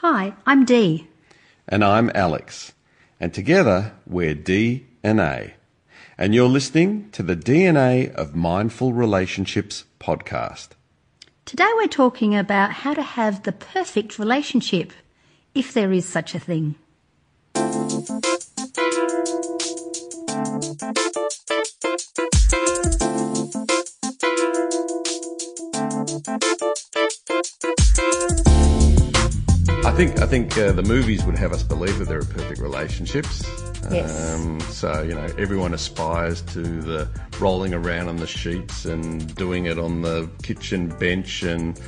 Hi, 0.00 0.34
I'm 0.46 0.64
Di. 0.64 1.08
And 1.66 1.84
I'm 1.84 2.12
Alex. 2.14 2.72
And 3.18 3.34
together 3.34 3.94
we're 4.06 4.36
D 4.36 4.86
and 5.02 5.18
A. 5.18 5.54
And 6.16 6.32
you're 6.32 6.48
listening 6.48 7.10
to 7.10 7.24
the 7.24 7.34
DNA 7.34 8.14
of 8.14 8.32
Mindful 8.32 8.92
Relationships 8.92 9.86
podcast. 9.98 10.68
Today 11.44 11.68
we're 11.74 11.88
talking 11.88 12.36
about 12.36 12.70
how 12.70 12.94
to 12.94 13.02
have 13.02 13.42
the 13.42 13.50
perfect 13.50 14.20
relationship, 14.20 14.92
if 15.52 15.74
there 15.74 15.92
is 15.92 16.06
such 16.06 16.32
a 16.32 16.38
thing. 16.38 16.76
I 29.88 29.92
think 29.92 30.20
I 30.20 30.26
think 30.26 30.58
uh, 30.58 30.72
the 30.72 30.82
movies 30.82 31.24
would 31.24 31.38
have 31.38 31.54
us 31.54 31.62
believe 31.62 31.98
that 31.98 32.08
there 32.08 32.18
are 32.18 32.24
perfect 32.24 32.60
relationships. 32.60 33.42
Yes. 33.90 34.34
Um, 34.34 34.60
so 34.60 35.00
you 35.00 35.14
know, 35.14 35.26
everyone 35.38 35.72
aspires 35.72 36.42
to 36.52 36.60
the 36.60 37.08
rolling 37.40 37.72
around 37.72 38.08
on 38.08 38.16
the 38.16 38.26
sheets 38.26 38.84
and 38.84 39.34
doing 39.34 39.64
it 39.64 39.78
on 39.78 40.02
the 40.02 40.28
kitchen 40.42 40.88
bench 40.98 41.42
and 41.42 41.80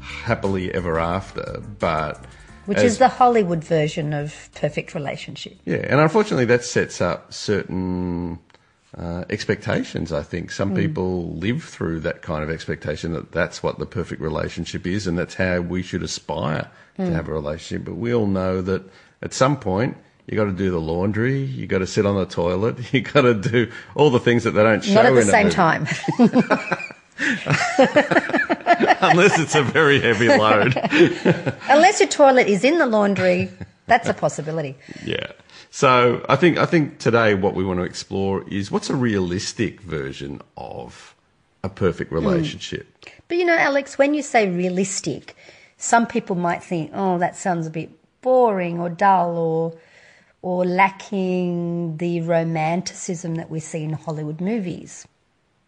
happily 0.00 0.74
ever 0.74 0.98
after. 0.98 1.62
But 1.78 2.26
Which 2.66 2.78
as- 2.78 2.94
is 2.94 2.98
the 2.98 3.08
Hollywood 3.08 3.62
version 3.62 4.12
of 4.12 4.50
perfect 4.56 4.92
relationship. 4.92 5.56
Yeah, 5.64 5.76
and 5.76 6.00
unfortunately, 6.00 6.46
that 6.46 6.64
sets 6.64 7.00
up 7.00 7.32
certain 7.32 8.40
uh, 8.96 9.24
expectations. 9.30 10.12
I 10.12 10.22
think 10.22 10.50
some 10.50 10.74
people 10.74 11.34
live 11.34 11.64
through 11.64 12.00
that 12.00 12.22
kind 12.22 12.42
of 12.44 12.50
expectation 12.50 13.12
that 13.12 13.32
that's 13.32 13.62
what 13.62 13.78
the 13.78 13.86
perfect 13.86 14.20
relationship 14.20 14.86
is, 14.86 15.06
and 15.06 15.18
that's 15.18 15.34
how 15.34 15.60
we 15.60 15.82
should 15.82 16.02
aspire 16.02 16.70
to 16.96 17.10
have 17.10 17.28
a 17.28 17.32
relationship. 17.32 17.84
But 17.84 17.96
we 17.96 18.14
all 18.14 18.26
know 18.26 18.62
that 18.62 18.82
at 19.22 19.32
some 19.32 19.58
point. 19.58 19.96
You 20.26 20.38
got 20.38 20.44
to 20.44 20.52
do 20.52 20.70
the 20.70 20.80
laundry. 20.80 21.42
You 21.42 21.66
got 21.66 21.80
to 21.80 21.86
sit 21.86 22.06
on 22.06 22.16
the 22.16 22.24
toilet. 22.24 22.78
You 22.94 23.02
got 23.02 23.22
to 23.22 23.34
do 23.34 23.70
all 23.94 24.08
the 24.08 24.18
things 24.18 24.44
that 24.44 24.52
they 24.52 24.62
don't 24.62 24.82
show 24.82 24.94
Not 24.94 25.04
at 25.04 25.14
the 25.14 25.22
same 25.22 25.50
time. 25.50 25.86
unless 29.10 29.38
it's 29.38 29.54
a 29.54 29.62
very 29.62 30.00
heavy 30.00 30.28
load. 30.28 30.76
Unless 31.68 32.00
your 32.00 32.08
toilet 32.08 32.48
is 32.48 32.64
in 32.64 32.78
the 32.78 32.86
laundry, 32.86 33.50
that's 33.86 34.08
a 34.08 34.14
possibility. 34.14 34.76
Yeah. 35.04 35.26
So 35.74 36.24
I 36.28 36.36
think 36.36 36.56
I 36.56 36.66
think 36.66 37.00
today 37.00 37.34
what 37.34 37.54
we 37.56 37.64
want 37.64 37.80
to 37.80 37.84
explore 37.84 38.48
is 38.48 38.70
what's 38.70 38.90
a 38.90 38.94
realistic 38.94 39.80
version 39.80 40.40
of 40.56 41.16
a 41.64 41.68
perfect 41.68 42.12
relationship. 42.12 42.86
But 43.26 43.38
you 43.38 43.44
know, 43.44 43.56
Alex, 43.56 43.98
when 43.98 44.14
you 44.14 44.22
say 44.22 44.48
realistic, 44.48 45.34
some 45.76 46.06
people 46.06 46.36
might 46.36 46.62
think, 46.62 46.92
oh, 46.94 47.18
that 47.18 47.34
sounds 47.34 47.66
a 47.66 47.70
bit 47.70 47.90
boring 48.22 48.78
or 48.78 48.88
dull 48.88 49.36
or 49.36 49.76
or 50.42 50.64
lacking 50.64 51.96
the 51.96 52.20
romanticism 52.20 53.34
that 53.34 53.50
we 53.50 53.58
see 53.58 53.82
in 53.82 53.94
Hollywood 53.94 54.40
movies. 54.40 55.08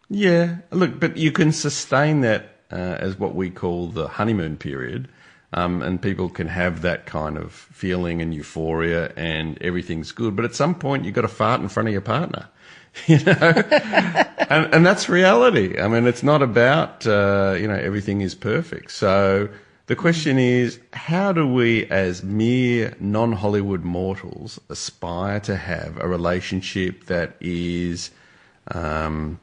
Yeah. 0.09 0.59
Look, 0.71 1.01
but 1.01 1.17
you 1.17 1.33
can 1.33 1.51
sustain 1.51 2.21
that 2.21 2.59
uh, 2.71 2.75
as 2.75 3.19
what 3.19 3.35
we 3.35 3.49
call 3.49 3.87
the 3.87 4.07
honeymoon 4.07 4.55
period. 4.55 5.09
Um, 5.57 5.81
and 5.81 5.99
people 5.99 6.29
can 6.29 6.47
have 6.47 6.83
that 6.83 7.07
kind 7.07 7.35
of 7.35 7.51
feeling 7.51 8.21
and 8.21 8.31
euphoria 8.33 9.11
and 9.15 9.59
everything's 9.61 10.11
good. 10.11 10.35
But 10.35 10.45
at 10.45 10.53
some 10.53 10.75
point, 10.75 11.03
you've 11.03 11.15
got 11.15 11.21
to 11.21 11.27
fart 11.27 11.61
in 11.61 11.67
front 11.67 11.89
of 11.89 11.93
your 11.93 12.01
partner. 12.01 12.47
You 13.05 13.23
know, 13.23 13.33
and, 14.49 14.73
and 14.73 14.83
that's 14.83 15.07
reality. 15.07 15.79
I 15.79 15.87
mean, 15.87 16.07
it's 16.07 16.23
not 16.23 16.41
about, 16.41 17.05
uh, 17.05 17.55
you 17.59 17.67
know, 17.67 17.75
everything 17.75 18.21
is 18.21 18.33
perfect. 18.33 18.89
So 18.89 19.49
the 19.85 19.95
question 19.95 20.39
is, 20.39 20.79
how 20.93 21.31
do 21.31 21.45
we 21.45 21.85
as 21.91 22.23
mere 22.23 22.95
non-Hollywood 22.99 23.83
mortals 23.83 24.59
aspire 24.69 25.39
to 25.41 25.55
have 25.55 25.97
a 25.99 26.07
relationship 26.07 27.05
that 27.05 27.35
is, 27.39 28.09
um, 28.73 29.39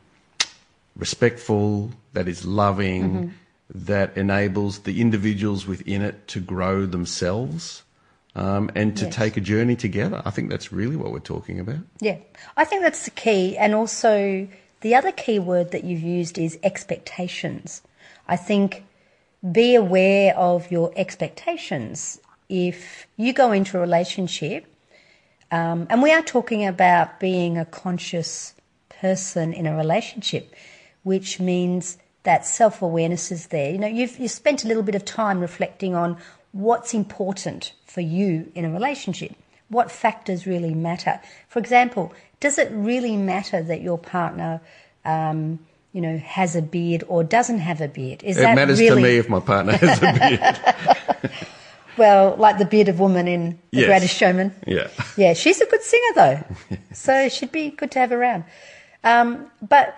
respectful, 0.96 1.92
that 2.12 2.26
is 2.26 2.44
loving, 2.44 3.34
that 3.72 4.16
enables 4.16 4.80
the 4.80 5.00
individuals 5.00 5.66
within 5.66 6.02
it 6.02 6.28
to 6.28 6.40
grow 6.40 6.86
themselves 6.86 7.82
um, 8.36 8.70
and 8.74 8.96
to 8.96 9.04
Yes. 9.06 9.14
take 9.14 9.36
a 9.36 9.40
journey 9.40 9.76
together. 9.76 10.20
I 10.24 10.30
think 10.30 10.50
that's 10.50 10.72
really 10.72 10.96
what 10.96 11.12
we're 11.12 11.20
talking 11.20 11.60
about. 11.60 11.78
Yeah, 12.00 12.16
I 12.56 12.64
think 12.64 12.82
that's 12.82 13.04
the 13.04 13.10
key. 13.10 13.56
And 13.56 13.74
also, 13.74 14.48
the 14.80 14.94
other 14.94 15.12
key 15.12 15.38
word 15.38 15.70
that 15.70 15.84
you've 15.84 16.02
used 16.02 16.36
is 16.38 16.58
expectations. 16.62 17.80
I 18.28 18.36
think 18.36 18.84
be 19.50 19.74
aware 19.74 20.36
of 20.36 20.70
your 20.70 20.92
expectations. 20.96 22.20
If 22.48 23.06
you 23.16 23.32
go 23.32 23.52
into 23.52 23.78
a 23.78 23.80
relationship, 23.80 24.66
um, 25.50 25.86
and 25.88 26.02
we 26.02 26.12
are 26.12 26.22
talking 26.22 26.66
about 26.66 27.20
being 27.20 27.56
a 27.58 27.64
conscious 27.64 28.54
person 28.88 29.52
in 29.52 29.66
a 29.66 29.76
relationship, 29.76 30.54
which 31.02 31.40
means 31.40 31.98
that 32.24 32.44
self 32.44 32.82
awareness 32.82 33.30
is 33.32 33.46
there. 33.48 33.70
You 33.70 33.78
know, 33.78 33.86
you've, 33.86 34.18
you've 34.18 34.30
spent 34.30 34.64
a 34.64 34.68
little 34.68 34.82
bit 34.82 34.94
of 34.94 35.04
time 35.04 35.40
reflecting 35.40 35.94
on 35.94 36.16
what's 36.52 36.92
important 36.94 37.72
for 37.86 38.00
you 38.00 38.50
in 38.54 38.64
a 38.64 38.70
relationship. 38.70 39.32
What 39.68 39.90
factors 39.90 40.46
really 40.46 40.74
matter? 40.74 41.20
For 41.48 41.58
example, 41.58 42.12
does 42.40 42.58
it 42.58 42.70
really 42.72 43.16
matter 43.16 43.62
that 43.62 43.80
your 43.80 43.98
partner, 43.98 44.60
um, 45.04 45.58
you 45.92 46.00
know, 46.00 46.18
has 46.18 46.54
a 46.56 46.62
beard 46.62 47.04
or 47.08 47.24
doesn't 47.24 47.58
have 47.58 47.80
a 47.80 47.88
beard? 47.88 48.22
Is 48.22 48.36
It 48.36 48.40
that 48.42 48.54
matters 48.54 48.78
really 48.80 49.02
to 49.02 49.08
me 49.08 49.16
if 49.18 49.28
my 49.28 49.40
partner 49.40 49.72
has 49.76 49.98
a 50.02 51.20
beard. 51.22 51.30
well, 51.96 52.36
like 52.36 52.58
the 52.58 52.64
bearded 52.64 52.98
woman 52.98 53.26
in 53.28 53.58
The 53.70 53.80
Yes. 53.80 53.86
Greatest 53.86 54.16
Showman? 54.16 54.54
yeah. 54.66 54.88
Yeah, 55.16 55.32
she's 55.34 55.60
a 55.60 55.66
good 55.66 55.82
singer 55.82 56.12
though, 56.14 56.44
so 56.92 57.28
she'd 57.28 57.52
be 57.52 57.70
good 57.70 57.90
to 57.92 57.98
have 58.00 58.12
around. 58.12 58.44
Um, 59.02 59.50
but 59.62 59.96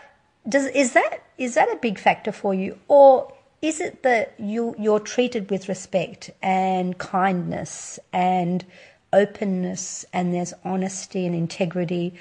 does 0.48 0.66
is 0.66 0.92
that 0.92 1.22
is 1.38 1.54
that 1.54 1.70
a 1.72 1.76
big 1.76 1.98
factor 1.98 2.32
for 2.32 2.54
you, 2.54 2.78
or 2.88 3.32
is 3.62 3.80
it 3.80 4.02
that 4.02 4.34
you 4.38 4.74
you're 4.78 5.00
treated 5.00 5.50
with 5.50 5.68
respect 5.68 6.30
and 6.42 6.98
kindness 6.98 7.98
and 8.12 8.64
openness, 9.12 10.04
and 10.12 10.34
there's 10.34 10.54
honesty 10.64 11.26
and 11.26 11.34
integrity? 11.34 12.14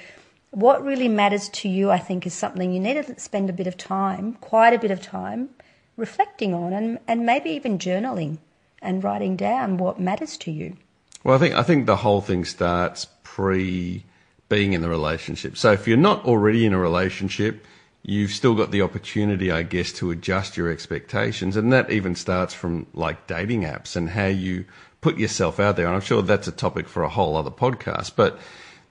What 0.50 0.84
really 0.84 1.08
matters 1.08 1.48
to 1.50 1.68
you, 1.68 1.90
I 1.90 1.98
think, 1.98 2.26
is 2.26 2.32
something 2.32 2.72
you 2.72 2.80
need 2.80 3.04
to 3.04 3.20
spend 3.20 3.50
a 3.50 3.52
bit 3.52 3.66
of 3.66 3.76
time, 3.76 4.34
quite 4.34 4.72
a 4.72 4.78
bit 4.78 4.90
of 4.90 5.02
time, 5.02 5.50
reflecting 5.96 6.54
on, 6.54 6.72
and 6.72 6.98
and 7.06 7.26
maybe 7.26 7.50
even 7.50 7.78
journaling 7.78 8.38
and 8.82 9.02
writing 9.02 9.36
down 9.36 9.76
what 9.76 10.00
matters 10.00 10.36
to 10.38 10.50
you. 10.50 10.76
Well, 11.24 11.34
I 11.34 11.38
think 11.38 11.54
I 11.54 11.62
think 11.62 11.86
the 11.86 11.96
whole 11.96 12.20
thing 12.20 12.44
starts 12.44 13.06
pre 13.22 14.04
being 14.48 14.72
in 14.72 14.80
the 14.80 14.88
relationship. 14.88 15.56
So 15.56 15.72
if 15.72 15.88
you're 15.88 15.96
not 15.96 16.24
already 16.24 16.64
in 16.64 16.72
a 16.72 16.78
relationship, 16.78 17.66
you've 18.08 18.30
still 18.30 18.54
got 18.54 18.70
the 18.70 18.82
opportunity, 18.82 19.50
I 19.50 19.64
guess, 19.64 19.90
to 19.94 20.12
adjust 20.12 20.56
your 20.56 20.70
expectations, 20.70 21.56
and 21.56 21.72
that 21.72 21.90
even 21.90 22.14
starts 22.14 22.54
from 22.54 22.86
like 22.94 23.26
dating 23.26 23.62
apps 23.62 23.96
and 23.96 24.08
how 24.08 24.26
you 24.26 24.64
put 25.00 25.18
yourself 25.18 25.58
out 25.58 25.76
there. 25.76 25.86
And 25.86 25.94
I'm 25.94 26.00
sure 26.00 26.22
that's 26.22 26.46
a 26.46 26.52
topic 26.52 26.88
for 26.88 27.02
a 27.02 27.08
whole 27.08 27.36
other 27.36 27.50
podcast, 27.50 28.12
but 28.14 28.38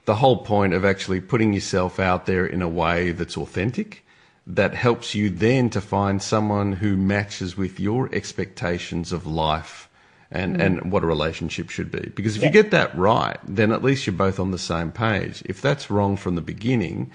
the 0.04 0.16
whole 0.16 0.36
point 0.36 0.74
of 0.74 0.84
actually 0.84 1.22
putting 1.22 1.54
yourself 1.54 1.98
out 1.98 2.26
there 2.26 2.44
in 2.46 2.60
a 2.60 2.68
way 2.68 3.12
that's 3.12 3.38
authentic 3.38 4.04
that 4.46 4.74
helps 4.74 5.14
you 5.14 5.30
then 5.30 5.70
to 5.70 5.80
find 5.80 6.22
someone 6.22 6.72
who 6.72 6.96
matches 6.96 7.56
with 7.56 7.80
your 7.80 8.14
expectations 8.14 9.12
of 9.12 9.26
life 9.26 9.88
and, 10.30 10.58
mm. 10.58 10.62
and 10.62 10.92
what 10.92 11.02
a 11.02 11.06
relationship 11.06 11.70
should 11.70 11.90
be. 11.90 12.12
Because 12.14 12.36
if 12.36 12.42
you 12.42 12.50
get 12.50 12.70
that 12.70 12.96
right, 12.96 13.38
then 13.44 13.72
at 13.72 13.82
least 13.82 14.06
you're 14.06 14.14
both 14.14 14.38
on 14.38 14.50
the 14.50 14.58
same 14.58 14.92
page. 14.92 15.42
If 15.46 15.62
that's 15.62 15.90
wrong 15.90 16.16
from 16.16 16.34
the 16.34 16.42
beginning, 16.42 17.10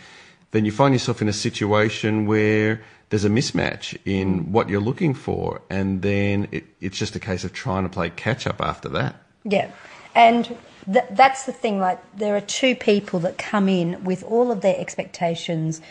then 0.51 0.65
you 0.65 0.71
find 0.71 0.93
yourself 0.93 1.21
in 1.21 1.27
a 1.27 1.33
situation 1.33 2.25
where 2.25 2.81
there's 3.09 3.25
a 3.25 3.29
mismatch 3.29 3.97
in 4.05 4.51
what 4.51 4.69
you're 4.69 4.81
looking 4.81 5.13
for. 5.13 5.61
And 5.69 6.01
then 6.01 6.47
it, 6.51 6.65
it's 6.79 6.97
just 6.97 7.15
a 7.15 7.19
case 7.19 7.43
of 7.43 7.53
trying 7.53 7.83
to 7.83 7.89
play 7.89 8.09
catch 8.09 8.47
up 8.47 8.61
after 8.61 8.89
that. 8.89 9.15
Yeah, 9.43 9.71
and 10.15 10.45
th- 10.91 11.05
that's 11.11 11.45
the 11.45 11.51
thing. 11.51 11.79
Like, 11.79 11.99
there 12.15 12.35
are 12.35 12.41
two 12.41 12.75
people 12.75 13.19
that 13.21 13.37
come 13.37 13.67
in 13.67 14.03
with 14.03 14.23
all 14.23 14.51
of 14.51 14.61
their 14.61 14.77
expectations, 14.77 15.81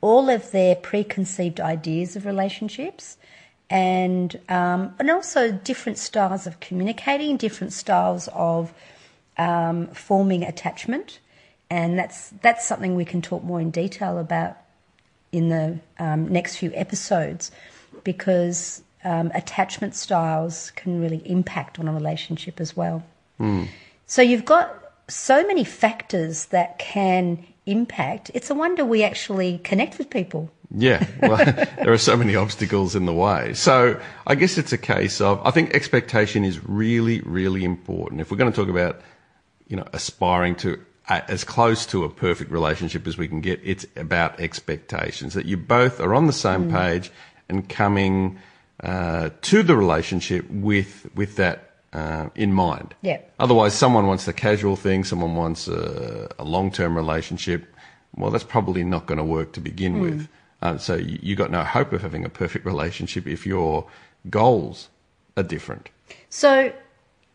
all 0.00 0.28
of 0.28 0.50
their 0.52 0.74
preconceived 0.74 1.60
ideas 1.60 2.16
of 2.16 2.24
relationships, 2.24 3.16
and 3.68 4.38
um, 4.48 4.94
and 4.98 5.10
also 5.10 5.52
different 5.52 5.98
styles 5.98 6.46
of 6.46 6.60
communicating, 6.60 7.36
different 7.36 7.72
styles 7.72 8.28
of 8.32 8.72
um, 9.38 9.86
forming 9.88 10.42
attachment, 10.44 11.18
and 11.70 11.98
that's 11.98 12.30
that's 12.42 12.66
something 12.66 12.94
we 12.94 13.04
can 13.04 13.22
talk 13.22 13.42
more 13.44 13.60
in 13.60 13.70
detail 13.70 14.18
about 14.18 14.56
in 15.32 15.48
the 15.48 15.78
um, 15.98 16.28
next 16.28 16.56
few 16.56 16.72
episodes 16.74 17.52
because 18.04 18.82
um, 19.04 19.30
attachment 19.34 19.94
styles 19.94 20.72
can 20.72 21.00
really 21.00 21.22
impact 21.24 21.78
on 21.78 21.88
a 21.88 21.92
relationship 21.92 22.60
as 22.60 22.76
well. 22.76 23.02
So 24.06 24.22
you've 24.22 24.44
got 24.44 24.92
so 25.08 25.46
many 25.46 25.64
factors 25.64 26.46
that 26.46 26.78
can 26.78 27.46
impact, 27.66 28.30
it's 28.34 28.50
a 28.50 28.54
wonder 28.54 28.84
we 28.84 29.02
actually 29.02 29.58
connect 29.58 29.98
with 29.98 30.10
people. 30.10 30.50
Yeah, 30.74 31.06
well, 31.22 31.36
there 31.76 31.92
are 31.92 31.98
so 31.98 32.16
many 32.16 32.36
obstacles 32.36 32.94
in 32.94 33.06
the 33.06 33.14
way. 33.14 33.54
So 33.54 34.00
I 34.26 34.34
guess 34.34 34.58
it's 34.58 34.72
a 34.72 34.78
case 34.78 35.20
of 35.20 35.40
I 35.46 35.50
think 35.50 35.74
expectation 35.74 36.44
is 36.44 36.62
really, 36.64 37.20
really 37.22 37.64
important. 37.64 38.20
If 38.20 38.30
we're 38.30 38.36
going 38.36 38.52
to 38.52 38.56
talk 38.56 38.68
about, 38.68 39.00
you 39.68 39.76
know, 39.76 39.86
aspiring 39.92 40.56
to 40.56 40.80
as 41.10 41.44
close 41.44 41.84
to 41.86 42.04
a 42.04 42.08
perfect 42.08 42.50
relationship 42.50 43.06
as 43.06 43.18
we 43.18 43.26
can 43.26 43.40
get, 43.40 43.60
it's 43.64 43.84
about 43.96 44.38
expectations 44.40 45.34
that 45.34 45.44
you 45.44 45.56
both 45.56 46.00
are 46.00 46.14
on 46.14 46.26
the 46.26 46.32
same 46.32 46.70
page 46.70 47.10
and 47.48 47.68
coming 47.68 48.38
uh, 48.82 49.30
to 49.42 49.62
the 49.62 49.76
relationship 49.76 50.48
with 50.50 51.10
with 51.14 51.36
that 51.36 51.70
uh, 51.92 52.28
in 52.34 52.52
mind. 52.52 52.94
Yeah. 53.02 53.20
Otherwise, 53.38 53.74
someone 53.74 54.06
wants 54.06 54.24
the 54.24 54.32
casual 54.32 54.76
thing, 54.76 55.04
someone 55.04 55.34
wants 55.34 55.68
a, 55.68 56.28
a 56.38 56.44
long 56.44 56.70
term 56.70 56.96
relationship. 56.96 57.66
Well, 58.16 58.30
that's 58.30 58.44
probably 58.44 58.84
not 58.84 59.06
going 59.06 59.18
to 59.18 59.24
work 59.24 59.52
to 59.52 59.60
begin 59.60 60.00
with. 60.00 60.28
Uh, 60.62 60.78
so 60.78 60.94
you, 60.94 61.18
you 61.22 61.36
got 61.36 61.50
no 61.50 61.64
hope 61.64 61.92
of 61.92 62.02
having 62.02 62.24
a 62.24 62.28
perfect 62.28 62.66
relationship 62.66 63.26
if 63.26 63.46
your 63.46 63.86
goals 64.28 64.88
are 65.36 65.42
different. 65.42 65.90
So, 66.28 66.72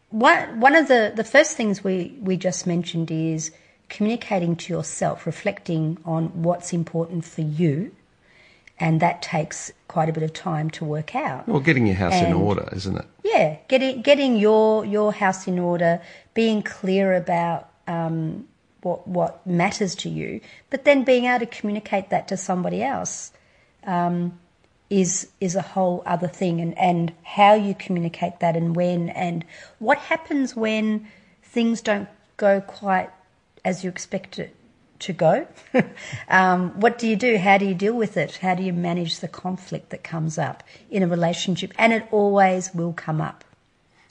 one 0.10 0.60
one 0.60 0.76
of 0.76 0.88
the 0.88 1.12
the 1.16 1.24
first 1.24 1.58
things 1.58 1.84
we 1.84 2.18
we 2.22 2.38
just 2.38 2.66
mentioned 2.68 3.12
is 3.12 3.52
communicating 3.90 4.56
to 4.56 4.74
yourself, 4.74 5.26
reflecting 5.26 5.98
on 6.06 6.44
what's 6.44 6.74
important 6.74 7.26
for 7.26 7.42
you, 7.42 7.92
and 8.80 9.00
that 9.00 9.22
takes 9.22 9.72
quite 9.88 10.10
a 10.10 10.14
bit 10.14 10.24
of 10.24 10.34
time 10.34 10.70
to 10.72 10.84
work 10.84 11.16
out. 11.16 11.48
Well, 11.48 11.62
getting 11.62 11.86
your 11.86 11.96
house 11.96 12.14
in 12.16 12.34
order, 12.34 12.68
isn't 12.74 12.98
it? 12.98 13.06
Yeah, 13.24 13.58
getting 13.68 14.02
getting 14.02 14.36
your 14.36 14.86
your 14.86 15.14
house 15.14 15.48
in 15.48 15.60
order, 15.60 16.02
being 16.34 16.62
clear 16.62 17.14
about 17.14 17.70
um, 17.88 18.48
what 18.82 19.08
what 19.08 19.46
matters 19.48 19.96
to 19.96 20.10
you, 20.10 20.42
but 20.70 20.86
then 20.86 21.04
being 21.04 21.26
able 21.26 21.40
to 21.40 21.46
communicate 21.46 22.10
that 22.10 22.28
to 22.28 22.38
somebody 22.38 22.84
else 22.84 23.32
um, 23.86 24.38
is 24.90 25.30
is 25.40 25.56
a 25.56 25.62
whole 25.62 26.04
other 26.06 26.28
thing, 26.28 26.60
and 26.60 26.78
and 26.78 27.14
how 27.24 27.54
you 27.54 27.74
communicate 27.74 28.40
that 28.40 28.56
and 28.56 28.76
when 28.76 29.10
and 29.10 29.46
what 29.80 29.98
happens 29.98 30.56
when 30.56 31.08
things 31.44 31.82
don't 31.82 32.10
go 32.38 32.60
quite 32.60 33.10
as 33.66 33.84
you 33.84 33.90
expect 33.90 34.40
it 34.40 34.56
to 35.00 35.12
go. 35.12 35.46
um, 36.30 36.80
what 36.80 36.98
do 36.98 37.08
you 37.08 37.18
do? 37.18 37.38
How 37.38 37.58
do 37.58 37.66
you 37.66 37.74
deal 37.74 37.96
with 37.96 38.16
it? 38.16 38.38
How 38.38 38.56
do 38.56 38.64
you 38.64 38.72
manage 38.72 39.20
the 39.20 39.28
conflict 39.28 39.90
that 39.90 40.04
comes 40.04 40.38
up 40.38 40.64
in 40.90 41.04
a 41.04 41.08
relationship? 41.08 41.74
And 41.78 41.92
it 41.92 42.08
always 42.12 42.74
will 42.74 42.94
come 42.94 43.20
up. 43.20 43.44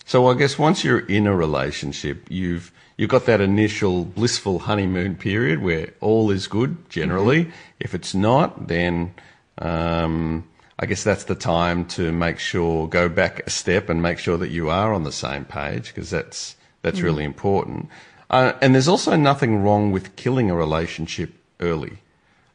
So 0.05 0.27
I 0.27 0.35
guess 0.35 0.59
once 0.59 0.85
you're 0.85 1.07
in 1.07 1.27
a 1.27 1.35
relationship, 1.35 2.27
you've 2.29 2.71
you've 2.99 3.09
got 3.09 3.25
that 3.25 3.41
initial 3.41 4.05
blissful 4.05 4.59
honeymoon 4.59 5.17
period 5.17 5.63
where 5.63 5.95
all 6.01 6.31
is 6.31 6.47
good 6.47 6.77
generally. 6.91 7.51
If 7.81 7.95
it's 7.95 8.15
not, 8.15 8.69
then 8.69 9.15
um, 9.59 10.47
I 10.79 10.85
guess 10.85 11.03
that's 11.03 11.25
the 11.25 11.35
time 11.35 11.87
to 11.87 12.13
make 12.13 12.39
sure 12.39 12.87
go 12.87 13.09
back 13.09 13.47
a 13.47 13.51
step 13.51 13.89
and 13.89 14.03
make 14.03 14.19
sure 14.19 14.37
that 14.37 14.51
you 14.51 14.69
are 14.69 14.93
on 14.93 15.05
the 15.05 15.13
same 15.13 15.47
page 15.47 15.95
because 15.95 16.11
that's 16.11 16.57
that's 16.83 17.01
really 17.01 17.25
important. 17.25 17.89
Uh, 18.31 18.53
and 18.61 18.75
there's 18.75 18.89
also 18.89 19.17
nothing 19.17 19.63
wrong 19.63 19.93
with 19.93 20.17
killing 20.17 20.51
a 20.51 20.55
relationship 20.55 21.33
early. 21.61 21.99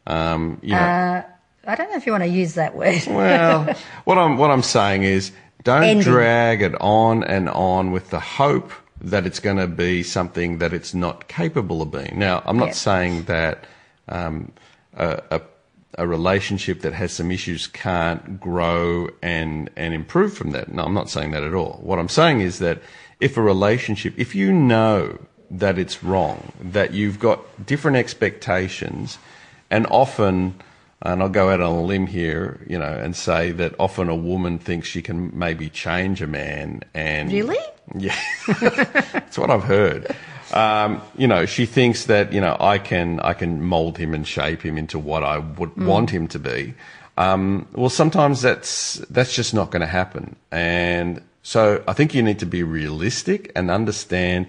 Um, 0.07 0.59
you 0.61 0.71
know, 0.73 0.77
Uh, 0.79 1.23
I 1.67 1.75
don't 1.75 1.89
know 1.91 1.97
if 1.97 2.05
you 2.05 2.11
want 2.11 2.23
to 2.23 2.29
use 2.29 2.55
that 2.55 2.75
word. 2.75 3.01
well, 3.07 3.75
what 4.05 4.17
I'm 4.17 4.37
what 4.37 4.49
I'm 4.49 4.63
saying 4.63 5.03
is 5.03 5.31
don't 5.63 5.83
Ending. 5.83 6.03
drag 6.03 6.61
it 6.61 6.73
on 6.81 7.23
and 7.23 7.49
on 7.49 7.91
with 7.91 8.09
the 8.09 8.19
hope 8.19 8.71
that 9.01 9.25
it's 9.25 9.39
going 9.39 9.57
to 9.57 9.67
be 9.67 10.03
something 10.03 10.57
that 10.57 10.73
it's 10.73 10.93
not 10.93 11.27
capable 11.27 11.81
of 11.81 11.91
being. 11.91 12.17
Now, 12.17 12.41
I'm 12.45 12.57
not 12.57 12.75
saying 12.75 13.23
that 13.23 13.65
um, 14.07 14.51
a, 14.97 15.21
a 15.31 15.41
a 15.97 16.07
relationship 16.07 16.81
that 16.81 16.93
has 16.93 17.11
some 17.11 17.29
issues 17.31 17.67
can't 17.67 18.39
grow 18.39 19.09
and 19.21 19.69
and 19.75 19.93
improve 19.93 20.33
from 20.33 20.51
that. 20.51 20.71
No, 20.73 20.83
I'm 20.83 20.93
not 20.93 21.09
saying 21.09 21.31
that 21.31 21.43
at 21.43 21.53
all. 21.53 21.79
What 21.83 21.99
I'm 21.99 22.09
saying 22.09 22.41
is 22.41 22.59
that 22.59 22.81
if 23.19 23.37
a 23.37 23.41
relationship, 23.41 24.13
if 24.17 24.33
you 24.33 24.51
know 24.53 25.19
that 25.51 25.77
it's 25.79 26.03
wrong, 26.03 26.51
that 26.61 26.93
you've 26.93 27.19
got 27.19 27.39
different 27.65 27.97
expectations, 27.97 29.17
and 29.71 29.85
often, 29.89 30.55
and 31.01 31.21
I'll 31.21 31.29
go 31.29 31.49
out 31.49 31.61
on 31.61 31.75
a 31.75 31.81
limb 31.83 32.07
here, 32.07 32.59
you 32.67 32.77
know, 32.77 32.91
and 32.91 33.15
say 33.15 33.51
that 33.53 33.73
often 33.79 34.09
a 34.09 34.15
woman 34.15 34.59
thinks 34.59 34.87
she 34.87 35.01
can 35.01 35.31
maybe 35.37 35.69
change 35.69 36.21
a 36.21 36.27
man, 36.27 36.81
and 36.93 37.31
Really? 37.31 37.57
yeah, 37.95 38.15
that's 38.59 39.37
what 39.37 39.49
I've 39.49 39.63
heard. 39.63 40.15
Um, 40.53 41.01
you 41.15 41.27
know, 41.27 41.45
she 41.45 41.65
thinks 41.67 42.05
that 42.05 42.33
you 42.33 42.41
know 42.41 42.57
I 42.59 42.79
can 42.79 43.19
I 43.19 43.33
can 43.33 43.61
mold 43.61 43.97
him 43.99 44.13
and 44.15 44.27
shape 44.27 44.61
him 44.63 44.77
into 44.77 44.97
what 44.97 45.23
I 45.23 45.37
would 45.37 45.77
want 45.77 46.09
him 46.09 46.27
to 46.29 46.39
be. 46.39 46.73
Um, 47.17 47.67
well, 47.73 47.89
sometimes 47.89 48.41
that's 48.41 48.95
that's 49.11 49.33
just 49.35 49.53
not 49.53 49.69
going 49.71 49.81
to 49.81 49.87
happen, 49.87 50.35
and 50.51 51.21
so 51.43 51.83
I 51.87 51.93
think 51.93 52.15
you 52.15 52.23
need 52.23 52.39
to 52.39 52.45
be 52.47 52.63
realistic 52.63 53.51
and 53.55 53.69
understand: 53.69 54.47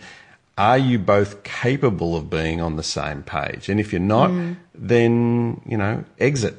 Are 0.61 0.79
you 0.79 0.99
both 0.99 1.43
capable 1.43 2.17
of 2.17 2.29
being 2.29 2.61
on 2.61 2.77
the 2.77 2.83
same 2.83 3.23
page? 3.23 3.69
And 3.69 3.81
if 3.81 3.93
you're 3.93 4.01
not, 4.01 4.31
then 4.75 5.61
you 5.65 5.77
know, 5.77 6.05
exit. 6.19 6.55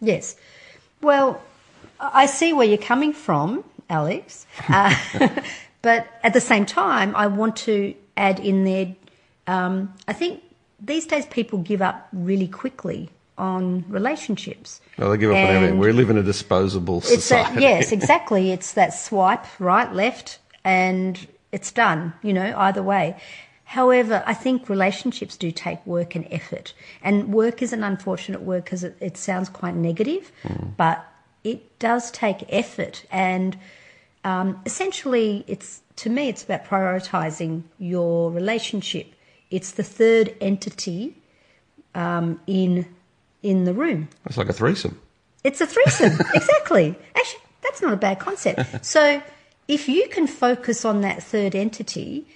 Yes. 0.00 0.36
Well, 1.02 1.40
I 2.00 2.26
see 2.26 2.52
where 2.52 2.66
you're 2.66 2.78
coming 2.78 3.12
from, 3.12 3.64
Alex. 3.88 4.46
Uh, 4.68 4.94
but 5.82 6.06
at 6.22 6.32
the 6.32 6.40
same 6.40 6.66
time, 6.66 7.14
I 7.14 7.26
want 7.28 7.56
to 7.68 7.94
add 8.16 8.40
in 8.40 8.64
there 8.64 8.94
um, 9.48 9.94
I 10.06 10.12
think 10.12 10.42
these 10.78 11.06
days 11.06 11.26
people 11.26 11.58
give 11.60 11.82
up 11.82 12.08
really 12.12 12.46
quickly 12.46 13.08
on 13.38 13.84
relationships. 13.88 14.80
Well, 14.98 15.10
they 15.10 15.16
give 15.16 15.30
up 15.30 15.36
on 15.36 15.44
everything. 15.44 15.78
We 15.78 15.90
live 15.92 16.10
in 16.10 16.18
a 16.18 16.22
disposable 16.22 16.98
It's 16.98 17.08
society. 17.08 17.54
that, 17.54 17.62
yes, 17.62 17.92
exactly. 17.92 18.52
It's 18.52 18.74
that 18.74 18.92
swipe 18.92 19.46
right, 19.58 19.92
left, 19.92 20.38
and 20.64 21.26
it's 21.52 21.70
done, 21.72 22.12
you 22.22 22.32
know, 22.32 22.54
either 22.56 22.82
way. 22.82 23.16
However, 23.64 24.22
I 24.26 24.32
think 24.32 24.68
relationships 24.68 25.36
do 25.36 25.52
take 25.52 25.84
work 25.86 26.14
and 26.14 26.26
effort. 26.30 26.72
And 27.02 27.32
work 27.32 27.60
is 27.60 27.72
an 27.74 27.84
unfortunate 27.84 28.40
word 28.40 28.64
because 28.64 28.82
it, 28.82 28.96
it 28.98 29.16
sounds 29.18 29.50
quite 29.50 29.74
negative, 29.74 30.32
but 30.76 31.06
it 31.44 31.78
does 31.78 32.10
take 32.10 32.44
effort. 32.48 33.04
And 33.10 33.58
um, 34.24 34.60
essentially, 34.64 35.44
it's 35.46 35.82
to 35.96 36.10
me, 36.10 36.28
it's 36.28 36.44
about 36.44 36.64
prioritizing 36.64 37.62
your 37.78 38.30
relationship. 38.30 39.12
It's 39.50 39.72
the 39.72 39.82
third 39.82 40.34
entity 40.40 41.16
um, 41.94 42.40
in 42.46 42.86
in 43.42 43.64
the 43.64 43.74
room. 43.74 44.08
It's 44.26 44.36
like 44.36 44.48
a 44.48 44.52
threesome. 44.52 45.00
It's 45.44 45.60
a 45.60 45.66
threesome, 45.66 46.18
exactly. 46.34 46.96
Actually, 47.14 47.40
that's 47.62 47.82
not 47.82 47.92
a 47.92 47.96
bad 47.96 48.18
concept. 48.18 48.84
So, 48.84 49.22
if 49.68 49.88
you 49.88 50.08
can 50.08 50.26
focus 50.26 50.84
on 50.84 51.02
that 51.02 51.22
third 51.22 51.54
entity, 51.54 52.26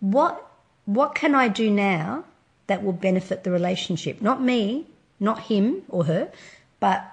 what 0.00 0.46
what 0.84 1.14
can 1.14 1.34
I 1.34 1.48
do 1.48 1.70
now 1.70 2.24
that 2.66 2.82
will 2.82 2.92
benefit 2.92 3.44
the 3.44 3.50
relationship? 3.50 4.20
Not 4.20 4.42
me, 4.42 4.86
not 5.20 5.40
him 5.40 5.82
or 5.88 6.04
her, 6.04 6.30
but 6.80 7.04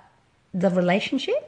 the 0.54 0.70
relationship. 0.70 1.46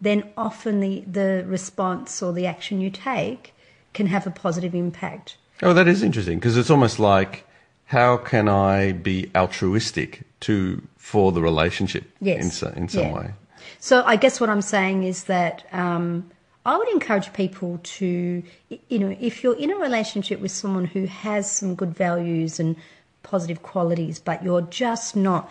Then 0.00 0.24
often 0.36 0.80
the 0.80 1.00
the 1.10 1.44
response 1.46 2.22
or 2.22 2.32
the 2.32 2.46
action 2.46 2.80
you 2.80 2.90
take 2.90 3.54
can 3.94 4.06
have 4.06 4.26
a 4.26 4.30
positive 4.30 4.74
impact. 4.74 5.36
Oh, 5.62 5.72
that 5.74 5.86
is 5.86 6.02
interesting 6.02 6.38
because 6.38 6.56
it's 6.56 6.70
almost 6.70 6.98
like 6.98 7.46
how 7.86 8.16
can 8.16 8.48
I 8.48 8.92
be 8.92 9.30
altruistic 9.34 10.22
to 10.40 10.82
for 10.96 11.30
the 11.32 11.40
relationship 11.42 12.04
Yes. 12.20 12.44
in 12.44 12.50
so, 12.50 12.72
in 12.74 12.88
some 12.88 13.04
Yeah. 13.04 13.12
way. 13.14 13.30
So 13.78 14.02
I 14.04 14.16
guess 14.16 14.40
what 14.40 14.48
I'm 14.50 14.62
saying 14.62 15.04
is 15.04 15.24
that 15.24 15.64
um, 15.72 16.30
I 16.64 16.76
would 16.76 16.88
encourage 16.88 17.32
people 17.32 17.80
to, 17.82 18.42
you 18.88 18.98
know, 18.98 19.16
if 19.20 19.42
you're 19.42 19.56
in 19.56 19.70
a 19.70 19.76
relationship 19.76 20.40
with 20.40 20.52
someone 20.52 20.84
who 20.84 21.06
has 21.06 21.50
some 21.50 21.74
good 21.74 21.94
values 21.94 22.60
and 22.60 22.76
positive 23.24 23.62
qualities, 23.62 24.20
but 24.20 24.44
you're 24.44 24.62
just 24.62 25.16
not 25.16 25.50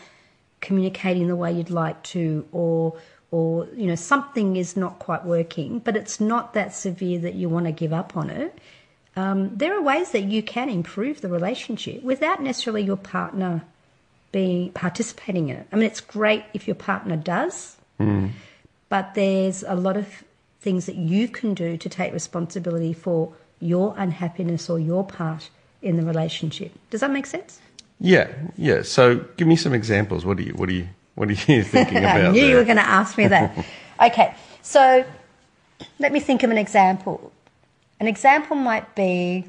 communicating 0.61 1.27
the 1.27 1.35
way 1.35 1.51
you'd 1.51 1.69
like 1.69 2.01
to, 2.03 2.47
or 2.51 2.95
or 3.31 3.67
you 3.75 3.87
know 3.87 3.95
something 3.95 4.55
is 4.55 4.77
not 4.77 4.99
quite 4.99 5.25
working, 5.25 5.79
but 5.79 5.97
it's 5.97 6.19
not 6.19 6.53
that 6.53 6.73
severe 6.73 7.19
that 7.19 7.35
you 7.35 7.49
want 7.49 7.65
to 7.65 7.71
give 7.71 7.91
up 7.91 8.15
on 8.15 8.29
it. 8.29 8.57
Um, 9.15 9.55
there 9.57 9.77
are 9.77 9.81
ways 9.81 10.11
that 10.11 10.23
you 10.23 10.41
can 10.41 10.69
improve 10.69 11.19
the 11.19 11.27
relationship 11.27 12.01
without 12.03 12.41
necessarily 12.41 12.83
your 12.83 12.95
partner 12.97 13.63
being 14.31 14.71
participating 14.71 15.49
in 15.49 15.57
it. 15.57 15.67
I 15.73 15.75
mean, 15.75 15.85
it's 15.85 15.99
great 15.99 16.45
if 16.53 16.67
your 16.67 16.75
partner 16.75 17.17
does, 17.17 17.75
but 18.87 19.13
there's 19.13 19.63
a 19.63 19.75
lot 19.75 19.97
of 19.97 20.23
things 20.61 20.85
that 20.85 20.95
you 20.95 21.27
can 21.27 21.53
do 21.53 21.75
to 21.75 21.89
take 21.89 22.13
responsibility 22.13 22.93
for 22.93 23.33
your 23.59 23.93
unhappiness 23.97 24.69
or 24.69 24.79
your 24.79 25.05
part 25.05 25.49
in 25.81 25.97
the 25.97 26.05
relationship. 26.05 26.71
Does 26.89 27.01
that 27.01 27.11
make 27.11 27.25
sense? 27.25 27.59
Yeah, 27.99 28.31
yeah. 28.57 28.83
So 28.83 29.17
give 29.37 29.47
me 29.47 29.55
some 29.55 29.73
examples. 29.73 30.25
What 30.25 30.37
do 30.37 30.43
you 30.43 30.53
what 30.53 30.69
do 30.69 30.75
you 30.75 30.87
what 31.15 31.29
are 31.29 31.33
you 31.33 31.63
thinking 31.63 31.97
about? 31.97 32.25
I 32.25 32.31
knew 32.31 32.45
you 32.45 32.55
were 32.55 32.63
going 32.63 32.77
to 32.77 32.87
ask 32.87 33.17
me 33.17 33.27
that. 33.27 33.65
okay, 34.01 34.35
so 34.61 35.05
let 35.99 36.11
me 36.11 36.19
think 36.19 36.43
of 36.43 36.51
an 36.51 36.57
example. 36.57 37.31
An 37.99 38.07
example 38.07 38.55
might 38.55 38.95
be 38.95 39.45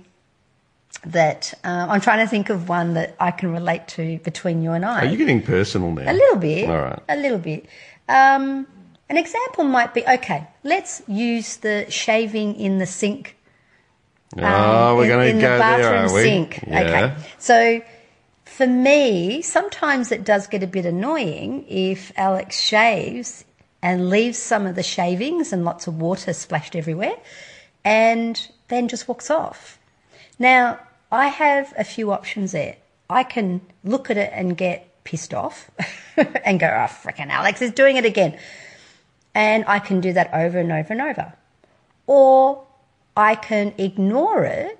that 1.07 1.55
uh, 1.65 1.87
I'm 1.89 2.01
trying 2.01 2.25
to 2.25 2.29
think 2.29 2.51
of 2.51 2.69
one 2.69 2.95
that 2.95 3.17
I 3.19 3.31
can 3.31 3.53
relate 3.53 3.89
to 3.89 4.19
between 4.19 4.63
you 4.63 4.73
and 4.73 4.85
I. 4.85 5.07
Are 5.07 5.09
you 5.09 5.17
getting 5.17 5.43
personal 5.43 5.91
now? 5.91 6.11
A 6.11 6.13
little 6.13 6.37
bit. 6.37 6.69
All 6.69 6.79
right. 6.79 6.99
A 7.09 7.17
little 7.17 7.39
bit. 7.39 7.67
Um, 8.09 8.67
an 9.13 9.19
example 9.19 9.65
might 9.65 9.93
be 9.93 10.03
okay, 10.09 10.47
let's 10.65 11.03
use 11.07 11.59
the 11.59 11.85
shaving 11.91 12.55
in 12.55 12.79
the 12.79 12.87
sink. 12.87 13.37
um, 14.39 14.45
oh, 14.45 14.97
we're 14.97 15.03
in- 15.05 15.09
going 15.11 15.35
to 15.35 15.41
go 15.43 15.53
the 15.53 15.59
bathroom 15.59 16.09
there, 16.09 16.23
sink. 16.25 16.65
Yeah. 16.67 16.81
Okay. 16.81 17.15
So 17.37 17.83
for 18.47 18.67
me, 18.67 19.43
sometimes 19.43 20.13
it 20.13 20.25
does 20.25 20.47
get 20.47 20.63
a 20.63 20.67
bit 20.67 20.87
annoying 20.87 21.67
if 21.69 22.11
Alex 22.17 22.59
shaves 22.59 23.45
and 23.83 24.09
leaves 24.09 24.39
some 24.39 24.67
of 24.67 24.77
the 24.77 24.83
shavings 24.83 25.53
and 25.53 25.63
lots 25.63 25.87
of 25.87 26.01
water 26.01 26.33
splashed 26.33 26.75
everywhere 26.75 27.17
and 27.85 28.49
then 28.69 28.89
just 28.89 29.09
walks 29.09 29.31
off. 29.31 29.79
Now, 30.39 30.81
I 31.11 31.27
have 31.27 31.75
a 31.77 31.85
few 31.85 32.13
options 32.13 32.53
there. 32.53 32.77
I 33.11 33.25
can 33.25 33.61
look 33.85 34.09
at 34.09 34.17
it 34.17 34.31
and 34.33 34.57
get 34.57 35.05
pissed 35.05 35.35
off 35.35 35.71
and 36.17 36.59
go, 36.59 36.67
oh, 36.67 36.89
frickin' 36.89 37.29
Alex 37.29 37.61
is 37.61 37.73
doing 37.73 37.97
it 37.97 38.07
again. 38.07 38.39
And 39.35 39.65
I 39.67 39.79
can 39.79 40.01
do 40.01 40.13
that 40.13 40.33
over 40.35 40.59
and 40.59 40.71
over 40.73 40.93
and 40.93 41.03
over. 41.03 41.33
Or 42.07 42.65
I 43.17 43.35
can 43.35 43.75
ignore 43.79 44.45
it 44.45 44.79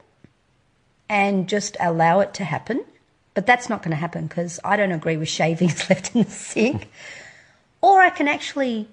and 1.09 1.49
just 1.49 1.77
allow 1.81 2.21
it 2.21 2.35
to 2.35 2.45
happen. 2.45 2.85
But 3.35 3.47
that's 3.47 3.69
not 3.71 3.81
going 3.83 3.91
to 3.93 3.97
happen 3.97 4.27
because 4.27 4.61
I 4.63 4.77
don't 4.77 4.93
agree 4.93 5.17
with 5.17 5.29
shavings 5.29 5.89
left 5.91 6.15
in 6.15 6.25
the 6.25 6.31
sink. 6.31 6.89
or 7.81 8.01
I 8.01 8.11
can 8.11 8.29
actually 8.29 8.89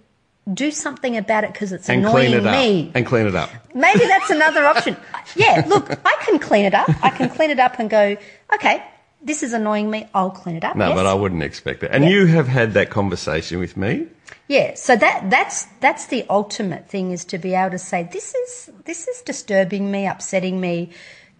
do 0.51 0.71
something 0.71 1.15
about 1.17 1.43
it 1.43 1.51
because 1.53 1.71
it's 1.73 1.89
And 1.89 2.03
clean 2.05 2.27
annoying 2.33 2.45
it 2.45 2.47
up. 2.47 2.55
me. 2.59 2.91
And 2.95 3.05
clean 3.05 3.27
it 3.27 3.35
up. 3.35 3.49
Maybe 3.75 3.99
that's 3.99 4.29
another 4.29 4.65
option. 4.65 4.95
Yeah, 5.35 5.63
look, 5.67 5.91
I 5.91 6.17
can 6.21 6.39
clean 6.39 6.65
it 6.65 6.73
up. 6.73 6.89
I 7.03 7.11
can 7.11 7.29
clean 7.29 7.51
it 7.51 7.59
up 7.59 7.77
and 7.77 7.87
go, 7.87 8.17
okay, 8.51 8.83
this 9.21 9.43
is 9.43 9.53
annoying 9.53 9.89
me. 9.89 10.07
I'll 10.13 10.31
clean 10.31 10.55
it 10.55 10.63
up. 10.63 10.75
No, 10.75 10.88
yes. 10.88 10.95
but 10.95 11.05
I 11.05 11.13
wouldn't 11.13 11.43
expect 11.43 11.81
that. 11.81 11.91
And 11.91 12.05
you 12.05 12.25
have 12.27 12.47
had 12.47 12.73
that 12.73 12.89
conversation 12.89 13.59
with 13.59 13.75
me. 13.75 14.07
Yeah, 14.47 14.75
so 14.75 14.95
that 14.95 15.29
that's 15.29 15.65
that's 15.79 16.07
the 16.07 16.25
ultimate 16.29 16.89
thing 16.89 17.11
is 17.11 17.25
to 17.25 17.38
be 17.38 17.53
able 17.53 17.71
to 17.71 17.77
say 17.77 18.09
this 18.11 18.33
is 18.33 18.71
this 18.85 19.07
is 19.07 19.21
disturbing 19.21 19.91
me, 19.91 20.07
upsetting 20.07 20.59
me. 20.59 20.91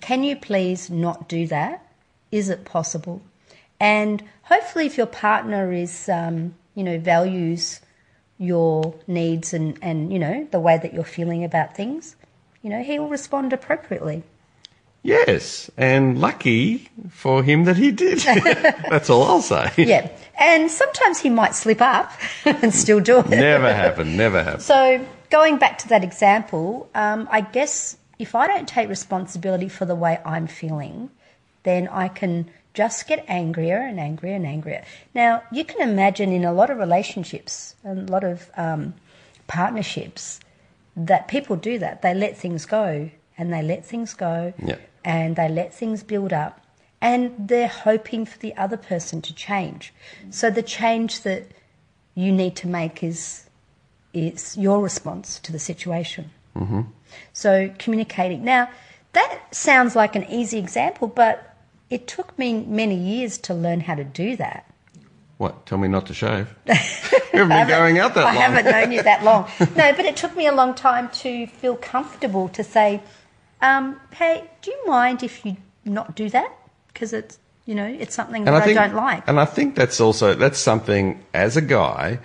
Can 0.02 0.24
you 0.24 0.36
please 0.36 0.90
not 0.90 1.28
do 1.28 1.48
that? 1.48 1.86
Is 2.32 2.50
it 2.50 2.66
possible? 2.66 3.22
And 3.80 4.24
hopefully, 4.44 4.86
if 4.86 4.98
your 4.98 5.08
partner 5.08 5.72
is 5.72 6.10
um, 6.10 6.56
you 6.76 6.84
know 6.84 7.00
values 7.00 7.80
your 8.38 8.94
needs 9.08 9.54
and 9.54 9.78
and 9.82 10.12
you 10.14 10.20
know 10.20 10.48
the 10.52 10.60
way 10.60 10.78
that 10.78 10.94
you're 10.94 11.04
feeling 11.04 11.44
about 11.44 11.76
things, 11.76 12.16
you 12.62 12.70
know 12.70 12.84
he 12.84 13.00
will 13.00 13.10
respond 13.10 13.54
appropriately. 13.54 14.24
Yes, 15.02 15.72
and 15.78 16.20
lucky 16.20 16.90
for 17.10 17.42
him 17.42 17.64
that 17.66 17.78
he 17.78 17.92
did. 17.92 18.20
That's 18.90 19.10
all 19.10 19.24
I'll 19.24 19.42
say. 19.42 19.72
Yeah, 19.78 20.10
and 20.38 20.70
sometimes 20.70 21.20
he 21.20 21.30
might 21.30 21.56
slip 21.56 21.82
up 21.82 22.12
and 22.46 22.74
still 22.74 23.00
do 23.00 23.20
it. 23.20 23.30
Never 23.30 23.74
happened. 23.74 24.18
Never 24.18 24.44
happened. 24.44 24.64
So, 24.64 25.06
going 25.30 25.58
back 25.58 25.78
to 25.80 25.88
that 25.90 26.04
example, 26.04 26.90
um, 26.96 27.28
I 27.32 27.42
guess 27.42 27.98
if 28.20 28.36
I 28.36 28.48
don't 28.48 28.68
take 28.68 28.90
responsibility 28.90 29.70
for 29.70 29.86
the 29.86 29.96
way 29.96 30.20
I'm 30.26 30.48
feeling, 30.48 31.10
then 31.64 31.88
I 31.88 32.10
can 32.10 32.50
just 32.74 33.08
get 33.08 33.24
angrier 33.28 33.78
and 33.78 34.00
angrier 34.00 34.36
and 34.36 34.46
angrier. 34.46 34.84
Now, 35.16 35.44
you 35.52 35.64
can 35.64 35.82
imagine 35.82 36.32
in 36.32 36.44
a 36.44 36.54
lot 36.54 36.70
of 36.70 36.78
relationships, 36.78 37.76
and 37.84 38.10
a 38.10 38.12
lot 38.12 38.24
of 38.26 38.50
um, 38.58 38.96
partnerships, 39.48 40.42
that 40.96 41.30
people 41.30 41.56
do 41.56 41.80
that. 41.80 42.02
They 42.02 42.14
let 42.14 42.38
things 42.38 42.66
go 42.66 43.10
and 43.38 43.54
they 43.54 43.64
let 43.64 43.86
things 43.86 44.14
go 44.14 44.54
Yeah. 44.64 44.76
And 45.04 45.36
they 45.36 45.50
let 45.50 45.74
things 45.74 46.04
build 46.04 46.34
up 46.34 46.62
and 47.02 47.48
they're 47.48 47.68
hoping 47.68 48.26
for 48.26 48.38
the 48.40 48.56
other 48.56 48.78
person 48.78 49.22
to 49.22 49.34
change. 49.34 49.94
So, 50.30 50.50
the 50.50 50.64
change 50.64 51.22
that 51.22 51.48
you 52.16 52.32
need 52.32 52.56
to 52.58 52.68
make 52.68 53.04
is 53.04 53.46
is 54.14 54.58
your 54.58 54.82
response 54.82 55.40
to 55.40 55.52
the 55.52 55.60
situation. 55.60 56.32
Mm-hmm. 56.56 56.82
So 57.34 57.74
communicating. 57.78 58.44
Now, 58.44 58.70
that 59.14 59.40
sounds 59.52 59.96
like 59.96 60.16
an 60.16 60.26
easy 60.26 60.60
example, 60.60 61.08
but 61.08 61.56
it 61.90 62.08
took 62.08 62.38
me 62.38 62.66
many 62.66 62.96
years 62.96 63.38
to 63.40 63.54
learn 63.54 63.82
how 63.82 63.96
to 63.96 64.04
do 64.04 64.36
that. 64.38 64.66
What? 65.38 65.66
Tell 65.66 65.78
me 65.78 65.88
not 65.88 66.06
to 66.08 66.14
shave. 66.14 66.54
you 66.68 66.74
haven't 67.32 67.50
been 67.50 67.68
going 67.68 67.98
out 67.98 68.14
that 68.16 68.26
I 68.26 68.34
long. 68.34 68.38
I 68.38 68.42
haven't 68.42 68.72
known 68.72 68.92
you 68.92 69.04
that 69.04 69.24
long. 69.24 69.48
No, 69.76 69.94
but 69.94 70.06
it 70.06 70.18
took 70.18 70.36
me 70.36 70.48
a 70.48 70.52
long 70.52 70.76
time 70.76 71.10
to 71.10 71.48
feel 71.48 71.78
comfortable 71.78 72.50
to 72.50 72.64
say, 72.64 73.02
um, 73.62 74.00
"Hey, 74.12 74.50
do 74.62 74.72
you 74.72 74.86
mind 74.88 75.24
if 75.24 75.46
you 75.46 75.58
not 75.86 76.16
do 76.16 76.30
that? 76.30 76.52
Because 76.88 77.14
it's 77.14 77.40
you 77.66 77.76
know 77.76 77.86
it's 77.86 78.16
something 78.16 78.46
that 78.46 78.54
I, 78.54 78.74
don't 78.74 78.96
like." 78.96 79.24
And 79.28 79.40
I 79.40 79.46
think 79.46 79.76
that's 79.76 80.00
also 80.00 80.36
that's 80.36 80.60
something 80.60 81.24
as 81.34 81.58
a 81.58 81.62
guy. 81.62 82.20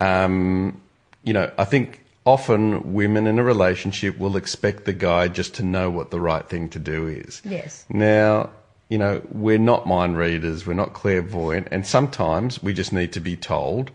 Um, 0.00 0.80
you 1.24 1.32
know, 1.32 1.50
I 1.58 1.64
think 1.64 2.04
often 2.24 2.92
women 2.92 3.26
in 3.26 3.38
a 3.38 3.42
relationship 3.42 4.18
will 4.18 4.36
expect 4.36 4.84
the 4.84 4.92
guy 4.92 5.28
just 5.28 5.54
to 5.54 5.62
know 5.62 5.90
what 5.90 6.10
the 6.10 6.20
right 6.20 6.46
thing 6.48 6.68
to 6.68 6.78
do 6.78 7.06
is. 7.06 7.40
Yes. 7.44 7.86
Now, 7.88 8.50
you 8.88 8.98
know, 8.98 9.22
we're 9.32 9.58
not 9.58 9.86
mind 9.86 10.18
readers, 10.18 10.66
we're 10.66 10.74
not 10.74 10.92
clairvoyant, 10.92 11.68
and 11.70 11.86
sometimes 11.86 12.62
we 12.62 12.74
just 12.74 12.92
need 12.92 13.12
to 13.14 13.20
be 13.20 13.36
told. 13.36 13.90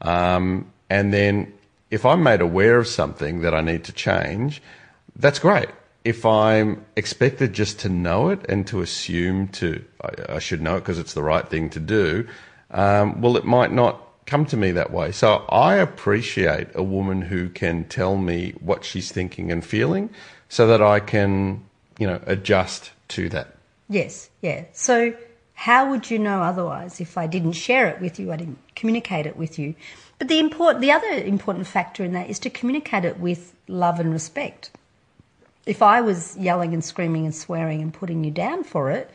Um, 0.00 0.70
and 0.90 1.12
then 1.12 1.52
if 1.90 2.04
I'm 2.04 2.22
made 2.22 2.40
aware 2.40 2.78
of 2.78 2.86
something 2.86 3.40
that 3.42 3.54
I 3.54 3.60
need 3.60 3.84
to 3.84 3.92
change, 3.92 4.62
that's 5.14 5.38
great. 5.38 5.68
If 6.06 6.24
I'm 6.24 6.86
expected 6.94 7.52
just 7.52 7.80
to 7.80 7.88
know 7.88 8.28
it 8.28 8.46
and 8.48 8.64
to 8.68 8.80
assume 8.80 9.48
to 9.48 9.84
I, 10.00 10.36
I 10.36 10.38
should 10.38 10.62
know 10.62 10.76
it 10.76 10.80
because 10.80 11.00
it's 11.00 11.14
the 11.14 11.22
right 11.22 11.46
thing 11.48 11.68
to 11.70 11.80
do, 11.80 12.28
um, 12.70 13.20
well, 13.20 13.36
it 13.36 13.44
might 13.44 13.72
not 13.72 14.00
come 14.26 14.46
to 14.46 14.56
me 14.56 14.70
that 14.72 14.92
way. 14.92 15.12
So 15.12 15.44
I 15.48 15.74
appreciate 15.76 16.68
a 16.74 16.82
woman 16.82 17.22
who 17.22 17.48
can 17.48 17.84
tell 17.84 18.16
me 18.16 18.54
what 18.60 18.84
she's 18.84 19.10
thinking 19.10 19.50
and 19.50 19.64
feeling, 19.64 20.10
so 20.48 20.66
that 20.68 20.82
I 20.82 21.00
can, 21.00 21.64
you 21.98 22.06
know, 22.06 22.20
adjust 22.26 22.92
to 23.08 23.28
that. 23.30 23.48
Yes, 23.88 24.30
yeah. 24.42 24.64
So 24.72 25.14
how 25.54 25.90
would 25.90 26.10
you 26.10 26.18
know 26.18 26.42
otherwise 26.42 27.00
if 27.00 27.16
I 27.16 27.26
didn't 27.26 27.52
share 27.52 27.88
it 27.88 28.00
with 28.00 28.20
you, 28.20 28.32
I 28.32 28.36
didn't 28.36 28.58
communicate 28.74 29.26
it 29.26 29.36
with 29.36 29.58
you? 29.58 29.74
But 30.18 30.28
the 30.28 30.38
important 30.38 30.80
the 30.82 30.92
other 30.92 31.08
important 31.08 31.66
factor 31.66 32.04
in 32.04 32.12
that 32.12 32.30
is 32.30 32.38
to 32.40 32.50
communicate 32.50 33.04
it 33.04 33.18
with 33.18 33.54
love 33.66 33.98
and 34.00 34.12
respect. 34.12 34.70
If 35.66 35.82
I 35.82 36.00
was 36.00 36.36
yelling 36.36 36.72
and 36.74 36.84
screaming 36.84 37.24
and 37.24 37.34
swearing 37.34 37.82
and 37.82 37.92
putting 37.92 38.22
you 38.24 38.30
down 38.30 38.62
for 38.64 38.90
it, 38.90 39.10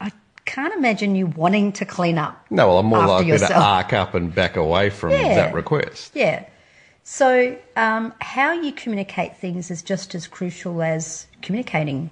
I 0.00 0.10
can't 0.46 0.74
imagine 0.74 1.14
you 1.14 1.26
wanting 1.26 1.72
to 1.72 1.84
clean 1.84 2.16
up. 2.18 2.44
No, 2.50 2.68
well, 2.68 2.78
I'm 2.78 2.86
more 2.86 3.06
likely 3.06 3.26
to 3.26 3.32
yourself. 3.32 3.62
arc 3.62 3.92
up 3.92 4.14
and 4.14 4.34
back 4.34 4.56
away 4.56 4.90
from 4.90 5.10
Yeah. 5.12 5.34
that 5.34 5.54
request. 5.54 6.12
Yeah. 6.14 6.44
So, 7.04 7.56
um, 7.76 8.14
how 8.20 8.52
you 8.52 8.72
communicate 8.72 9.36
things 9.36 9.70
is 9.70 9.82
just 9.82 10.14
as 10.14 10.26
crucial 10.26 10.82
as 10.82 11.26
communicating. 11.42 12.10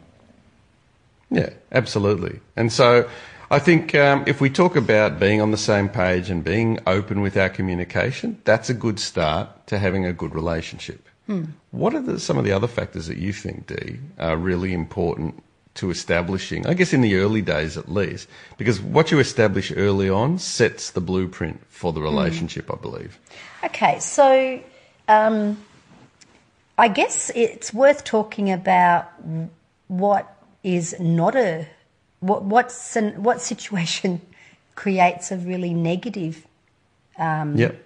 Yeah, 1.31 1.51
absolutely. 1.73 2.41
And 2.57 2.73
so 2.73 3.09
I 3.51 3.59
think 3.59 3.95
um, 3.95 4.25
if 4.27 4.41
we 4.41 4.51
talk 4.51 4.77
about 4.77 5.19
being 5.19 5.41
on 5.41 5.51
the 5.51 5.57
same 5.59 5.89
page 5.89 6.31
and 6.31 6.43
being 6.45 6.79
open 6.87 7.21
with 7.21 7.37
our 7.37 7.49
communication, 7.49 8.41
that's 8.45 8.69
a 8.71 8.75
good 8.75 8.99
start 8.99 9.67
to 9.69 9.79
having 9.79 10.05
a 10.05 10.13
good 10.13 10.35
relationship. 10.35 11.08
Hmm. 11.29 11.45
What 11.71 11.95
are 11.95 12.01
the, 12.01 12.19
some 12.19 12.39
of 12.39 12.45
the 12.45 12.53
other 12.53 12.67
factors 12.67 13.07
that 13.07 13.19
you 13.19 13.33
think, 13.33 13.67
Di, 13.67 14.01
are 14.19 14.37
really 14.37 14.73
important 14.73 15.43
to 15.75 15.91
establishing, 15.91 16.67
I 16.67 16.75
guess 16.75 16.93
in 16.93 17.03
the 17.03 17.17
early 17.17 17.43
days 17.43 17.77
at 17.77 17.89
least? 17.89 18.29
Because 18.57 18.81
what 18.81 19.13
you 19.13 19.19
establish 19.21 19.71
early 19.77 20.09
on 20.09 20.39
sets 20.39 20.91
the 20.91 21.03
blueprint 21.03 21.61
for 21.69 21.93
the 21.93 22.01
hmm. 22.01 22.07
relationship, 22.07 22.73
I 22.73 22.77
believe. 22.77 23.19
Okay, 23.63 24.01
so 24.01 24.61
um, 25.07 25.63
I 26.79 26.89
guess 26.89 27.31
it's 27.35 27.75
worth 27.75 28.05
talking 28.05 28.51
about 28.51 29.13
what 29.89 30.35
is 30.63 30.99
not 30.99 31.37
a 31.37 31.67
what 32.21 32.45
what's 32.45 32.97
an, 32.97 33.23
what 33.23 33.41
situation 33.41 34.21
creates 34.75 35.31
a 35.31 35.37
really 35.37 35.75
negative 35.75 36.47
um, 37.19 37.57
Yep, 37.57 37.85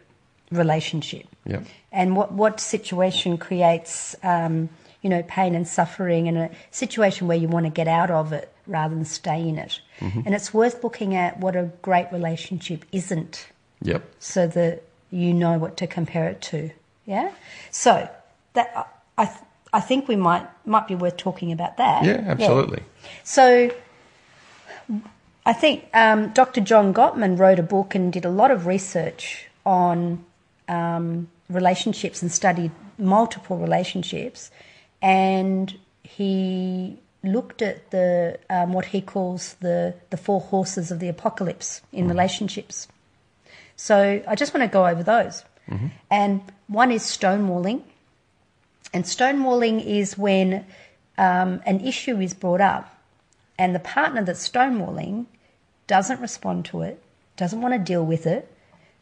relationship, 0.51 1.27
yep. 1.45 1.65
and 1.91 2.17
what 2.17 2.33
what 2.33 2.61
situation 2.61 3.39
creates 3.39 4.15
um, 4.23 4.69
you 5.03 5.11
know 5.11 5.23
pain 5.29 5.55
and 5.55 5.67
suffering, 5.67 6.29
and 6.29 6.39
a 6.39 6.51
situation 6.71 7.27
where 7.29 7.37
you 7.37 7.49
want 7.49 7.67
to 7.67 7.71
get 7.71 7.89
out 7.89 8.11
of 8.11 8.33
it 8.33 8.53
rather 8.67 8.95
than 8.95 9.05
stay 9.05 9.49
in 9.49 9.59
it. 9.59 9.81
And 10.01 10.35
it's 10.35 10.53
worth 10.53 10.83
looking 10.83 11.15
at 11.15 11.39
what 11.39 11.55
a 11.55 11.71
great 11.81 12.09
relationship 12.13 12.85
isn't 12.91 13.47
Yep. 13.83 14.03
so 14.19 14.47
that 14.49 14.83
you 15.11 15.33
know 15.33 15.59
what 15.59 15.77
to 15.77 15.87
compare 15.87 16.29
it 16.29 16.41
to. 16.43 16.71
Yeah. 17.07 17.33
So 17.71 18.09
that 18.55 18.89
I 19.19 19.31
I 19.73 19.81
think 19.81 20.09
we 20.09 20.17
might 20.17 20.47
might 20.67 20.87
be 20.87 20.95
worth 20.95 21.17
talking 21.17 21.53
about 21.53 21.77
that. 21.79 22.05
Yeah, 22.05 22.25
absolutely. 22.27 22.83
So 23.25 23.71
I 25.45 25.53
think 25.53 25.89
um, 25.95 26.29
Dr. 26.31 26.61
John 26.61 26.95
Gottman 26.95 27.39
wrote 27.39 27.59
a 27.59 27.63
book 27.63 27.95
and 27.95 28.13
did 28.13 28.25
a 28.25 28.31
lot 28.31 28.51
of 28.51 28.67
research 28.67 29.47
on 29.67 30.25
um, 30.69 31.29
relationships 31.49 32.23
and 32.23 32.31
studied 32.31 32.71
multiple 32.99 33.59
relationships, 33.59 34.51
and 35.01 35.79
he 36.03 36.99
looked 37.25 37.63
at 37.63 37.91
the 37.91 38.39
um, 38.51 38.73
what 38.73 38.87
he 38.87 39.01
calls 39.01 39.55
the 39.61 39.95
the 40.11 40.17
four 40.17 40.41
horses 40.41 40.91
of 40.91 40.99
the 40.99 41.09
apocalypse 41.09 41.83
in 41.93 42.09
relationships. 42.09 42.89
So 43.77 44.23
I 44.27 44.35
just 44.35 44.55
want 44.55 44.63
to 44.63 44.73
go 44.73 44.87
over 44.87 45.03
those. 45.03 45.45
And 46.11 46.43
one 46.67 46.91
is 46.93 47.03
stonewalling, 47.03 47.83
and 48.93 49.05
stonewalling 49.05 49.85
is 49.85 50.19
when 50.19 50.67
um, 51.17 51.63
an 51.65 51.81
issue 51.81 52.19
is 52.21 52.35
brought 52.35 52.61
up, 52.61 52.99
and 53.59 53.75
the 53.75 53.81
partner 53.81 54.23
that's 54.25 54.47
stonewalling 54.49 55.27
doesn't 55.87 56.21
respond 56.21 56.65
to 56.67 56.83
it, 56.83 57.03
doesn't 57.37 57.61
want 57.61 57.75
to 57.75 57.79
deal 57.79 58.05
with 58.05 58.27
it, 58.27 58.53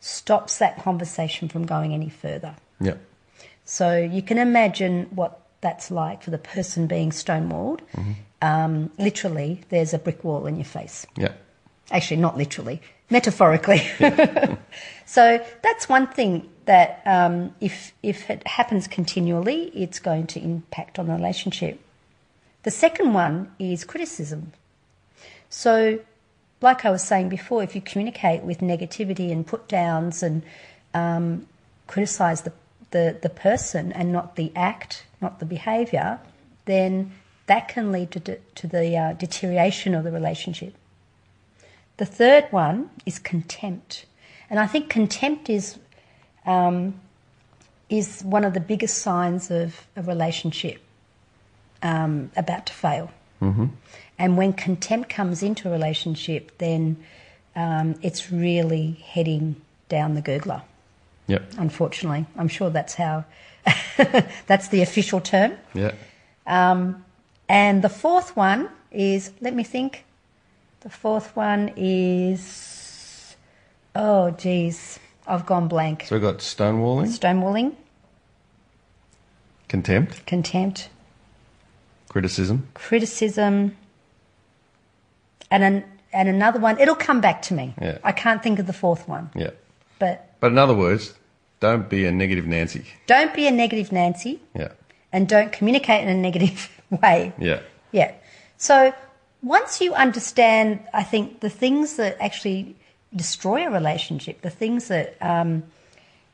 stops 0.01 0.59
that 0.59 0.83
conversation 0.83 1.49
from 1.49 1.67
going 1.67 1.95
any 1.95 2.09
further. 2.09 2.57
Yeah. 2.81 2.95
So 3.65 3.97
you 3.99 4.23
can 4.23 4.39
imagine 4.39 5.07
what 5.11 5.41
that's 5.61 5.91
like 5.91 6.23
for 6.23 6.31
the 6.31 6.39
person 6.39 6.87
being 6.87 7.11
stonewalled. 7.11 7.81
Um, 8.43 8.91
literally, 8.99 9.61
there's 9.69 9.93
a 9.93 9.99
brick 9.99 10.25
wall 10.25 10.47
in 10.47 10.57
your 10.57 10.65
face. 10.65 11.07
Yeah. 11.17 11.33
Actually, 11.91 12.17
not 12.19 12.37
literally, 12.37 12.81
metaphorically. 13.11 13.87
so 15.07 15.45
that's 15.63 15.89
one 15.89 16.07
thing 16.07 16.49
that 16.65 17.03
um, 17.05 17.55
if 17.61 17.93
if 18.03 18.31
it 18.31 18.47
happens 18.47 18.89
continually, 18.89 19.65
it's 19.75 19.99
going 19.99 20.27
to 20.29 20.41
impact 20.41 20.99
on 20.99 21.07
the 21.07 21.13
relationship. 21.13 21.81
The 22.63 22.71
second 22.71 23.15
one 23.15 23.53
is 23.59 23.85
criticism. 23.85 24.53
So, 25.49 25.99
like 26.61 26.85
I 26.85 26.91
was 26.91 27.03
saying 27.03 27.29
before, 27.29 27.63
if 27.63 27.75
you 27.75 27.81
communicate 27.81 28.43
with 28.43 28.59
negativity 28.59 29.33
and 29.33 29.47
put 29.47 29.69
downs 29.69 30.23
and 30.23 30.43
um, 30.93 31.47
criticize 31.87 32.43
the, 32.43 32.53
the, 32.91 33.17
the 33.21 33.29
person 33.31 33.93
and 33.93 34.13
not 34.13 34.37
the 34.37 34.53
act, 34.55 35.05
not 35.21 35.39
the 35.39 35.47
behavior, 35.47 36.21
then 36.67 37.13
that 37.47 37.69
can 37.69 37.91
lead 37.91 38.11
to, 38.13 38.21
de- 38.21 38.39
to 38.55 38.67
the 38.67 38.97
uh, 38.97 39.13
deterioration 39.15 39.95
of 39.95 40.05
the 40.05 40.13
relationship. 40.13 40.75
The 41.97 42.07
third 42.07 42.47
one 42.51 42.91
is 43.05 43.19
contempt. 43.19 44.07
And 44.49 44.59
I 44.59 44.67
think 44.67 44.89
contempt 44.89 45.49
is, 45.49 45.79
um, 46.47 47.01
is 47.89 48.23
one 48.23 48.45
of 48.45 48.55
the 48.55 48.61
biggest 48.61 48.99
signs 48.99 49.51
of 49.51 49.87
a 49.97 50.03
relationship 50.03 50.81
um, 51.83 52.31
about 52.37 52.67
to 52.67 52.73
fail. 52.73 53.11
Mm-hmm. 53.43 53.67
And 54.21 54.37
when 54.37 54.53
contempt 54.53 55.09
comes 55.09 55.43
into 55.43 55.69
a 55.69 55.73
relationship, 55.73 56.59
then 56.59 56.99
um, 57.57 57.95
it's 58.03 58.31
really 58.31 58.93
heading 59.07 59.57
down 59.89 60.15
the 60.15 60.21
gurgler, 60.23 60.61
Yep. 61.27 61.55
unfortunately. 61.57 62.27
I'm 62.37 62.47
sure 62.49 62.69
that's 62.69 62.95
how, 62.95 63.25
that's 64.47 64.69
the 64.69 64.83
official 64.83 65.21
term. 65.21 65.55
Yeah. 65.73 65.93
And 66.47 67.83
the 67.83 67.89
fourth 67.89 68.37
one 68.37 68.69
is, 68.93 69.33
let 69.41 69.55
me 69.55 69.65
think. 69.65 70.05
The 70.83 70.91
fourth 70.91 71.35
one 71.35 71.73
is, 71.77 73.37
oh, 73.97 74.31
geez, 74.33 74.99
I've 75.27 75.47
gone 75.47 75.67
blank. 75.67 76.05
So 76.09 76.15
we've 76.17 76.23
got 76.23 76.39
stonewalling, 76.39 77.07
Stonewalling, 77.09 77.75
contempt, 79.69 80.27
contempt, 80.27 80.89
criticism. 82.09 82.69
criticism, 82.75 83.77
and 85.51 85.63
an, 85.65 85.85
and 86.13 86.29
another 86.29 86.59
one. 86.61 86.79
It'll 86.81 86.95
come 86.95 87.21
back 87.21 87.43
to 87.43 87.55
me. 87.55 87.75
Yeah. 87.81 87.99
I 88.05 88.13
can't 88.13 88.43
think 88.43 88.59
of 88.59 88.67
the 88.67 88.73
fourth 88.73 89.09
one. 89.09 89.31
Yeah. 89.35 89.51
But 89.99 90.35
But 90.41 90.53
in 90.53 90.59
other 90.59 90.75
words, 90.75 91.15
don't 91.61 91.89
be 91.89 92.07
a 92.07 92.13
negative 92.13 92.47
Nancy. 92.47 92.85
don't 93.07 93.35
be 93.35 93.47
a 93.47 93.51
negative 93.51 93.93
Nancy, 93.93 94.41
Yeah. 94.55 94.73
and 95.13 95.29
don't 95.29 95.53
communicate 95.53 96.03
in 96.03 96.09
a 96.09 96.15
negative 96.15 96.71
way. 97.03 97.33
Yeah. 97.39 97.61
Yeah. 97.93 98.13
So 98.57 98.93
once 99.43 99.81
you 99.81 99.95
understand, 99.95 100.81
I 100.95 101.03
think 101.03 101.41
the 101.41 101.51
things 101.51 101.97
that 101.97 102.17
actually 102.21 102.77
destroy 103.15 103.67
a 103.67 103.71
relationship, 103.71 104.41
the 104.43 104.51
things 104.51 104.89
that 104.89 105.17
um, 105.21 105.65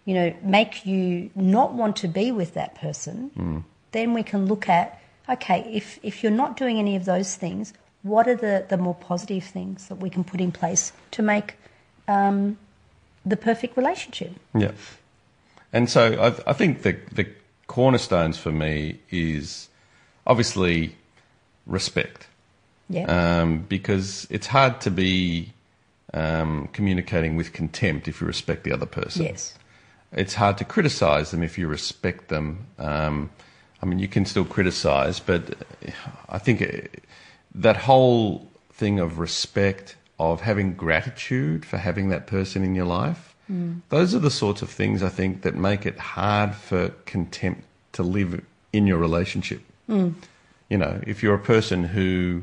you 0.05 0.15
know 0.15 0.35
make 0.43 0.87
you 0.87 1.31
not 1.35 1.73
want 1.75 1.97
to 1.97 2.09
be 2.09 2.31
with 2.33 2.55
that 2.55 2.75
person, 2.75 3.65
then 3.93 4.13
we 4.15 4.23
can 4.23 4.47
look 4.47 4.69
at 4.69 5.01
okay, 5.29 5.61
if 5.73 5.99
if 6.03 6.23
you're 6.23 6.31
not 6.45 6.57
doing 6.57 6.79
any 6.79 6.95
of 6.97 7.05
those 7.05 7.35
things, 7.35 7.73
what 8.07 8.29
are 8.29 8.35
the 8.35 8.65
the 8.69 8.77
more 8.77 8.95
positive 8.95 9.45
things 9.45 9.89
that 9.89 9.97
we 9.97 10.11
can 10.11 10.25
put 10.25 10.41
in 10.41 10.53
place 10.53 10.93
to 11.11 11.23
make 11.23 11.55
um, 12.09 12.57
the 13.25 13.37
perfect 13.37 13.77
relationship? 13.77 14.33
Yeah. 14.55 14.73
And 15.73 15.91
so 15.91 16.15
I, 16.15 16.51
I 16.51 16.53
think 16.53 16.83
the, 16.83 16.97
the 17.13 17.27
cornerstones 17.67 18.39
for 18.39 18.53
me 18.53 19.01
is 19.11 19.69
obviously 20.27 20.95
respect. 21.67 22.29
Yeah. 22.89 23.07
Um, 23.07 23.67
because 23.69 24.29
it's 24.31 24.47
hard 24.47 24.81
to 24.83 24.91
be 24.91 25.53
um, 26.15 26.69
communicating 26.73 27.37
with 27.37 27.53
contempt 27.53 28.07
if 28.07 28.21
you 28.21 28.27
respect 28.27 28.63
the 28.65 28.73
other 28.73 28.87
person. 28.87 29.25
yes. 29.25 29.55
It's 30.13 30.35
hard 30.35 30.57
to 30.59 30.65
criticize 30.65 31.33
them 31.33 31.43
if 31.43 31.59
you 31.59 31.67
respect 31.67 32.29
them. 32.29 32.67
Um, 32.79 33.31
I 33.83 33.87
mean, 33.87 33.99
you 33.99 34.09
can 34.09 34.25
still 34.25 34.45
criticize, 34.45 35.19
but 35.21 35.55
I 36.29 36.39
think 36.39 36.63
uh, 36.63 36.89
that 37.57 37.77
whole 37.77 38.47
thing 38.73 39.01
of 39.01 39.19
respect, 39.19 39.97
of 40.19 40.43
having 40.43 40.75
gratitude 40.75 41.65
for 41.65 41.79
having 41.79 42.11
that 42.11 42.27
person 42.27 42.63
in 42.63 42.75
your 42.75 42.87
life, 42.87 43.35
those 43.91 44.15
are 44.15 44.19
the 44.19 44.31
sorts 44.31 44.61
of 44.63 44.71
things 44.71 45.03
I 45.03 45.09
think 45.09 45.43
that 45.43 45.55
make 45.55 45.87
it 45.87 45.99
hard 45.99 46.55
for 46.55 46.89
contempt 47.05 47.63
to 47.93 48.03
live 48.03 48.45
in 48.73 48.87
your 48.87 48.99
relationship. 48.99 49.63
You 50.69 50.79
know, 50.79 51.01
if 51.07 51.23
you're 51.23 51.37
a 51.37 51.39
person 51.39 51.85
who 51.85 52.43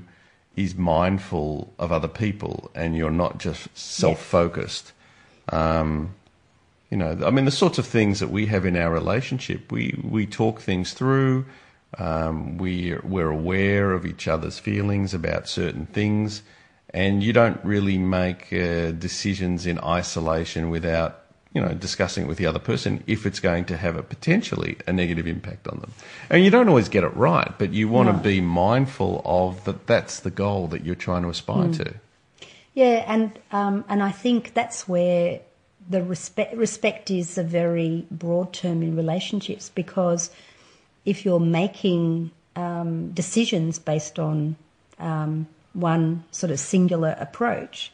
is 0.55 0.75
mindful 0.75 1.73
of 1.77 1.91
other 1.91 2.07
people 2.07 2.71
and 2.73 2.95
you're 2.95 3.11
not 3.11 3.37
just 3.37 3.67
self-focused, 3.77 4.93
um, 5.49 6.13
you 6.89 6.97
know, 6.97 7.19
I 7.25 7.31
mean, 7.31 7.45
the 7.45 7.51
sorts 7.51 7.77
of 7.79 7.85
things 7.85 8.19
that 8.19 8.29
we 8.29 8.45
have 8.45 8.65
in 8.65 8.77
our 8.77 8.91
relationship, 8.93 9.71
we, 9.71 9.99
we 10.03 10.25
talk 10.25 10.61
things 10.61 10.93
through. 10.93 11.45
Um, 11.97 12.57
we, 12.57 12.95
we're 13.03 13.29
aware 13.29 13.91
of 13.91 14.05
each 14.05 14.27
other's 14.27 14.59
feelings 14.59 15.13
about 15.13 15.47
certain 15.47 15.85
things. 15.85 16.41
And 16.93 17.23
you 17.23 17.33
don't 17.33 17.59
really 17.63 17.97
make 17.97 18.53
uh, 18.53 18.91
decisions 18.91 19.65
in 19.65 19.79
isolation 19.79 20.69
without, 20.69 21.21
you 21.53 21.61
know, 21.61 21.73
discussing 21.73 22.25
it 22.25 22.27
with 22.27 22.37
the 22.37 22.45
other 22.45 22.59
person 22.59 23.03
if 23.07 23.25
it's 23.25 23.39
going 23.39 23.65
to 23.65 23.77
have 23.77 23.95
a 23.95 24.03
potentially 24.03 24.77
a 24.85 24.93
negative 24.93 25.25
impact 25.25 25.67
on 25.67 25.79
them. 25.79 25.91
And 26.29 26.43
you 26.43 26.51
don't 26.51 26.69
always 26.69 26.89
get 26.89 27.03
it 27.03 27.15
right, 27.15 27.51
but 27.57 27.73
you 27.73 27.87
want 27.89 28.09
No. 28.09 28.13
to 28.17 28.19
be 28.23 28.41
mindful 28.41 29.21
of 29.25 29.63
that 29.65 29.87
that's 29.87 30.19
the 30.19 30.29
goal 30.31 30.67
that 30.67 30.85
you're 30.85 30.93
trying 30.93 31.23
to 31.23 31.29
aspire 31.29 31.71
to. 31.73 31.93
Yeah, 32.75 33.05
and 33.07 33.37
um, 33.51 33.85
and 33.87 34.01
I 34.01 34.11
think 34.11 34.53
that's 34.53 34.87
where 34.87 35.41
the 35.89 36.03
respect 36.03 36.55
respect 36.55 37.11
is 37.11 37.37
a 37.37 37.43
very 37.43 38.05
broad 38.09 38.53
term 38.53 38.81
in 38.81 38.95
relationships 38.95 39.69
because 39.73 40.31
if 41.05 41.25
you're 41.25 41.39
making 41.39 42.31
um, 42.55 43.11
decisions 43.11 43.79
based 43.79 44.19
on 44.19 44.55
um, 44.99 45.47
one 45.73 46.23
sort 46.31 46.51
of 46.51 46.59
singular 46.59 47.15
approach, 47.19 47.91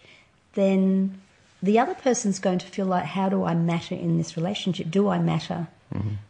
then 0.53 1.19
the 1.61 1.79
other 1.79 1.95
person's 1.95 2.39
going 2.39 2.59
to 2.59 2.65
feel 2.65 2.85
like, 2.85 3.05
how 3.05 3.29
do 3.29 3.43
I 3.43 3.53
matter 3.53 3.95
in 3.95 4.17
this 4.17 4.37
relationship? 4.37 4.89
Do 4.89 5.09
I 5.09 5.19
matter? 5.19 5.67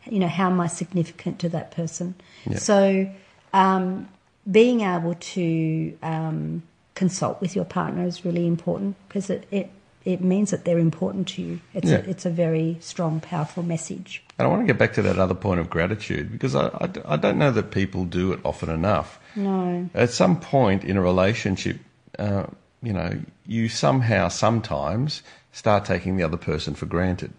You 0.09 0.19
know, 0.19 0.27
how 0.27 0.47
am 0.47 0.59
I 0.61 0.67
significant 0.67 1.39
to 1.39 1.49
that 1.49 1.71
person? 1.71 2.15
So, 2.59 3.09
um, 3.53 4.07
being 4.49 4.81
able 4.81 5.15
to 5.15 5.97
um, 6.01 6.63
consult 6.95 7.41
with 7.41 7.55
your 7.55 7.65
partner 7.65 8.05
is 8.05 8.25
really 8.25 8.47
important 8.47 8.95
because 9.07 9.29
it, 9.29 9.47
it, 9.51 9.69
it 10.05 10.21
means 10.21 10.51
that 10.51 10.65
they're 10.65 10.79
important 10.79 11.27
to 11.29 11.41
you. 11.41 11.59
It's, 11.73 11.89
Yeah. 11.89 11.97
a, 11.97 12.09
it's 12.09 12.25
a 12.25 12.29
very 12.29 12.77
strong, 12.79 13.19
powerful 13.19 13.63
message. 13.63 14.23
And 14.37 14.47
I 14.47 14.49
want 14.49 14.61
to 14.61 14.67
get 14.67 14.77
back 14.79 14.93
to 14.93 15.01
that 15.01 15.19
other 15.19 15.35
point 15.35 15.59
of 15.59 15.69
gratitude 15.69 16.31
because 16.31 16.55
I, 16.55 16.67
I, 16.67 16.89
I 17.13 17.17
don't 17.17 17.37
know 17.37 17.51
that 17.51 17.71
people 17.71 18.05
do 18.05 18.31
it 18.31 18.39
often 18.45 18.69
enough. 18.69 19.19
No. 19.35 19.89
At 19.93 20.11
some 20.11 20.39
point 20.39 20.83
in 20.83 20.95
a 20.97 21.01
relationship, 21.01 21.77
uh, 22.17 22.45
you 22.81 22.93
know, 22.93 23.19
you 23.45 23.67
somehow, 23.67 24.29
sometimes 24.29 25.21
start 25.51 25.83
taking 25.85 26.15
the 26.17 26.23
other 26.23 26.37
person 26.37 26.73
for 26.75 26.85
granted. 26.85 27.33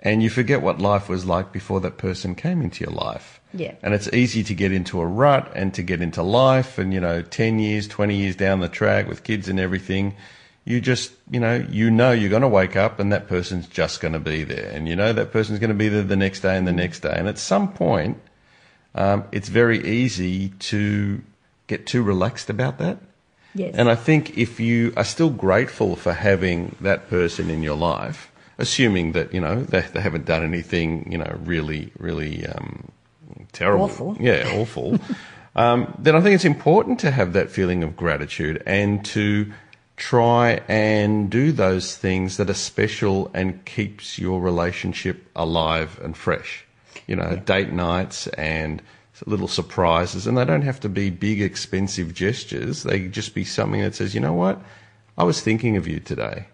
And 0.00 0.22
you 0.22 0.30
forget 0.30 0.62
what 0.62 0.78
life 0.78 1.08
was 1.08 1.26
like 1.26 1.50
before 1.52 1.80
that 1.80 1.98
person 1.98 2.36
came 2.36 2.62
into 2.62 2.84
your 2.84 2.92
life. 2.94 3.40
Yeah. 3.52 3.74
And 3.82 3.94
it's 3.94 4.08
easy 4.12 4.44
to 4.44 4.54
get 4.54 4.70
into 4.70 5.00
a 5.00 5.06
rut 5.06 5.50
and 5.56 5.74
to 5.74 5.82
get 5.82 6.00
into 6.00 6.22
life 6.22 6.78
and, 6.78 6.94
you 6.94 7.00
know, 7.00 7.22
10 7.22 7.58
years, 7.58 7.88
20 7.88 8.14
years 8.14 8.36
down 8.36 8.60
the 8.60 8.68
track 8.68 9.08
with 9.08 9.24
kids 9.24 9.48
and 9.48 9.58
everything. 9.58 10.14
You 10.64 10.80
just, 10.80 11.12
you 11.30 11.40
know, 11.40 11.66
you 11.70 11.90
know 11.90 12.12
you're 12.12 12.28
going 12.28 12.42
to 12.42 12.48
wake 12.48 12.76
up 12.76 13.00
and 13.00 13.12
that 13.12 13.26
person's 13.26 13.66
just 13.66 14.00
going 14.00 14.12
to 14.12 14.20
be 14.20 14.44
there. 14.44 14.70
And 14.70 14.86
you 14.86 14.96
know 14.96 15.12
that 15.12 15.32
person's 15.32 15.58
going 15.58 15.70
to 15.70 15.74
be 15.74 15.88
there 15.88 16.02
the 16.02 16.16
next 16.16 16.40
day 16.40 16.56
and 16.56 16.66
the 16.66 16.72
next 16.72 17.00
day. 17.00 17.14
And 17.14 17.26
at 17.26 17.38
some 17.38 17.72
point, 17.72 18.20
um, 18.94 19.24
it's 19.32 19.48
very 19.48 19.82
easy 19.86 20.50
to 20.50 21.22
get 21.66 21.86
too 21.86 22.02
relaxed 22.02 22.50
about 22.50 22.78
that. 22.78 22.98
Yes. 23.54 23.74
And 23.76 23.88
I 23.90 23.94
think 23.94 24.36
if 24.36 24.60
you 24.60 24.92
are 24.96 25.04
still 25.04 25.30
grateful 25.30 25.96
for 25.96 26.12
having 26.12 26.76
that 26.80 27.08
person 27.08 27.50
in 27.50 27.62
your 27.62 27.76
life, 27.76 28.30
assuming 28.58 29.12
that, 29.12 29.32
you 29.32 29.40
know, 29.40 29.62
they, 29.62 29.80
they 29.80 30.00
haven't 30.00 30.26
done 30.26 30.42
anything, 30.42 31.10
you 31.10 31.18
know, 31.18 31.38
really, 31.44 31.92
really 31.98 32.46
um, 32.46 32.90
terrible. 33.52 33.84
Awful. 33.84 34.16
Yeah, 34.20 34.52
awful. 34.54 34.98
um, 35.56 35.94
then 35.98 36.14
I 36.14 36.20
think 36.20 36.34
it's 36.34 36.44
important 36.44 37.00
to 37.00 37.10
have 37.10 37.32
that 37.32 37.50
feeling 37.50 37.82
of 37.82 37.96
gratitude 37.96 38.62
and 38.66 39.04
to 39.06 39.52
try 39.98 40.60
and 40.68 41.28
do 41.28 41.52
those 41.52 41.96
things 41.96 42.36
that 42.36 42.48
are 42.48 42.54
special 42.54 43.30
and 43.34 43.64
keeps 43.64 44.18
your 44.18 44.40
relationship 44.40 45.28
alive 45.36 46.00
and 46.02 46.16
fresh. 46.16 46.64
You 47.06 47.16
know, 47.16 47.30
yeah. 47.30 47.40
date 47.44 47.72
nights 47.72 48.28
and 48.28 48.80
little 49.26 49.48
surprises, 49.48 50.26
and 50.26 50.38
they 50.38 50.44
don't 50.44 50.62
have 50.62 50.80
to 50.80 50.88
be 50.88 51.10
big, 51.10 51.42
expensive 51.42 52.14
gestures. 52.14 52.84
They 52.84 53.08
just 53.08 53.34
be 53.34 53.44
something 53.44 53.80
that 53.80 53.96
says, 53.96 54.14
you 54.14 54.20
know 54.20 54.32
what, 54.32 54.62
I 55.18 55.24
was 55.24 55.40
thinking 55.40 55.76
of 55.76 55.88
you 55.88 55.98
today. 55.98 56.46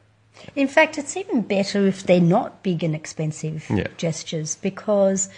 In 0.56 0.66
fact, 0.66 0.96
it's 0.96 1.16
even 1.16 1.42
better 1.42 1.86
if 1.86 2.04
they're 2.04 2.20
not 2.20 2.62
big 2.62 2.82
and 2.82 2.94
expensive 2.94 3.68
yeah. 3.68 3.88
gestures 3.98 4.56
because 4.56 5.28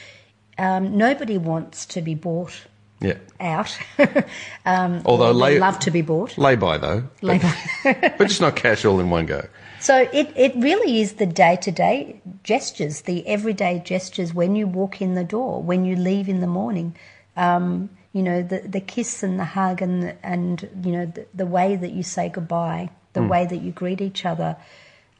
um, 0.59 0.97
nobody 0.97 1.38
wants 1.38 1.87
to 1.87 2.01
be 2.01 2.14
bought 2.14 2.66
yeah. 3.00 3.18
out. 3.40 3.78
um, 4.66 5.02
Although 5.04 5.32
lay, 5.32 5.59
love 5.59 5.78
to 5.80 5.90
be 5.90 6.02
bought. 6.02 6.37
Lay 6.38 6.56
by 6.56 6.78
though. 6.78 7.04
Lay 7.22 7.38
but, 7.38 7.56
by. 7.85 8.14
but 8.18 8.28
just 8.28 8.40
not 8.40 8.56
cash 8.56 8.85
all 8.85 9.00
in 9.00 9.11
one 9.11 9.26
go. 9.26 9.46
So 9.80 10.09
it, 10.12 10.32
it 10.37 10.54
really 10.56 11.00
is 11.00 11.14
the 11.14 11.26
day 11.26 11.56
to 11.62 11.70
day 11.70 12.20
gestures, 12.42 13.02
the 13.02 13.26
everyday 13.26 13.82
gestures 13.85 14.32
when 14.32 14.56
you 14.56 14.66
walk 14.66 15.02
in 15.02 15.14
the 15.14 15.24
door, 15.24 15.62
when 15.62 15.85
you 15.85 15.96
leave 15.96 16.28
in 16.28 16.40
the 16.40 16.46
morning. 16.46 16.96
Um, 17.37 17.90
you 18.12 18.22
know, 18.22 18.42
the, 18.42 18.61
the 18.61 18.80
kiss 18.80 19.22
and 19.22 19.38
the 19.38 19.44
hug 19.44 19.82
and, 19.82 20.14
and 20.22 20.68
you 20.82 20.92
know, 20.92 21.06
the, 21.06 21.26
the 21.35 21.44
way 21.44 21.76
that 21.76 21.92
you 21.92 22.02
say 22.02 22.30
goodbye, 22.30 22.88
the 23.12 23.20
mm. 23.20 23.28
way 23.28 23.44
that 23.44 23.59
you 23.59 23.72
greet 23.72 24.00
each 24.00 24.24
other 24.24 24.56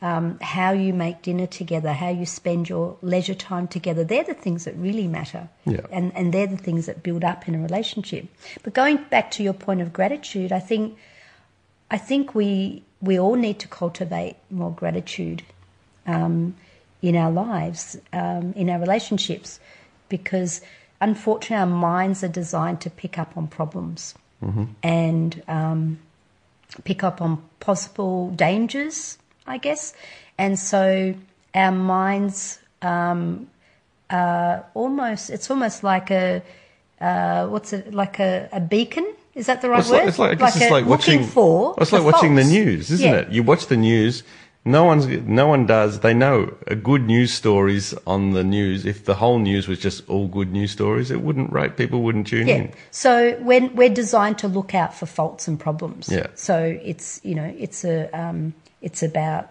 um, 0.03 0.39
how 0.41 0.73
you 0.73 0.93
make 0.93 1.23
dinner 1.23 1.47
together, 1.47 1.93
how 1.93 2.11
you 2.11 2.27
spend 2.27 2.69
your 2.69 2.97
leisure 3.01 3.35
time 3.35 3.67
together. 3.67 4.05
They're 4.05 4.25
the 4.25 4.35
things 4.35 4.65
that 4.65 4.77
really 4.77 5.07
matter. 5.07 5.49
Yeah. 5.65 5.87
And, 5.91 6.13
and 6.15 6.35
they're 6.35 6.47
the 6.47 6.57
things 6.57 6.87
that 6.87 7.03
build 7.03 7.25
up 7.25 7.49
in 7.49 7.55
a 7.55 7.59
relationship. 7.59 8.27
But 8.63 8.75
going 8.75 8.99
back 9.11 9.31
to 9.33 9.43
your 9.43 9.55
point 9.55 9.81
of 9.81 9.93
gratitude, 9.93 10.53
I 10.53 10.61
think, 10.61 10.97
I 11.91 11.99
think 11.99 12.35
we, 12.35 12.83
we 13.01 13.19
all 13.19 13.37
need 13.37 13.59
to 13.61 13.69
cultivate 13.69 14.37
more 14.51 14.71
gratitude 14.71 15.43
um, 16.07 16.55
in 17.01 17.17
our 17.17 17.31
lives, 17.31 17.99
um, 18.13 18.53
in 18.55 18.69
our 18.69 18.79
relationships, 18.79 19.61
because 20.09 20.61
unfortunately 21.01 21.57
our 21.57 21.67
minds 21.67 22.23
are 22.23 22.29
designed 22.29 22.83
to 22.83 22.91
pick 22.91 23.19
up 23.19 23.37
on 23.37 23.47
problems 23.47 24.15
mm-hmm. 24.43 24.65
and 24.83 25.43
um, 25.49 25.99
pick 26.85 27.03
up 27.03 27.23
on 27.23 27.43
possible 27.61 28.31
dangers 28.33 29.17
I 29.47 29.59
guess. 29.59 29.95
And 30.39 30.59
so 30.59 31.15
our 31.55 31.73
minds 31.73 32.59
um, 32.83 33.49
almost, 34.11 35.31
it's 35.31 35.51
almost 35.51 35.83
like 35.83 36.11
a, 36.11 36.43
uh, 37.01 37.47
what's 37.47 37.73
it, 37.73 37.93
like 37.95 38.19
a, 38.21 38.49
a, 38.53 38.61
beacon? 38.61 39.15
Is 39.35 39.47
that 39.47 39.61
the 39.61 39.69
right 39.69 39.81
it's 39.81 39.91
word? 39.91 39.99
Like, 39.99 40.09
it's 40.09 40.19
like, 40.19 40.41
like 40.41 40.57
it's 40.57 40.71
like 40.71 40.87
watching, 40.87 41.25
for 41.25 41.75
it's 41.79 41.93
like 41.93 42.05
watching 42.05 42.37
the 42.37 42.45
news, 42.45 42.91
isn't 42.91 43.07
yeah. 43.07 43.21
it? 43.21 43.29
You 43.29 43.43
watch 43.43 43.67
the 43.67 43.77
news. 43.77 44.23
No 44.67 44.83
one's, 44.83 45.07
no 45.07 45.47
one 45.47 45.65
does. 45.65 46.01
They 46.01 46.13
know 46.13 46.53
a 46.67 46.75
good 46.75 47.05
news 47.05 47.33
stories 47.33 47.95
on 48.05 48.33
the 48.33 48.43
news. 48.43 48.85
If 48.85 49.05
the 49.05 49.15
whole 49.15 49.39
news 49.39 49.69
was 49.69 49.79
just 49.79 50.07
all 50.09 50.27
good 50.27 50.51
news 50.53 50.73
stories, 50.73 51.13
it 51.13 51.23
wouldn't 51.23 51.53
rate. 51.53 51.77
People 51.77 52.03
wouldn't 52.03 52.27
tune 52.27 52.49
yeah. 52.49 52.55
in. 52.57 52.75
So 52.91 53.37
when 53.43 53.77
we're 53.77 53.95
designed 53.95 54.39
to 54.39 54.49
look 54.49 54.75
out 54.75 54.93
for 54.93 55.07
faults 55.07 55.47
and 55.47 55.59
problems. 55.59 56.09
Yeah. 56.11 56.27
So 56.35 56.79
it's 56.83 57.21
you 57.23 57.37
know 57.37 57.55
it's 57.57 57.85
a 57.85 58.11
um, 58.11 58.55
it's 58.83 59.05
about 59.05 59.51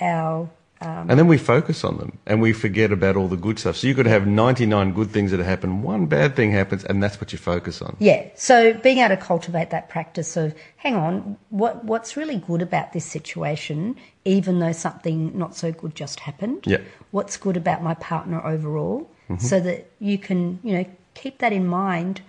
our. 0.00 0.50
Um, 0.80 1.10
and 1.10 1.18
then 1.18 1.26
we 1.26 1.38
focus 1.38 1.82
on 1.82 1.98
them 1.98 2.18
and 2.24 2.40
we 2.40 2.52
forget 2.52 2.92
about 2.92 3.16
all 3.16 3.26
the 3.26 3.36
good 3.36 3.58
stuff. 3.58 3.76
So 3.76 3.88
you 3.88 3.94
could 3.94 4.06
have 4.06 4.26
99 4.28 4.92
good 4.92 5.10
things 5.10 5.32
that 5.32 5.40
happen, 5.40 5.82
one 5.82 6.06
bad 6.06 6.36
thing 6.36 6.52
happens, 6.52 6.84
and 6.84 7.02
that's 7.02 7.20
what 7.20 7.32
you 7.32 7.38
focus 7.38 7.82
on. 7.82 7.96
Yeah. 7.98 8.28
So 8.36 8.74
being 8.74 8.98
able 8.98 9.16
to 9.16 9.20
cultivate 9.20 9.70
that 9.70 9.88
practice 9.88 10.36
of, 10.36 10.54
hang 10.76 10.94
on, 10.94 11.36
what, 11.50 11.84
what's 11.84 12.16
really 12.16 12.36
good 12.36 12.62
about 12.62 12.92
this 12.92 13.04
situation, 13.04 13.96
even 14.24 14.60
though 14.60 14.72
something 14.72 15.36
not 15.36 15.56
so 15.56 15.72
good 15.72 15.96
just 15.96 16.20
happened? 16.20 16.64
Yeah. 16.64 16.78
What's 17.10 17.36
good 17.36 17.56
about 17.56 17.82
my 17.82 17.94
partner 17.94 18.44
overall? 18.46 19.10
Mm-hmm. 19.28 19.44
So 19.44 19.60
that 19.60 19.90
you 19.98 20.16
can, 20.16 20.60
you 20.62 20.74
know, 20.74 20.86
keep 21.14 21.38
that 21.38 21.52
in 21.52 21.66
mind. 21.66 22.20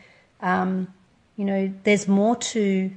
Um, 0.41 0.93
you 1.37 1.45
know, 1.45 1.71
there's 1.83 2.07
more 2.07 2.35
to 2.35 2.91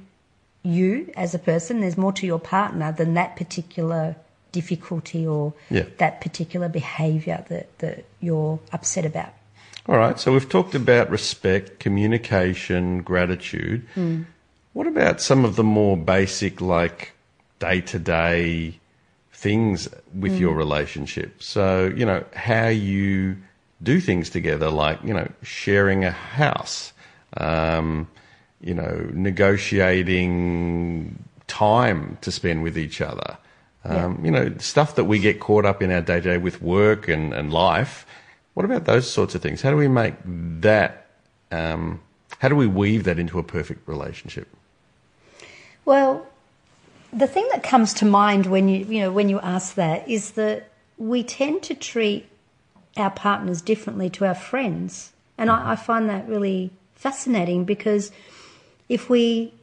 you 0.63 1.11
as 1.15 1.35
a 1.35 1.39
person, 1.39 1.81
there's 1.81 1.97
more 1.97 2.11
to 2.13 2.25
your 2.25 2.39
partner 2.39 2.91
than 2.91 3.13
that 3.13 3.35
particular 3.35 4.15
difficulty 4.53 5.27
or 5.27 5.53
yeah. 5.69 5.83
that 5.97 6.21
particular 6.21 6.69
behaviour 6.69 7.43
that, 7.49 7.77
that 7.79 8.05
you're 8.21 8.61
upset 8.71 9.03
about. 9.03 9.33
All 9.85 9.97
right, 9.97 10.17
so 10.17 10.31
we've 10.31 10.47
talked 10.47 10.75
about 10.75 11.09
respect, 11.09 11.79
communication, 11.79 13.01
gratitude. 13.01 13.85
Mm. 13.95 14.25
What 14.71 14.87
about 14.87 15.19
some 15.19 15.43
of 15.43 15.57
the 15.57 15.63
more 15.63 15.97
basic, 15.97 16.61
like 16.61 17.11
day 17.59 17.81
to 17.81 17.99
day 17.99 18.79
things 19.33 19.89
with 20.17 20.31
mm. 20.31 20.39
your 20.39 20.55
relationship? 20.55 21.43
So, 21.43 21.91
you 21.93 22.05
know, 22.05 22.23
how 22.33 22.69
you 22.69 23.35
do 23.81 23.99
things 23.99 24.29
together, 24.29 24.69
like, 24.69 25.03
you 25.03 25.13
know, 25.13 25.29
sharing 25.41 26.05
a 26.05 26.11
house, 26.11 26.93
um, 27.35 28.07
you 28.61 28.73
know, 28.73 29.09
negotiating 29.11 31.21
time 31.47 32.17
to 32.21 32.31
spend 32.31 32.63
with 32.63 32.77
each 32.77 33.01
other. 33.01 33.37
Um, 33.85 34.19
yeah. 34.19 34.25
You 34.25 34.31
know, 34.31 34.57
stuff 34.59 34.95
that 34.95 35.05
we 35.05 35.19
get 35.19 35.39
caught 35.39 35.65
up 35.65 35.81
in 35.81 35.91
our 35.91 36.01
day 36.01 36.15
to 36.15 36.21
day 36.21 36.37
with 36.37 36.61
work 36.61 37.07
and, 37.07 37.33
and 37.33 37.51
life. 37.51 38.05
What 38.53 38.65
about 38.65 38.85
those 38.85 39.09
sorts 39.11 39.35
of 39.35 39.41
things? 39.41 39.61
How 39.61 39.71
do 39.71 39.77
we 39.77 39.87
make 39.87 40.13
that, 40.25 41.07
um, 41.51 42.01
how 42.39 42.49
do 42.49 42.55
we 42.55 42.67
weave 42.67 43.03
that 43.03 43.19
into 43.19 43.39
a 43.39 43.43
perfect 43.43 43.87
relationship? 43.87 44.47
Well, 45.85 46.27
the 47.11 47.27
thing 47.27 47.47
that 47.51 47.63
comes 47.63 47.93
to 47.95 48.05
mind 48.05 48.45
when 48.45 48.69
you, 48.69 48.85
you 48.85 48.99
know, 49.01 49.11
when 49.11 49.29
you 49.29 49.39
ask 49.39 49.75
that 49.75 50.07
is 50.07 50.31
that 50.31 50.69
we 50.97 51.23
tend 51.23 51.63
to 51.63 51.75
treat 51.75 52.27
our 52.95 53.11
partners 53.11 53.61
differently 53.61 54.09
to 54.11 54.25
our 54.25 54.35
friends. 54.35 55.11
And 55.37 55.49
I, 55.49 55.73
I 55.73 55.75
find 55.75 56.09
that 56.09 56.27
really 56.27 56.71
fascinating 56.95 57.65
because 57.65 58.11
if 58.87 59.09
we, 59.09 59.53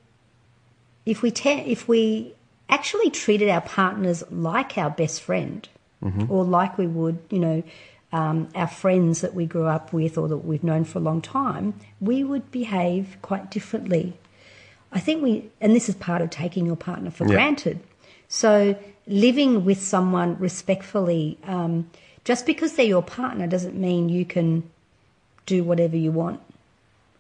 if 1.06 1.22
we, 1.22 1.30
te- 1.30 1.50
if 1.50 1.88
we 1.88 2.35
actually 2.70 3.11
treated 3.11 3.48
our 3.48 3.61
partners 3.61 4.22
like 4.30 4.78
our 4.78 4.90
best 4.90 5.20
friend 5.22 5.68
mm-hmm. 6.02 6.30
or 6.30 6.44
like 6.44 6.78
we 6.78 6.87
would, 6.87 7.18
you 7.30 7.38
know, 7.38 7.62
um, 8.12 8.48
our 8.54 8.66
friends 8.66 9.20
that 9.20 9.35
we 9.35 9.46
grew 9.46 9.66
up 9.66 9.92
with 9.92 10.18
or 10.18 10.28
that 10.28 10.38
we've 10.38 10.64
known 10.64 10.85
for 10.85 10.98
a 10.98 11.02
long 11.02 11.20
time, 11.20 11.74
we 12.00 12.24
would 12.24 12.50
behave 12.50 13.16
quite 13.22 13.50
differently. 13.50 14.14
I 14.92 14.98
think 14.98 15.22
we, 15.22 15.50
and 15.61 15.74
this 15.74 15.88
is 15.88 15.94
part 15.94 16.20
of 16.22 16.30
taking 16.30 16.66
your 16.66 16.76
partner 16.76 17.11
for 17.11 17.24
yeah. 17.24 17.35
granted. 17.35 17.80
So 18.28 18.76
living 19.06 19.64
with 19.64 19.80
someone 19.80 20.38
respectfully, 20.38 21.38
um, 21.44 21.90
just 22.24 22.46
because 22.46 22.74
they're 22.74 22.87
your 22.87 23.02
partner 23.02 23.46
doesn't 23.46 23.76
mean 23.76 24.09
you 24.09 24.24
can 24.24 24.68
do 25.46 25.62
whatever 25.62 25.96
you 25.96 26.11
want. 26.11 26.40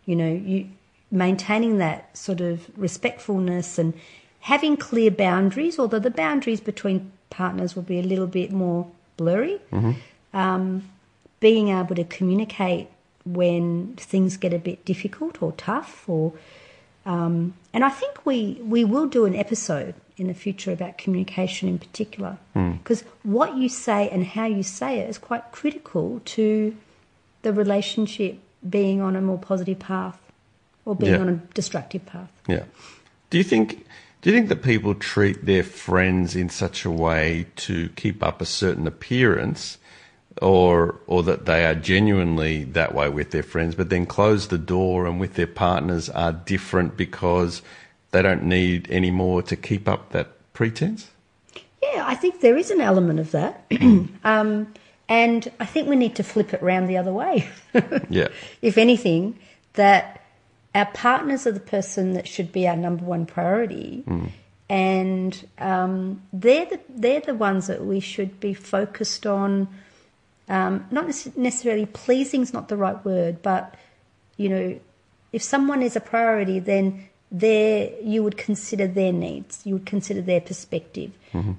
You 0.06 0.16
know, 0.16 0.32
you 0.32 0.68
maintaining 1.10 1.78
that 1.78 2.16
sort 2.16 2.40
of 2.40 2.66
respectfulness 2.76 3.78
and 3.78 3.94
having 4.40 4.76
clear 4.76 5.10
boundaries, 5.10 5.78
although 5.78 5.98
the 5.98 6.10
boundaries 6.10 6.60
between 6.60 7.12
partners 7.30 7.76
will 7.76 7.82
be 7.82 7.98
a 7.98 8.02
little 8.02 8.26
bit 8.26 8.50
more 8.50 8.90
blurry, 9.16 9.60
mm-hmm. 9.72 9.92
um, 10.36 10.88
being 11.40 11.68
able 11.68 11.94
to 11.94 12.04
communicate 12.04 12.88
when 13.24 13.94
things 13.96 14.36
get 14.36 14.52
a 14.52 14.58
bit 14.58 14.84
difficult 14.84 15.42
or 15.42 15.52
tough, 15.52 16.08
or 16.08 16.32
um, 17.04 17.54
and 17.72 17.84
I 17.84 17.90
think 17.90 18.24
we 18.26 18.60
we 18.62 18.84
will 18.84 19.06
do 19.06 19.26
an 19.26 19.34
episode 19.34 19.94
in 20.16 20.26
the 20.26 20.34
future 20.34 20.72
about 20.72 20.98
communication 20.98 21.68
in 21.68 21.78
particular, 21.78 22.38
because 22.52 23.02
mm. 23.02 23.06
what 23.22 23.56
you 23.56 23.68
say 23.68 24.08
and 24.10 24.24
how 24.26 24.46
you 24.46 24.62
say 24.62 24.98
it 24.98 25.08
is 25.08 25.18
quite 25.18 25.52
critical 25.52 26.20
to 26.24 26.76
the 27.42 27.52
relationship 27.52 28.38
being 28.68 29.00
on 29.00 29.16
a 29.16 29.20
more 29.20 29.38
positive 29.38 29.78
path 29.78 30.18
or 30.84 30.94
being 30.94 31.12
yeah. 31.12 31.20
on 31.20 31.28
a 31.28 31.36
destructive 31.54 32.04
path. 32.04 32.30
Yeah. 32.46 32.64
Do 33.30 33.38
you 33.38 33.44
think 33.44 33.86
do 34.22 34.30
you 34.30 34.36
think 34.36 34.48
that 34.48 34.62
people 34.62 34.94
treat 34.94 35.46
their 35.46 35.62
friends 35.62 36.36
in 36.36 36.48
such 36.48 36.84
a 36.84 36.90
way 36.90 37.46
to 37.56 37.88
keep 37.96 38.22
up 38.22 38.40
a 38.40 38.46
certain 38.46 38.86
appearance 38.86 39.78
or 40.40 41.00
or 41.06 41.22
that 41.22 41.46
they 41.46 41.64
are 41.64 41.74
genuinely 41.74 42.64
that 42.64 42.94
way 42.94 43.08
with 43.08 43.30
their 43.30 43.42
friends 43.42 43.74
but 43.74 43.90
then 43.90 44.06
close 44.06 44.48
the 44.48 44.58
door 44.58 45.06
and 45.06 45.18
with 45.18 45.34
their 45.34 45.46
partners 45.46 46.08
are 46.10 46.32
different 46.32 46.96
because 46.96 47.62
they 48.10 48.22
don't 48.22 48.42
need 48.42 48.88
any 48.90 49.10
more 49.10 49.42
to 49.42 49.56
keep 49.56 49.88
up 49.88 50.10
that 50.10 50.28
pretense? 50.52 51.10
Yeah, 51.82 52.04
I 52.06 52.14
think 52.14 52.40
there 52.40 52.56
is 52.56 52.70
an 52.70 52.80
element 52.80 53.20
of 53.20 53.30
that. 53.30 53.64
um, 54.24 54.72
and 55.08 55.50
I 55.58 55.66
think 55.66 55.88
we 55.88 55.96
need 55.96 56.16
to 56.16 56.22
flip 56.22 56.52
it 56.52 56.62
around 56.62 56.86
the 56.86 56.96
other 56.96 57.12
way. 57.12 57.48
yeah. 58.08 58.28
If 58.62 58.78
anything, 58.78 59.38
that 59.74 60.19
our 60.74 60.86
partners 60.86 61.46
are 61.46 61.52
the 61.52 61.60
person 61.60 62.12
that 62.14 62.28
should 62.28 62.52
be 62.52 62.66
our 62.68 62.76
number 62.76 63.04
one 63.04 63.26
priority. 63.26 64.04
Mm. 64.06 64.30
And 64.68 65.48
um, 65.58 66.22
they're 66.32 66.66
the 66.66 66.80
they're 66.88 67.20
the 67.20 67.34
ones 67.34 67.66
that 67.66 67.84
we 67.84 67.98
should 68.00 68.38
be 68.38 68.54
focused 68.54 69.26
on. 69.26 69.66
Um, 70.48 70.86
not 70.90 71.06
necessarily 71.36 71.86
pleasing 71.86 72.42
is 72.42 72.52
not 72.52 72.68
the 72.68 72.76
right 72.76 73.04
word, 73.04 73.42
but 73.42 73.74
you 74.36 74.48
know, 74.48 74.80
if 75.32 75.42
someone 75.42 75.82
is 75.82 75.96
a 75.96 76.00
priority, 76.00 76.58
then 76.60 77.08
their 77.32 77.90
you 78.02 78.22
would 78.22 78.36
consider 78.36 78.86
their 78.86 79.12
needs, 79.12 79.60
you 79.64 79.74
would 79.74 79.86
consider 79.86 80.20
their 80.22 80.40
perspective, 80.40 81.10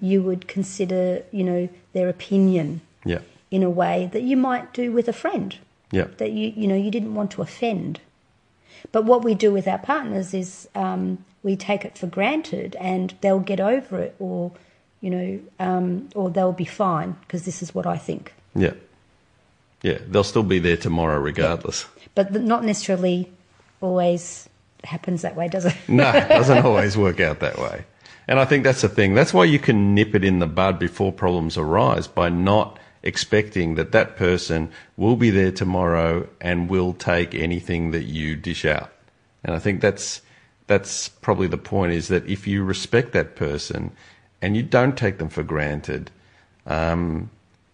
you 0.01 0.21
would 0.21 0.47
consider 0.47 1.23
you 1.31 1.43
know 1.43 1.69
their 1.93 2.07
opinion 2.09 2.81
Yeah. 3.05 3.19
in 3.49 3.63
a 3.63 3.69
way 3.69 4.09
that 4.13 4.21
you 4.23 4.35
might 4.37 4.73
do 4.73 4.91
with 4.91 5.07
a 5.09 5.13
friend 5.13 5.57
Yeah. 5.91 6.07
that 6.17 6.31
you 6.31 6.53
you 6.55 6.67
know 6.67 6.75
you 6.75 6.91
didn't 6.91 7.13
want 7.15 7.31
to 7.31 7.41
offend. 7.41 7.99
But 8.91 9.05
what 9.05 9.23
we 9.23 9.35
do 9.35 9.51
with 9.51 9.67
our 9.67 9.77
partners 9.77 10.33
is 10.33 10.67
um, 10.75 11.23
we 11.43 11.55
take 11.55 11.85
it 11.85 11.97
for 11.97 12.07
granted, 12.07 12.75
and 12.79 13.13
they'll 13.21 13.39
get 13.39 13.59
over 13.59 13.99
it, 13.99 14.15
or 14.19 14.51
you 15.01 15.09
know, 15.09 15.39
um, 15.59 16.09
or 16.15 16.29
they'll 16.29 16.53
be 16.53 16.65
fine 16.65 17.15
because 17.21 17.43
this 17.45 17.61
is 17.61 17.73
what 17.73 17.85
I 17.87 17.97
think. 17.97 18.33
Yeah. 18.55 18.73
Yeah. 19.81 19.97
They'll 20.07 20.23
still 20.23 20.43
be 20.43 20.59
there 20.59 20.77
tomorrow 20.77 21.19
regardless. 21.19 21.85
But 22.13 22.33
not 22.33 22.63
necessarily 22.63 23.31
always 23.81 24.47
happens 24.83 25.23
that 25.23 25.35
way, 25.35 25.47
does 25.47 25.65
it? 25.65 25.75
No, 25.87 26.09
it 26.15 26.29
doesn't 26.29 26.65
always 26.65 26.97
work 26.97 27.19
out 27.19 27.39
that 27.39 27.57
way. 27.57 27.85
And 28.27 28.39
I 28.39 28.45
think 28.45 28.63
that's 28.63 28.81
the 28.81 28.89
thing. 28.89 29.13
That's 29.15 29.33
why 29.33 29.45
you 29.45 29.59
can 29.59 29.95
nip 29.95 30.15
it 30.15 30.23
in 30.23 30.39
the 30.39 30.47
bud 30.47 30.79
before 30.79 31.11
problems 31.11 31.57
arise 31.57 32.07
by 32.07 32.29
not 32.29 32.79
expecting 33.03 33.75
that 33.75 33.91
that 33.91 34.15
person 34.15 34.71
will 34.97 35.15
be 35.15 35.29
there 35.29 35.51
tomorrow 35.51 36.27
and 36.39 36.69
will 36.69 36.93
take 36.93 37.33
anything 37.33 37.91
that 37.91 38.03
you 38.03 38.35
dish 38.35 38.65
out. 38.65 38.91
And 39.43 39.55
I 39.55 39.59
think 39.59 39.81
that's 39.81 40.21
that's 40.67 41.09
probably 41.09 41.47
the 41.47 41.57
point 41.57 41.91
is 41.91 42.07
that 42.07 42.25
if 42.27 42.47
you 42.47 42.63
respect 42.63 43.11
that 43.11 43.35
person 43.35 43.91
and 44.41 44.55
you 44.55 44.63
don't 44.63 44.97
take 44.97 45.17
them 45.17 45.29
for 45.29 45.43
granted, 45.43 46.11
um, 46.65 47.29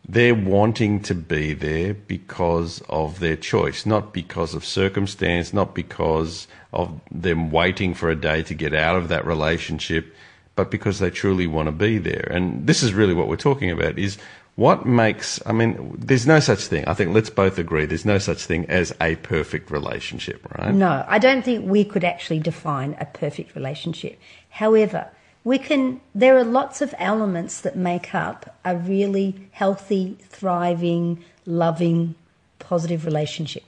they're 0.09 0.33
wanting 0.33 1.01
to 1.01 1.13
be 1.13 1.53
there 1.53 1.93
because 1.93 2.81
of 2.87 3.19
their 3.19 3.35
choice, 3.35 3.85
not 3.85 4.13
because 4.13 4.53
of 4.55 4.63
circumstance, 4.63 5.53
not 5.53 5.75
because 5.75 6.47
of 6.71 6.99
them 7.11 7.51
waiting 7.51 7.93
for 7.93 8.09
a 8.09 8.15
day 8.15 8.41
to 8.43 8.53
get 8.53 8.73
out 8.73 8.95
of 8.95 9.09
that 9.09 9.25
relationship, 9.25 10.15
but 10.55 10.71
because 10.71 10.99
they 10.99 11.09
truly 11.09 11.45
want 11.45 11.67
to 11.67 11.73
be 11.73 11.97
there. 11.97 12.27
And 12.31 12.65
this 12.65 12.81
is 12.81 12.93
really 12.93 13.13
what 13.13 13.27
we're 13.27 13.35
talking 13.35 13.69
about 13.69 13.99
is 13.99 14.17
what 14.58 14.88
makes, 14.88 15.39
I 15.46 15.52
mean, 15.52 15.93
there's 16.00 16.26
no 16.26 16.39
such 16.39 16.62
thing. 16.62 16.84
I 16.88 16.96
think 16.96 17.13
let's 17.13 17.30
both 17.30 17.60
agree 17.60 17.86
there's 17.86 18.06
no 18.06 18.17
such 18.17 18.43
thing 18.43 18.65
as 18.70 18.91
a 19.00 19.15
perfect 19.17 19.70
relationship, 19.70 20.43
right? 20.58 20.74
No, 20.74 21.06
I 21.08 21.20
don't 21.20 21.46
think 21.46 21.70
we 21.70 21.86
could 21.86 22.04
actually 22.04 22.39
define 22.39 22.98
a 23.00 23.06
perfect 23.06 23.54
relationship. 23.54 24.20
However, 24.50 25.12
we 25.43 25.60
can 25.60 26.02
there 26.15 26.36
are 26.38 26.43
lots 26.43 26.82
of 26.82 26.96
elements 26.98 27.62
that 27.62 27.76
make 27.76 28.15
up 28.15 28.58
a 28.65 28.76
really 28.76 29.48
healthy, 29.52 30.17
thriving, 30.22 31.24
loving, 31.46 32.15
positive 32.58 33.06
relationship. 33.06 33.63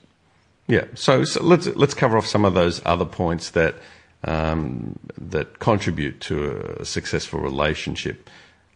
Yeah. 0.66 0.86
So, 0.94 1.22
so 1.22 1.40
let's 1.40 1.66
let's 1.68 1.94
cover 1.94 2.18
off 2.18 2.26
some 2.26 2.44
of 2.44 2.54
those 2.54 2.82
other 2.84 3.04
points 3.04 3.50
that 3.50 3.76
um, 4.24 4.98
that 5.16 5.60
contribute 5.60 6.20
to 6.22 6.76
a 6.80 6.84
successful 6.84 7.38
relationship. 7.38 8.28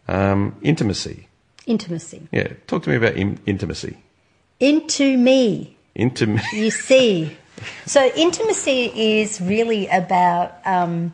Um, 0.07 0.55
intimacy. 0.61 1.27
Intimacy. 1.65 2.27
Yeah. 2.31 2.53
Talk 2.67 2.83
to 2.83 2.89
me 2.89 2.95
about 2.95 3.15
in- 3.15 3.39
intimacy. 3.45 3.97
Into 4.59 5.17
me, 5.17 5.75
Intim- 5.95 6.41
you 6.53 6.71
see. 6.71 7.35
So 7.85 8.05
intimacy 8.15 9.19
is 9.19 9.41
really 9.41 9.87
about 9.87 10.55
um, 10.65 11.13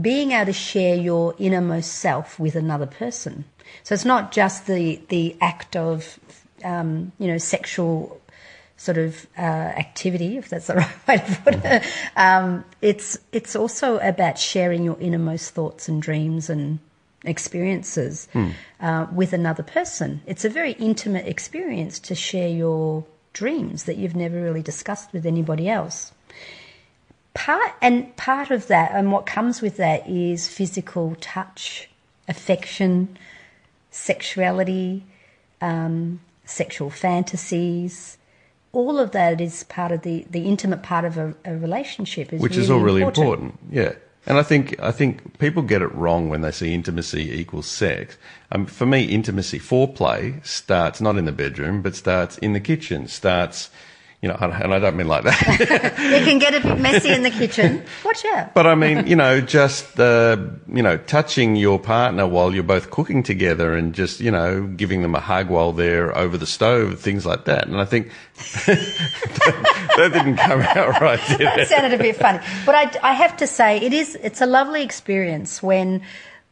being 0.00 0.32
able 0.32 0.46
to 0.46 0.52
share 0.52 0.96
your 0.96 1.34
innermost 1.38 1.92
self 1.94 2.38
with 2.38 2.54
another 2.56 2.86
person. 2.86 3.44
So 3.82 3.94
it's 3.94 4.04
not 4.04 4.32
just 4.32 4.66
the 4.66 5.00
the 5.08 5.36
act 5.40 5.76
of 5.76 6.18
um, 6.64 7.12
you 7.18 7.28
know 7.28 7.38
sexual 7.38 8.20
sort 8.76 8.98
of 8.98 9.26
uh, 9.38 9.40
activity, 9.40 10.38
if 10.38 10.48
that's 10.48 10.66
the 10.66 10.74
right 10.74 11.08
way 11.08 11.16
to 11.18 11.40
put 11.44 11.64
it. 11.64 11.84
Um, 12.16 12.64
it's 12.80 13.18
it's 13.32 13.54
also 13.54 13.98
about 13.98 14.38
sharing 14.38 14.84
your 14.84 14.98
innermost 14.98 15.54
thoughts 15.54 15.88
and 15.88 16.02
dreams 16.02 16.50
and 16.50 16.80
experiences 17.24 18.28
uh, 18.80 19.06
with 19.12 19.32
another 19.32 19.62
person. 19.62 20.22
It's 20.26 20.44
a 20.44 20.48
very 20.48 20.72
intimate 20.72 21.26
experience 21.26 21.98
to 22.00 22.14
share 22.14 22.48
your 22.48 23.04
dreams 23.32 23.84
that 23.84 23.96
you've 23.96 24.16
never 24.16 24.40
really 24.40 24.62
discussed 24.62 25.12
with 25.12 25.26
anybody 25.26 25.68
else. 25.68 26.12
Part 27.34 27.72
and 27.80 28.14
part 28.16 28.50
of 28.50 28.66
that, 28.66 28.92
and 28.92 29.10
what 29.10 29.24
comes 29.24 29.62
with 29.62 29.78
that, 29.78 30.06
is 30.08 30.48
physical 30.48 31.16
touch, 31.20 31.88
affection, 32.28 33.16
sexuality, 33.90 35.04
um, 35.60 36.20
sexual 36.44 36.90
fantasies. 36.90 38.18
All 38.72 38.98
of 38.98 39.12
that 39.12 39.40
is 39.40 39.64
part 39.64 39.92
of 39.92 40.02
the, 40.02 40.26
the 40.30 40.46
intimate 40.46 40.82
part 40.82 41.04
of 41.04 41.16
a, 41.16 41.34
a 41.44 41.56
relationship. 41.56 42.32
Is 42.32 42.40
which 42.40 42.52
really 42.52 42.62
is 42.62 42.70
all 42.70 42.80
really 42.80 43.02
important. 43.02 43.58
Yeah. 43.70 43.92
And 44.24 44.38
I 44.38 44.42
think 44.42 44.80
I 44.80 44.92
think 44.92 45.38
people 45.38 45.62
get 45.62 45.82
it 45.82 45.92
wrong 45.94 46.28
when 46.28 46.42
they 46.42 46.52
see 46.52 46.74
intimacy 46.74 47.32
equals 47.32 47.66
sex. 47.66 48.16
Um, 48.52 48.66
for 48.66 48.86
me, 48.86 49.04
intimacy, 49.04 49.58
foreplay 49.58 50.44
starts 50.46 51.00
not 51.00 51.16
in 51.16 51.24
the 51.24 51.32
bedroom, 51.32 51.82
but 51.82 51.96
starts 51.96 52.38
in 52.38 52.52
the 52.52 52.60
kitchen. 52.60 53.08
Starts, 53.08 53.70
you 54.22 54.28
know, 54.28 54.36
and 54.40 54.72
I 54.72 54.78
don't 54.78 54.96
mean 54.96 55.08
like 55.08 55.24
that. 55.24 55.58
It 55.98 56.24
can 56.24 56.38
get 56.38 56.54
a 56.54 56.60
bit 56.60 56.78
messy 56.78 57.10
in 57.10 57.24
the 57.24 57.30
kitchen. 57.30 57.84
Watch 58.04 58.24
out. 58.26 58.54
But 58.54 58.68
I 58.68 58.76
mean, 58.76 59.08
you 59.08 59.16
know, 59.16 59.40
just 59.40 59.98
uh, 59.98 60.36
you 60.72 60.80
know, 60.80 60.96
touching 60.96 61.56
your 61.56 61.80
partner 61.80 62.28
while 62.28 62.54
you're 62.54 62.62
both 62.62 62.92
cooking 62.92 63.24
together, 63.24 63.74
and 63.74 63.92
just 63.92 64.20
you 64.20 64.30
know, 64.30 64.62
giving 64.62 65.02
them 65.02 65.16
a 65.16 65.20
hug 65.20 65.48
while 65.48 65.72
they're 65.72 66.16
over 66.16 66.38
the 66.38 66.46
stove, 66.46 67.00
things 67.00 67.26
like 67.26 67.46
that. 67.46 67.66
And 67.66 67.80
I 67.80 67.84
think 67.84 68.12
that, 68.66 69.90
that 69.96 70.12
didn't 70.12 70.36
come 70.36 70.60
out 70.60 71.00
right, 71.00 71.20
did 71.26 71.40
That 71.40 71.66
sounded 71.66 71.92
a 71.92 71.98
bit 72.00 72.14
funny, 72.14 72.38
but 72.64 72.76
I, 72.76 73.10
I 73.10 73.14
have 73.14 73.36
to 73.38 73.48
say 73.48 73.78
it 73.78 73.92
is. 73.92 74.14
It's 74.14 74.40
a 74.40 74.46
lovely 74.46 74.84
experience 74.84 75.60
when 75.60 76.00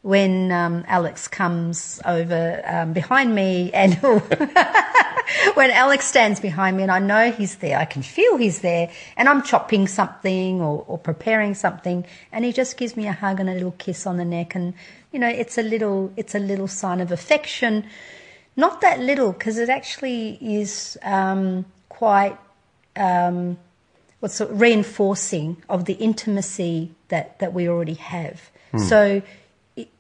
when 0.02 0.50
um, 0.50 0.84
Alex 0.88 1.28
comes 1.28 2.00
over 2.06 2.62
um, 2.64 2.92
behind 2.92 3.34
me 3.34 3.70
and 3.72 3.94
when 5.54 5.70
Alex 5.70 6.06
stands 6.06 6.40
behind 6.40 6.76
me 6.76 6.82
and 6.82 6.92
I 6.92 6.98
know 6.98 7.30
he's 7.30 7.56
there, 7.56 7.78
I 7.78 7.84
can 7.84 8.02
feel 8.02 8.36
he's 8.36 8.60
there, 8.60 8.90
and 9.16 9.28
I'm 9.28 9.42
chopping 9.42 9.86
something 9.86 10.60
or, 10.60 10.84
or 10.88 10.98
preparing 10.98 11.54
something, 11.54 12.06
and 12.32 12.44
he 12.44 12.52
just 12.52 12.76
gives 12.76 12.96
me 12.96 13.06
a 13.06 13.12
hug 13.12 13.40
and 13.40 13.50
a 13.50 13.54
little 13.54 13.74
kiss 13.78 14.06
on 14.06 14.16
the 14.16 14.24
neck, 14.24 14.54
and 14.54 14.74
you 15.12 15.18
know, 15.18 15.28
it's 15.28 15.58
a 15.58 15.62
little 15.62 16.12
it's 16.16 16.34
a 16.34 16.38
little 16.38 16.68
sign 16.68 17.00
of 17.00 17.12
affection. 17.12 17.84
Not 18.56 18.80
that 18.80 19.00
little, 19.00 19.32
because 19.32 19.58
it 19.58 19.68
actually 19.68 20.38
is 20.40 20.98
um, 21.02 21.64
quite 21.88 22.36
um, 22.96 23.58
what's 24.20 24.34
sort 24.34 24.50
of 24.50 24.60
reinforcing 24.60 25.62
of 25.68 25.84
the 25.86 25.94
intimacy 25.94 26.94
that, 27.08 27.38
that 27.38 27.54
we 27.54 27.68
already 27.68 27.94
have. 27.94 28.50
So 28.88 29.22
it, 29.22 29.24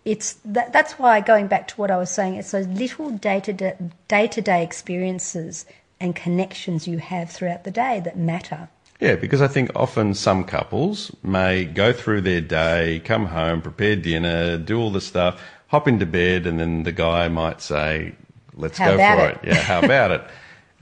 it's 0.04 0.34
that, 0.44 0.72
that's 0.72 0.94
why 0.98 1.20
going 1.20 1.46
back 1.46 1.68
to 1.68 1.74
what 1.76 1.90
I 1.90 1.96
was 1.96 2.10
saying, 2.10 2.36
it's 2.36 2.50
those 2.50 2.66
little 2.66 3.10
day 3.10 3.40
to 3.40 3.52
day, 3.52 3.74
day 4.08 4.26
to 4.28 4.40
day 4.40 4.62
experiences 4.62 5.66
and 6.00 6.16
connections 6.16 6.88
you 6.88 6.98
have 6.98 7.30
throughout 7.30 7.64
the 7.64 7.70
day 7.70 8.00
that 8.04 8.16
matter. 8.16 8.68
Yeah, 9.00 9.16
because 9.16 9.40
I 9.40 9.48
think 9.48 9.70
often 9.74 10.14
some 10.14 10.44
couples 10.44 11.10
may 11.22 11.64
go 11.64 11.92
through 11.92 12.20
their 12.22 12.40
day, 12.40 13.00
come 13.04 13.26
home, 13.26 13.62
prepare 13.62 13.96
dinner, 13.96 14.58
do 14.58 14.78
all 14.78 14.90
the 14.90 15.00
stuff, 15.00 15.42
hop 15.68 15.88
into 15.88 16.04
bed, 16.06 16.46
and 16.46 16.60
then 16.60 16.82
the 16.82 16.92
guy 16.92 17.28
might 17.28 17.62
say, 17.62 18.14
"Let's 18.54 18.76
How 18.76 18.90
go 18.90 18.96
for 18.96 19.28
it?" 19.28 19.38
it." 19.42 19.48
Yeah, 19.48 19.62
how 19.62 19.80
about 19.80 20.10
it? 20.10 20.22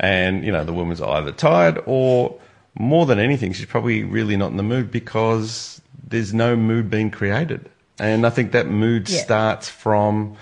And 0.01 0.45
you 0.45 0.53
know, 0.53 0.63
the 0.63 0.73
woman's 0.73 1.01
either 1.01 1.33
tired 1.33 1.83
or, 1.85 2.39
more 2.79 3.05
than 3.05 3.19
anything, 3.19 3.53
she's 3.53 3.67
probably 3.67 4.05
really 4.05 4.37
not 4.37 4.53
in 4.53 4.57
the 4.57 4.63
mood 4.63 4.93
because 4.93 5.81
there's 6.07 6.33
no 6.33 6.55
mood 6.55 6.89
being 6.89 7.11
created. 7.11 7.69
And 8.01 8.27
I 8.27 8.31
think 8.31 8.53
that 8.53 8.67
mood 8.69 9.09
Yeah. 9.09 9.21
starts 9.23 9.69
from. 9.69 10.37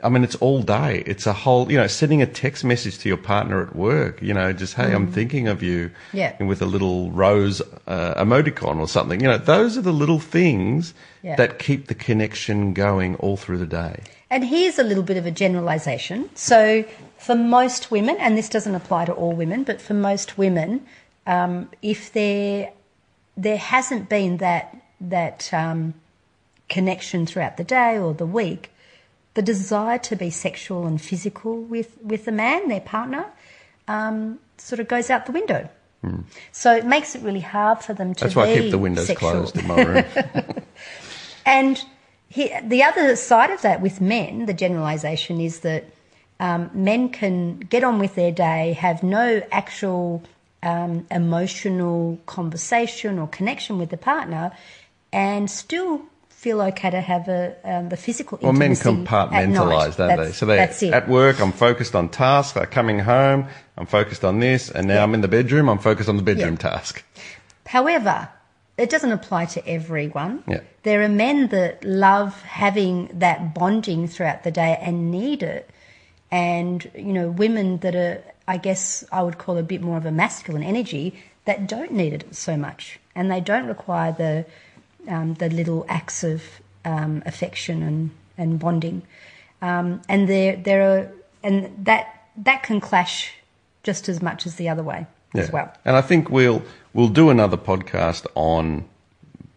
I 0.00 0.08
mean, 0.10 0.22
it's 0.22 0.36
all 0.36 0.62
day. 0.62 1.02
It's 1.06 1.26
a 1.26 1.32
whole, 1.32 1.72
you 1.72 1.76
know, 1.76 1.88
sending 1.88 2.22
a 2.22 2.26
text 2.26 2.62
message 2.62 2.98
to 2.98 3.08
your 3.08 3.16
partner 3.18 3.60
at 3.60 3.74
work, 3.74 4.22
you 4.22 4.32
know, 4.32 4.52
just, 4.52 4.74
hey, 4.74 4.92
I'm 4.94 5.10
thinking 5.10 5.48
of 5.48 5.60
you. 5.60 5.88
Mm. 5.88 5.92
Yeah. 6.12 6.36
And 6.38 6.48
with 6.48 6.62
a 6.62 6.66
little 6.66 7.10
rose 7.10 7.60
uh, 7.88 8.14
emoticon 8.14 8.78
or 8.78 8.86
something. 8.86 9.20
You 9.20 9.26
know, 9.26 9.38
those 9.38 9.76
are 9.76 9.80
the 9.82 9.92
little 9.92 10.20
things 10.20 10.94
Yeah. 11.24 11.34
that 11.34 11.58
keep 11.58 11.88
the 11.88 11.96
connection 11.96 12.74
going 12.74 13.16
all 13.16 13.36
through 13.36 13.58
the 13.58 13.66
day. 13.66 14.02
And 14.30 14.44
here's 14.44 14.78
a 14.78 14.84
little 14.84 15.02
bit 15.02 15.16
of 15.16 15.26
a 15.26 15.32
generalization. 15.32 16.30
So, 16.36 16.84
for 17.16 17.34
most 17.34 17.90
women, 17.90 18.16
and 18.20 18.38
this 18.38 18.48
doesn't 18.48 18.76
apply 18.76 19.06
to 19.06 19.12
all 19.12 19.32
women, 19.32 19.64
but 19.64 19.80
for 19.80 19.94
most 19.94 20.38
women, 20.38 20.86
um, 21.26 21.68
if 21.82 22.12
there 22.12 22.70
there 23.36 23.56
hasn't 23.58 24.08
been 24.08 24.36
that 24.36 24.76
that 25.00 25.50
um, 25.52 25.94
connection 26.68 27.26
throughout 27.26 27.56
the 27.56 27.64
day 27.64 27.98
or 27.98 28.14
the 28.14 28.26
week, 28.26 28.70
the 29.34 29.42
desire 29.42 29.98
to 29.98 30.16
be 30.16 30.30
sexual 30.30 30.86
and 30.86 31.00
physical 31.00 31.60
with 31.60 31.96
with 32.02 32.24
the 32.24 32.32
man, 32.32 32.68
their 32.68 32.80
partner, 32.80 33.26
um, 33.86 34.38
sort 34.56 34.80
of 34.80 34.88
goes 34.88 35.10
out 35.10 35.26
the 35.26 35.32
window. 35.32 35.68
So 36.52 36.74
it 36.74 36.86
makes 36.86 37.16
it 37.16 37.22
really 37.22 37.40
hard 37.40 37.80
for 37.80 37.92
them 37.92 38.14
to. 38.14 38.24
That's 38.24 38.36
why 38.36 38.50
I 38.50 38.58
keep 38.60 38.70
the 38.70 38.78
windows 38.78 39.08
sexual. 39.08 39.30
closed 39.30 39.56
in 39.56 39.66
my 39.66 39.82
room. 39.82 40.04
And 41.48 41.82
he, 42.28 42.52
the 42.62 42.82
other 42.82 43.16
side 43.16 43.48
of 43.48 43.62
that 43.62 43.80
with 43.80 44.02
men, 44.02 44.44
the 44.44 44.52
generalisation 44.52 45.40
is 45.40 45.60
that 45.60 45.86
um, 46.38 46.70
men 46.74 47.08
can 47.08 47.58
get 47.58 47.82
on 47.82 47.98
with 47.98 48.16
their 48.16 48.30
day, 48.30 48.74
have 48.74 49.02
no 49.02 49.42
actual 49.50 50.22
um, 50.62 51.06
emotional 51.10 52.20
conversation 52.26 53.18
or 53.18 53.28
connection 53.28 53.78
with 53.78 53.88
the 53.88 53.96
partner 53.96 54.52
and 55.10 55.50
still 55.50 56.02
feel 56.38 56.60
okay 56.60 56.88
to 56.88 57.00
have 57.00 57.26
a 57.26 57.56
um, 57.64 57.88
the 57.88 57.96
physical 57.96 58.38
Well, 58.40 58.52
men 58.52 58.70
compartmentalize, 58.72 59.96
don't 59.96 60.16
they? 60.16 60.30
So 60.30 60.46
they 60.46 60.56
that's 60.56 60.80
at 60.84 61.08
work, 61.08 61.40
I'm 61.40 61.50
focused 61.50 61.96
on 61.96 62.08
tasks. 62.10 62.56
I'm 62.56 62.66
coming 62.66 63.00
home, 63.00 63.48
I'm 63.76 63.86
focused 63.86 64.24
on 64.24 64.38
this, 64.38 64.70
and 64.70 64.86
now 64.86 64.94
Yeah. 64.94 65.02
I'm 65.02 65.14
in 65.14 65.20
the 65.20 65.28
bedroom. 65.28 65.68
I'm 65.68 65.80
focused 65.80 66.08
on 66.08 66.16
the 66.16 66.22
bedroom 66.22 66.56
Yeah. 66.60 66.70
task. 66.70 67.02
However, 67.66 68.28
it 68.76 68.88
doesn't 68.88 69.10
apply 69.10 69.46
to 69.46 69.68
everyone. 69.68 70.44
Yeah. 70.46 70.60
There 70.84 71.02
are 71.02 71.08
men 71.08 71.48
that 71.48 71.82
love 71.82 72.40
having 72.42 73.10
that 73.14 73.52
bonding 73.52 74.06
throughout 74.06 74.44
the 74.44 74.52
day 74.52 74.78
and 74.80 75.10
need 75.10 75.42
it. 75.42 75.68
And, 76.30 76.88
you 76.94 77.12
know, 77.12 77.30
women 77.30 77.78
that 77.78 77.96
are, 77.96 78.22
I 78.46 78.58
guess 78.58 79.02
I 79.10 79.22
would 79.22 79.38
call 79.38 79.58
a 79.58 79.64
bit 79.64 79.82
more 79.82 79.96
of 79.96 80.06
a 80.06 80.12
masculine 80.12 80.62
energy 80.62 81.20
that 81.46 81.66
don't 81.66 81.90
need 81.92 82.12
it 82.12 82.32
so 82.36 82.56
much. 82.56 83.00
And 83.16 83.28
they 83.28 83.40
don't 83.40 83.66
require 83.66 84.12
the, 84.12 84.46
um, 85.06 85.34
the 85.34 85.48
little 85.48 85.86
acts 85.88 86.24
of 86.24 86.42
um, 86.84 87.22
affection 87.26 87.82
and, 87.82 88.10
and 88.36 88.58
bonding. 88.58 89.02
Um, 89.62 90.02
and 90.08 90.28
there, 90.28 90.56
there 90.56 90.82
are, 90.82 91.12
and 91.42 91.84
that, 91.84 92.24
that 92.36 92.62
can 92.62 92.80
clash 92.80 93.32
just 93.82 94.08
as 94.08 94.20
much 94.20 94.46
as 94.46 94.56
the 94.56 94.68
other 94.68 94.82
way 94.82 95.06
as 95.34 95.52
well. 95.52 95.72
And 95.84 95.96
I 95.96 96.00
think 96.00 96.30
we'll 96.30 96.62
we'll 96.94 97.08
do 97.08 97.30
another 97.30 97.56
podcast 97.56 98.26
on 98.34 98.84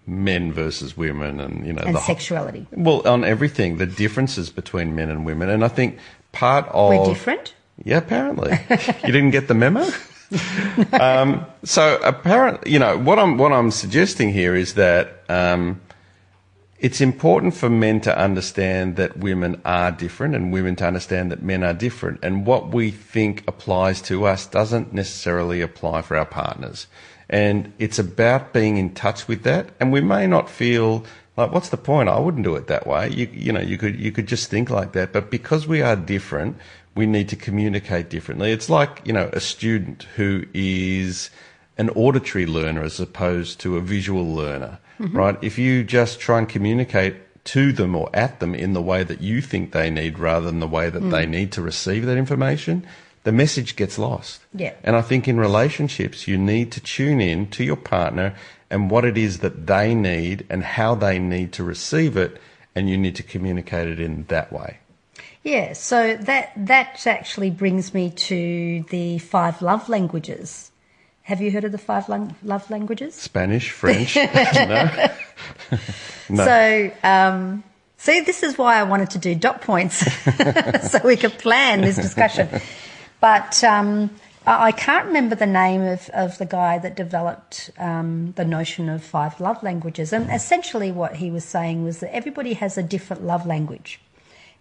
men 0.05 0.51
versus 0.51 0.97
women, 0.97 1.39
and 1.39 1.65
you 1.65 1.73
know, 1.73 1.83
And 1.83 1.95
the, 1.95 1.99
sexuality. 1.99 2.67
well, 2.71 3.07
on 3.07 3.23
everything, 3.23 3.77
the 3.77 3.85
differences 3.85 4.49
between 4.49 4.95
men 4.95 5.09
and 5.09 5.25
women. 5.25 5.49
And 5.49 5.63
I 5.63 5.67
think 5.67 5.97
part 6.31 6.67
of 6.69 6.89
We're 6.89 7.05
different. 7.05 7.53
Yeah, 7.83 7.97
apparently. 7.97 8.51
you 8.69 9.11
didn't 9.11 9.31
get 9.31 9.47
the 9.47 9.53
memo? 9.53 9.87
um, 10.93 11.45
so 11.63 11.99
apparently, 12.03 12.71
you 12.71 12.79
know, 12.79 12.97
what 12.97 13.19
I'm, 13.19 13.37
what 13.37 13.51
I'm 13.51 13.71
suggesting 13.71 14.31
here 14.31 14.55
is 14.55 14.75
that, 14.75 15.20
um, 15.31 15.81
it's 16.79 16.99
important 16.99 17.53
for 17.53 17.69
men 17.69 18.01
to 18.01 18.17
understand 18.17 18.95
that 18.95 19.17
women 19.17 19.61
are 19.63 19.91
different 19.91 20.35
and 20.35 20.51
women 20.51 20.75
to 20.77 20.85
understand 20.85 21.31
that 21.31 21.43
men 21.43 21.63
are 21.63 21.73
different. 21.73 22.19
And 22.23 22.45
what 22.45 22.73
we 22.73 22.89
think 22.91 23.43
applies 23.47 24.01
to 24.03 24.25
us 24.25 24.47
doesn't 24.47 24.91
necessarily 24.91 25.61
apply 25.61 26.01
for 26.01 26.17
our 26.17 26.25
partners. 26.25 26.87
And 27.29 27.71
it's 27.77 27.99
about 27.99 28.51
being 28.51 28.77
in 28.77 28.93
touch 28.93 29.27
with 29.27 29.43
that. 29.43 29.69
And 29.79 29.91
we 29.91 30.01
may 30.01 30.27
not 30.27 30.49
feel 30.49 31.05
like, 31.37 31.51
what's 31.51 31.69
the 31.69 31.77
point? 31.77 32.09
I 32.09 32.19
wouldn't 32.19 32.43
do 32.43 32.55
it 32.55 32.67
that 32.67 32.87
way. 32.87 33.09
You, 33.09 33.29
you 33.31 33.53
know, 33.53 33.61
you 33.61 33.77
could, 33.77 33.97
you 33.99 34.11
could 34.11 34.27
just 34.27 34.49
think 34.49 34.69
like 34.69 34.91
that. 34.93 35.13
But 35.13 35.29
because 35.29 35.67
we 35.67 35.81
are 35.81 35.95
different, 35.95 36.57
we 36.95 37.05
need 37.05 37.29
to 37.29 37.35
communicate 37.35 38.09
differently. 38.09 38.51
It's 38.51 38.69
like, 38.69 39.01
you 39.05 39.13
know, 39.13 39.29
a 39.31 39.39
student 39.39 40.03
who 40.15 40.45
is 40.53 41.29
an 41.77 41.89
auditory 41.91 42.45
learner 42.45 42.83
as 42.83 42.99
opposed 42.99 43.59
to 43.61 43.77
a 43.77 43.81
visual 43.81 44.25
learner, 44.35 44.79
Mm-hmm. 45.01 45.17
right? 45.17 45.37
If 45.41 45.57
you 45.57 45.83
just 45.83 46.19
try 46.19 46.37
and 46.37 46.47
communicate 46.47 47.15
to 47.45 47.71
them 47.71 47.95
or 47.95 48.09
at 48.13 48.39
them 48.39 48.53
in 48.53 48.73
the 48.73 48.81
way 48.81 49.03
that 49.03 49.19
you 49.19 49.41
think 49.41 49.71
they 49.71 49.89
need 49.89 50.19
rather 50.19 50.45
than 50.45 50.59
the 50.59 50.67
way 50.67 50.91
that 50.91 50.99
they 50.99 51.25
mm. 51.25 51.29
need 51.29 51.51
to 51.53 51.61
receive 51.61 52.05
that 52.05 52.17
information, 52.17 52.85
the 53.23 53.31
message 53.31 53.75
gets 53.75 53.97
lost. 53.97 54.41
Yeah. 54.53 54.73
And 54.83 54.95
I 54.95 55.01
think 55.01 55.27
in 55.27 55.39
relationships, 55.39 56.27
you 56.27 56.37
need 56.37 56.71
to 56.73 56.79
tune 56.79 57.19
in 57.19 57.47
to 57.51 57.63
your 57.63 57.77
partner 57.77 58.35
and 58.69 58.89
what 58.89 59.03
it 59.03 59.17
is 59.17 59.39
that 59.39 59.67
they 59.67 59.95
need 59.95 60.45
and 60.49 60.63
how 60.63 60.95
they 60.95 61.19
need 61.19 61.51
to 61.53 61.63
receive 61.63 62.15
it, 62.15 62.39
and 62.73 62.89
you 62.89 62.97
need 62.97 63.15
to 63.15 63.23
communicate 63.23 63.87
it 63.87 63.99
in 63.99 64.25
that 64.29 64.53
way. 64.53 64.77
Yeah, 65.43 65.73
so 65.73 66.15
that 66.15 66.53
that 66.55 67.05
actually 67.07 67.49
brings 67.49 67.93
me 67.93 68.11
to 68.11 68.85
the 68.89 69.17
five 69.17 69.61
love 69.61 69.89
languages. 69.89 70.70
Have 71.23 71.41
you 71.41 71.51
heard 71.51 71.63
of 71.63 71.71
the 71.71 71.77
five 71.77 72.09
lang- 72.09 72.35
love 72.43 72.69
languages? 72.69 73.15
Spanish, 73.15 73.69
French, 73.69 74.15
no? 74.55 75.09
No. 76.29 76.45
So, 76.45 76.91
um, 77.03 77.63
see, 77.97 78.21
this 78.21 78.41
is 78.41 78.57
why 78.57 78.79
I 78.79 78.83
wanted 78.83 79.09
to 79.11 79.17
do 79.19 79.35
dot 79.35 79.61
points 79.61 79.97
so 80.91 80.99
we 81.03 81.17
could 81.17 81.33
plan 81.33 81.81
this 81.81 81.97
discussion. 81.97 82.47
But 83.19 83.61
um, 83.65 84.09
I 84.47 84.67
I 84.67 84.71
can't 84.71 85.07
remember 85.07 85.35
the 85.35 85.45
name 85.45 85.81
of, 85.81 86.09
of 86.13 86.37
the 86.37 86.45
guy 86.45 86.77
that 86.79 86.95
developed 86.95 87.69
um, 87.77 88.31
the 88.37 88.45
notion 88.45 88.87
of 88.89 89.03
five 89.03 89.39
love 89.41 89.61
languages. 89.61 90.13
And 90.13 90.31
essentially, 90.31 90.91
what 90.91 91.17
he 91.17 91.29
was 91.31 91.43
saying 91.43 91.83
was 91.83 91.99
that 91.99 92.15
everybody 92.15 92.53
has 92.53 92.77
a 92.77 92.83
different 92.83 93.23
love 93.23 93.45
language. 93.45 93.99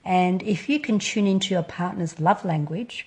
And 0.04 0.42
if 0.42 0.68
you 0.68 0.80
can 0.80 0.98
tune 0.98 1.26
into 1.26 1.54
your 1.54 1.62
partner's 1.62 2.18
love 2.18 2.44
language, 2.44 3.06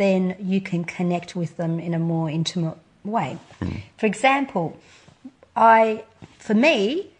then 0.00 0.34
you 0.40 0.60
can 0.60 0.82
connect 0.84 1.36
with 1.36 1.58
them 1.58 1.78
in 1.78 1.92
a 1.92 1.98
more 1.98 2.30
intimate 2.30 2.78
way. 3.04 3.38
For 3.98 4.06
example, 4.06 4.78
I, 5.54 6.04
for 6.38 6.54
me, 6.54 7.10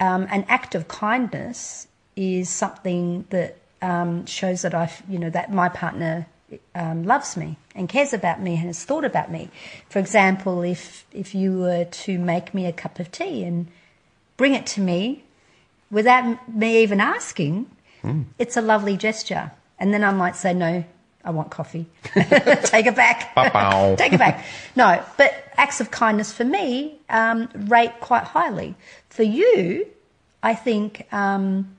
um, 0.00 0.26
an 0.30 0.44
act 0.48 0.74
of 0.74 0.88
kindness 0.88 1.86
is 2.16 2.48
something 2.48 3.26
that 3.30 3.58
um, 3.80 4.26
shows 4.26 4.62
that 4.62 4.74
I, 4.74 4.90
you 5.08 5.20
know, 5.20 5.30
that 5.30 5.52
my 5.52 5.68
partner 5.68 6.26
um, 6.74 7.04
loves 7.04 7.36
me 7.36 7.58
and 7.76 7.88
cares 7.88 8.12
about 8.12 8.40
me 8.40 8.56
and 8.56 8.66
has 8.66 8.84
thought 8.84 9.04
about 9.04 9.30
me. 9.30 9.50
For 9.88 10.00
example, 10.00 10.62
if 10.62 11.04
if 11.12 11.34
you 11.34 11.58
were 11.58 11.84
to 11.84 12.18
make 12.18 12.54
me 12.54 12.66
a 12.66 12.72
cup 12.72 12.98
of 12.98 13.12
tea 13.12 13.44
and 13.44 13.68
bring 14.36 14.54
it 14.54 14.66
to 14.74 14.80
me 14.80 15.22
without 15.90 16.48
me 16.52 16.82
even 16.82 17.00
asking, 17.00 17.70
it's 18.38 18.56
a 18.56 18.62
lovely 18.62 18.96
gesture. 18.96 19.52
And 19.78 19.92
then 19.92 20.02
I 20.02 20.10
might 20.12 20.36
say, 20.36 20.54
no, 20.54 20.84
I 21.26 21.30
want 21.30 21.50
coffee. 21.50 21.86
Take 22.14 22.86
it 22.86 22.94
back. 22.94 23.34
Take 23.98 24.12
it 24.12 24.18
back. 24.18 24.44
No, 24.76 25.02
but 25.16 25.52
acts 25.56 25.80
of 25.80 25.90
kindness 25.90 26.32
for 26.32 26.44
me 26.44 26.98
um, 27.10 27.48
rate 27.66 28.00
quite 28.00 28.22
highly. 28.24 28.76
For 29.10 29.24
you, 29.24 29.86
I 30.42 30.54
think 30.54 31.12
um, 31.12 31.76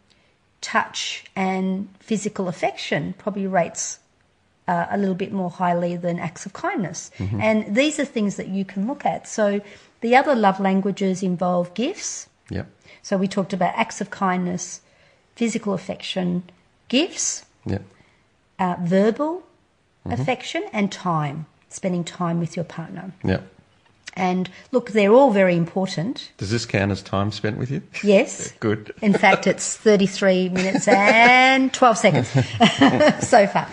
touch 0.62 1.24
and 1.36 1.88
physical 2.00 2.50
affection 2.50 3.16
probably 3.18 3.48
rates 3.48 4.00
uh, 4.68 4.88
a 4.90 4.98
little 4.98 5.16
bit 5.16 5.32
more 5.32 5.50
highly 5.50 5.96
than 5.96 6.20
acts 6.20 6.46
of 6.46 6.52
kindness. 6.52 7.10
And 7.18 7.74
these 7.74 8.00
are 8.00 8.06
things 8.06 8.36
that 8.36 8.50
you 8.50 8.66
can 8.66 8.86
look 8.86 9.06
at. 9.06 9.28
So 9.28 9.62
the 10.02 10.16
other 10.18 10.36
love 10.36 10.60
languages 10.60 11.24
involve 11.24 11.74
gifts. 11.74 12.28
Yep. 12.50 12.68
So 13.02 13.16
we 13.16 13.30
talked 13.30 13.54
about 13.54 13.74
acts 13.76 14.02
of 14.02 14.10
kindness, 14.10 14.82
physical 15.36 15.74
affection, 15.74 16.44
gifts, 16.90 17.46
Yep. 17.66 17.84
Uh, 18.60 18.76
verbal 18.82 19.44
affection, 20.12 20.66
and 20.74 20.92
time, 20.92 21.46
spending 21.70 22.04
time 22.04 22.40
with 22.40 22.56
your 22.56 22.66
partner. 22.66 23.12
Yeah. 23.24 23.42
And 24.14 24.50
look, 24.72 24.92
they're 24.92 25.14
all 25.14 25.32
very 25.32 25.56
important. 25.56 26.32
Does 26.38 26.50
this 26.50 26.66
count 26.66 26.92
as 26.92 27.04
time 27.04 27.32
spent 27.32 27.58
with 27.58 27.70
you? 27.70 27.84
Yes. 28.04 28.52
Good. 28.60 28.94
In 29.02 29.14
fact, 29.14 29.46
it's 29.46 29.78
33 29.78 30.50
minutes 30.54 30.88
and 30.88 31.72
12 31.72 31.98
seconds 31.98 32.30
so 33.28 33.46
far. 33.46 33.68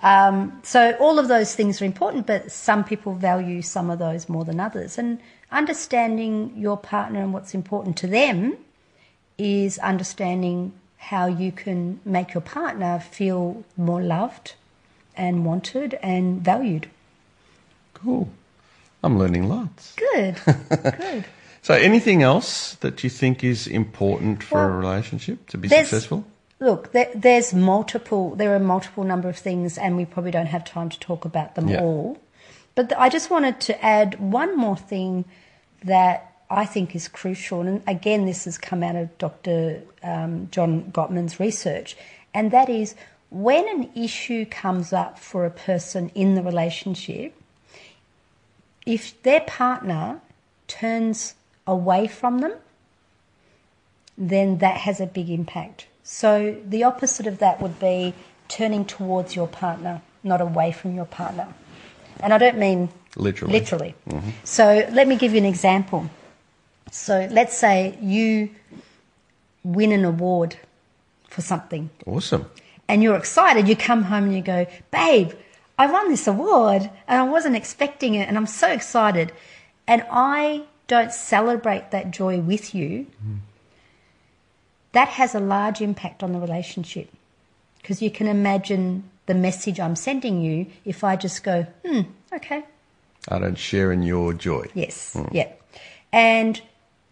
Um, 0.00 0.60
so 0.62 0.96
all 1.00 1.18
of 1.18 1.26
those 1.26 1.56
things 1.56 1.82
are 1.82 1.84
important, 1.84 2.28
but 2.28 2.52
some 2.52 2.84
people 2.84 3.14
value 3.14 3.60
some 3.62 3.90
of 3.90 3.98
those 3.98 4.28
more 4.28 4.44
than 4.44 4.60
others. 4.60 4.98
And 4.98 5.18
understanding 5.50 6.52
your 6.56 6.76
partner 6.76 7.20
and 7.20 7.32
what's 7.32 7.52
important 7.52 7.96
to 7.98 8.06
them 8.06 8.56
is 9.36 9.78
understanding 9.78 10.72
how 10.98 11.26
you 11.26 11.50
can 11.52 12.00
make 12.04 12.34
your 12.34 12.40
partner 12.40 12.98
feel 13.00 13.64
more 13.76 14.02
loved 14.02 14.54
and 15.16 15.44
wanted 15.44 15.98
and 16.02 16.42
valued. 16.42 16.88
Cool. 17.94 18.28
I'm 19.02 19.18
learning 19.18 19.48
lots. 19.48 19.94
Good, 19.94 20.36
good. 20.98 21.24
So, 21.62 21.74
anything 21.74 22.22
else 22.22 22.74
that 22.76 23.02
you 23.04 23.10
think 23.10 23.42
is 23.44 23.66
important 23.66 24.42
for 24.42 24.62
a 24.64 24.76
relationship 24.76 25.46
to 25.48 25.58
be 25.58 25.68
successful? 25.68 26.24
Look, 26.60 26.92
there, 26.92 27.10
there's 27.14 27.54
multiple. 27.54 28.34
There 28.34 28.54
are 28.54 28.58
multiple 28.58 29.04
number 29.04 29.28
of 29.28 29.36
things, 29.38 29.78
and 29.78 29.96
we 29.96 30.04
probably 30.04 30.30
don't 30.32 30.46
have 30.46 30.64
time 30.64 30.88
to 30.88 30.98
talk 30.98 31.24
about 31.24 31.54
them 31.54 31.68
Yeah. 31.68 31.80
all. 31.80 32.18
But 32.74 32.88
th- 32.88 32.98
I 33.00 33.08
just 33.08 33.30
wanted 33.30 33.60
to 33.62 33.84
add 33.84 34.18
one 34.20 34.56
more 34.56 34.76
thing 34.76 35.24
that 35.84 36.27
I 36.50 36.64
think 36.64 36.96
is 36.96 37.08
crucial, 37.08 37.60
and 37.60 37.82
again, 37.86 38.26
this 38.26 38.44
has 38.44 38.56
come 38.56 38.82
out 38.82 38.96
of 38.96 39.16
Dr. 39.18 39.82
Um, 40.02 40.48
John 40.50 40.90
Gottman's 40.92 41.38
research, 41.38 41.96
and 42.32 42.50
that 42.50 42.68
is 42.68 42.94
when 43.30 43.68
an 43.68 43.90
issue 43.94 44.46
comes 44.46 44.92
up 44.92 45.18
for 45.18 45.44
a 45.44 45.50
person 45.50 46.10
in 46.14 46.34
the 46.34 46.42
relationship, 46.42 47.34
if 48.86 49.20
their 49.22 49.40
partner 49.40 50.20
turns 50.66 51.34
away 51.66 52.06
from 52.06 52.38
them, 52.38 52.54
then 54.16 54.58
that 54.58 54.78
has 54.78 55.00
a 55.00 55.06
big 55.06 55.28
impact. 55.28 55.86
So 56.02 56.56
the 56.64 56.84
opposite 56.84 57.26
of 57.26 57.38
that 57.38 57.60
would 57.60 57.78
be 57.78 58.14
turning 58.48 58.86
towards 58.86 59.36
your 59.36 59.46
partner, 59.46 60.00
not 60.24 60.40
away 60.40 60.72
from 60.72 60.94
your 60.94 61.04
partner. 61.04 61.52
And 62.20 62.32
I 62.32 62.38
don't 62.38 62.58
mean 62.58 62.88
Literally. 63.16 63.52
Literally. 63.52 63.94
So 64.44 64.88
let 64.92 65.06
me 65.06 65.16
give 65.16 65.32
you 65.32 65.38
an 65.38 65.44
example. 65.44 66.08
So 66.90 67.28
let's 67.30 67.56
say 67.56 67.98
you 68.00 68.50
win 69.64 69.92
an 69.92 70.04
award 70.04 70.56
for 71.28 71.42
something 71.42 71.90
Awesome. 72.06 72.50
and 72.88 73.02
you're 73.02 73.16
excited. 73.16 73.68
You 73.68 73.76
come 73.76 74.04
home 74.04 74.24
and 74.24 74.34
you 74.34 74.42
go, 74.42 74.66
babe, 74.90 75.32
I 75.78 75.86
won 75.86 76.08
this 76.08 76.26
award 76.26 76.90
and 77.06 77.20
I 77.20 77.24
wasn't 77.24 77.56
expecting 77.56 78.14
it 78.14 78.28
and 78.28 78.36
I'm 78.36 78.46
so 78.46 78.68
excited. 78.68 79.32
And 79.86 80.04
I 80.10 80.64
don't 80.86 81.12
celebrate 81.12 81.90
that 81.90 82.10
joy 82.10 82.40
with 82.40 82.74
you. 82.74 83.06
That 84.92 85.08
has 85.08 85.34
a 85.34 85.40
large 85.40 85.80
impact 85.80 86.22
on 86.22 86.32
the 86.32 86.38
relationship 86.38 87.10
because 87.80 88.00
you 88.02 88.10
can 88.10 88.26
imagine 88.26 89.04
the 89.26 89.34
message 89.34 89.78
I'm 89.78 89.96
sending 89.96 90.40
you 90.40 90.66
if 90.84 91.04
I 91.04 91.16
just 91.16 91.44
go, 91.44 91.66
hmm, 91.84 92.00
okay, 92.32 92.64
I 93.28 93.38
don't 93.38 93.58
share 93.58 93.92
in 93.92 94.02
your 94.02 94.32
joy. 94.32 94.66
Yes, 94.74 95.16
yeah. 95.30 95.52
And 96.10 96.60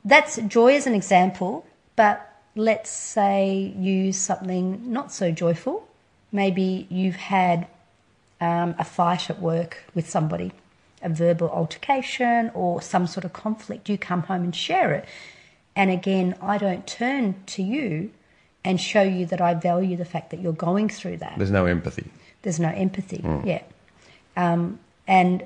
that's 0.06 0.36
joy 0.36 0.76
as 0.76 0.86
an 0.86 0.94
example, 0.94 1.66
but 1.96 2.32
let's 2.54 2.88
say 2.90 3.74
you 3.76 3.92
use 3.92 4.16
something 4.16 4.90
not 4.90 5.12
so 5.12 5.32
joyful. 5.32 5.86
Maybe 6.32 6.86
you've 6.88 7.16
had 7.16 7.66
um, 8.40 8.76
a 8.78 8.84
fight 8.84 9.28
at 9.28 9.40
work 9.40 9.82
with 9.94 10.08
somebody, 10.08 10.52
a 11.02 11.08
verbal 11.08 11.50
altercation 11.50 12.50
or 12.54 12.80
some 12.80 13.06
sort 13.06 13.24
of 13.24 13.32
conflict. 13.32 13.88
You 13.88 13.98
come 13.98 14.22
home 14.22 14.44
and 14.44 14.54
share 14.54 14.92
it. 14.92 15.06
And 15.74 15.90
again, 15.90 16.36
I 16.40 16.56
don't 16.56 16.86
turn 16.86 17.34
to 17.46 17.62
you 17.62 18.10
and 18.64 18.80
show 18.80 19.02
you 19.02 19.26
that 19.26 19.40
I 19.40 19.54
value 19.54 19.96
the 19.96 20.04
fact 20.04 20.30
that 20.30 20.40
you're 20.40 20.52
going 20.52 20.88
through 20.88 21.18
that. 21.18 21.34
There's 21.36 21.50
no 21.50 21.66
empathy. 21.66 22.06
There's 22.42 22.60
no 22.60 22.68
empathy, 22.68 23.22
yeah. 23.44 23.62
Um, 24.36 24.78
and 25.08 25.42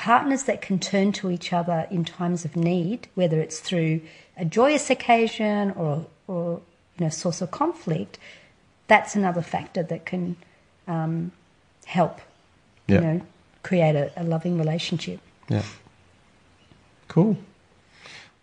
partners 0.00 0.44
that 0.44 0.62
can 0.62 0.78
turn 0.78 1.12
to 1.12 1.30
each 1.30 1.52
other 1.52 1.86
in 1.90 2.06
times 2.06 2.46
of 2.46 2.56
need, 2.56 3.06
whether 3.16 3.38
it's 3.38 3.60
through 3.60 4.00
a 4.38 4.46
joyous 4.46 4.88
occasion 4.88 5.72
or, 5.72 6.06
or 6.26 6.62
you 6.96 7.04
know, 7.04 7.10
source 7.10 7.42
of 7.42 7.50
conflict, 7.50 8.18
that's 8.86 9.14
another 9.14 9.42
factor 9.42 9.82
that 9.82 10.06
can 10.06 10.36
um, 10.88 11.30
help, 11.84 12.18
Yeah. 12.86 12.94
you 12.94 13.00
know, 13.02 13.20
create 13.62 13.94
a, 13.94 14.10
a 14.16 14.24
loving 14.24 14.56
relationship. 14.56 15.20
Yeah. 15.50 15.64
Cool. 17.08 17.36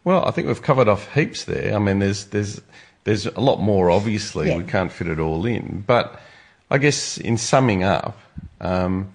Well, 0.04 0.26
I 0.26 0.32
think 0.32 0.46
we've 0.48 0.62
covered 0.62 0.88
off 0.88 1.12
heaps 1.16 1.46
there. 1.46 1.76
I 1.76 1.80
mean, 1.80 1.98
there's 1.98 2.26
there's 2.26 2.62
there's 3.04 3.26
a 3.26 3.40
lot 3.40 3.62
more. 3.62 3.90
Obviously, 3.90 4.50
Yeah. 4.50 4.58
we 4.58 4.64
can't 4.64 4.92
fit 4.92 5.08
it 5.08 5.20
all 5.20 5.44
in. 5.48 5.84
But 5.88 6.22
I 6.70 6.78
guess 6.78 7.18
in 7.18 7.38
summing 7.38 7.84
up, 7.84 8.16
um, 8.62 9.12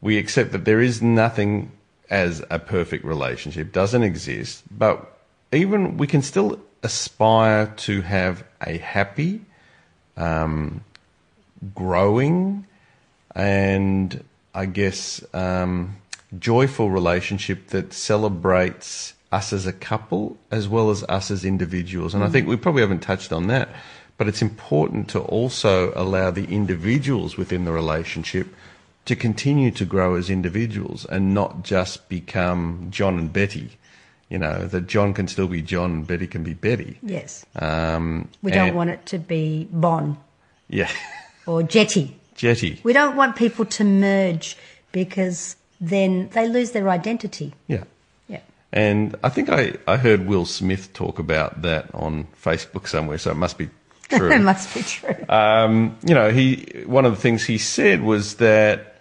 we 0.00 0.18
accept 0.18 0.50
that 0.52 0.64
there 0.64 0.80
is 0.80 1.00
nothing 1.00 1.70
as 2.10 2.42
a 2.50 2.58
perfect 2.58 3.04
relationship. 3.04 3.72
Doesn't 3.72 4.02
exist. 4.02 4.62
But 4.70 5.18
even 5.52 5.96
we 5.96 6.06
can 6.06 6.22
still 6.22 6.60
aspire 6.82 7.72
to 7.76 8.02
have 8.02 8.44
a 8.60 8.78
happy, 8.78 9.40
um, 10.16 10.84
growing, 11.74 12.66
and 13.34 14.22
I 14.54 14.66
guess 14.66 15.24
um, 15.34 15.96
joyful 16.38 16.90
relationship 16.90 17.68
that 17.68 17.92
celebrates 17.92 19.14
us 19.32 19.52
as 19.52 19.66
a 19.66 19.72
couple 19.72 20.36
as 20.50 20.68
well 20.68 20.90
as 20.90 21.02
us 21.04 21.30
as 21.30 21.44
individuals. 21.44 22.14
And 22.14 22.22
I 22.22 22.28
think 22.28 22.46
we 22.46 22.56
probably 22.56 22.82
haven't 22.82 23.00
touched 23.00 23.32
on 23.32 23.48
that, 23.48 23.68
but 24.16 24.28
it's 24.28 24.42
important 24.42 25.08
to 25.10 25.20
also 25.20 25.92
allow 25.96 26.30
the 26.30 26.44
individuals 26.44 27.36
within 27.36 27.64
the 27.64 27.72
relationship 27.72 28.46
to 29.06 29.14
continue 29.16 29.70
to 29.72 29.84
grow 29.84 30.14
as 30.14 30.30
individuals 30.30 31.04
and 31.04 31.34
not 31.34 31.62
just 31.62 32.08
become 32.08 32.88
John 32.90 33.18
and 33.18 33.32
Betty. 33.32 33.72
You 34.30 34.38
know, 34.38 34.66
that 34.66 34.86
John 34.86 35.12
can 35.14 35.28
still 35.28 35.46
be 35.46 35.60
John 35.62 35.90
and 35.92 36.06
Betty 36.06 36.26
can 36.26 36.42
be 36.42 36.54
Betty. 36.54 36.98
Yes. 37.02 37.44
Um, 37.56 38.28
We 38.42 38.50
don't 38.50 38.68
and- 38.68 38.76
want 38.76 38.90
it 38.90 39.04
to 39.06 39.18
be 39.18 39.68
Bon 39.70 40.16
Yeah. 40.68 40.90
or 41.46 41.62
Jetty. 41.62 42.16
Jetty. 42.34 42.80
We 42.82 42.92
don't 42.94 43.14
want 43.16 43.36
people 43.36 43.64
to 43.66 43.84
merge 43.84 44.56
because 44.92 45.56
then 45.80 46.30
they 46.32 46.48
lose 46.48 46.70
their 46.72 46.88
identity. 46.88 47.52
Yeah. 47.68 47.84
Yeah. 48.28 48.40
And 48.72 49.14
I 49.22 49.28
think 49.28 49.50
I, 49.50 49.74
I 49.86 49.98
heard 49.98 50.26
Will 50.26 50.46
Smith 50.46 50.92
talk 50.94 51.18
about 51.18 51.62
that 51.62 51.94
on 51.94 52.26
Facebook 52.42 52.88
somewhere, 52.88 53.18
so 53.18 53.30
it 53.30 53.36
must 53.36 53.56
be 53.58 53.68
true. 54.08 54.32
it 54.32 54.40
must 54.40 54.74
be 54.74 54.82
true. 54.82 55.14
um, 55.28 55.96
you 56.04 56.14
know, 56.14 56.30
he 56.30 56.82
one 56.86 57.04
of 57.04 57.14
the 57.14 57.20
things 57.20 57.44
he 57.44 57.58
said 57.58 58.02
was 58.02 58.36
that 58.36 58.93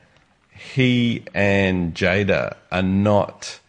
he 0.56 1.24
and 1.34 1.94
Jada 1.94 2.56
are 2.72 2.84
not 2.84 3.60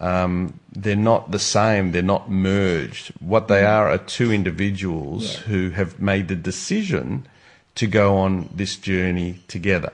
um, 0.00 0.58
they're 0.72 0.96
not 0.96 1.30
the 1.30 1.38
same. 1.38 1.92
They're 1.92 2.02
not 2.02 2.28
merged. 2.28 3.12
What 3.20 3.46
they 3.46 3.64
are 3.64 3.88
are 3.88 3.98
two 3.98 4.32
individuals 4.32 5.34
Yeah. 5.34 5.40
who 5.42 5.70
have 5.70 6.00
made 6.00 6.26
the 6.26 6.34
decision 6.34 7.26
to 7.76 7.86
go 7.86 8.16
on 8.18 8.48
this 8.54 8.76
journey 8.76 9.38
together. 9.46 9.92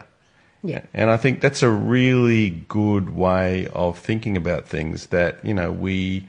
Yeah. 0.63 0.81
And 0.95 1.11
I 1.11 1.19
think 1.19 1.41
that's 1.41 1.63
a 1.63 1.71
really 1.71 2.51
good 2.51 3.15
way 3.15 3.69
of 3.75 3.99
thinking 3.99 4.37
about 4.37 4.67
things 4.67 5.09
that, 5.09 5.45
you 5.45 5.53
know, 5.55 5.71
we 5.71 6.27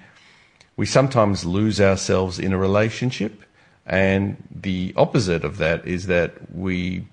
we 0.75 0.85
sometimes 0.85 1.45
lose 1.45 1.79
ourselves 1.81 2.37
in 2.37 2.53
a 2.53 2.57
relationship 2.57 3.43
and 3.85 4.37
the 4.53 4.93
opposite 4.95 5.43
of 5.43 5.57
that 5.57 5.85
is 5.87 6.05
that 6.07 6.33
we 6.53 7.05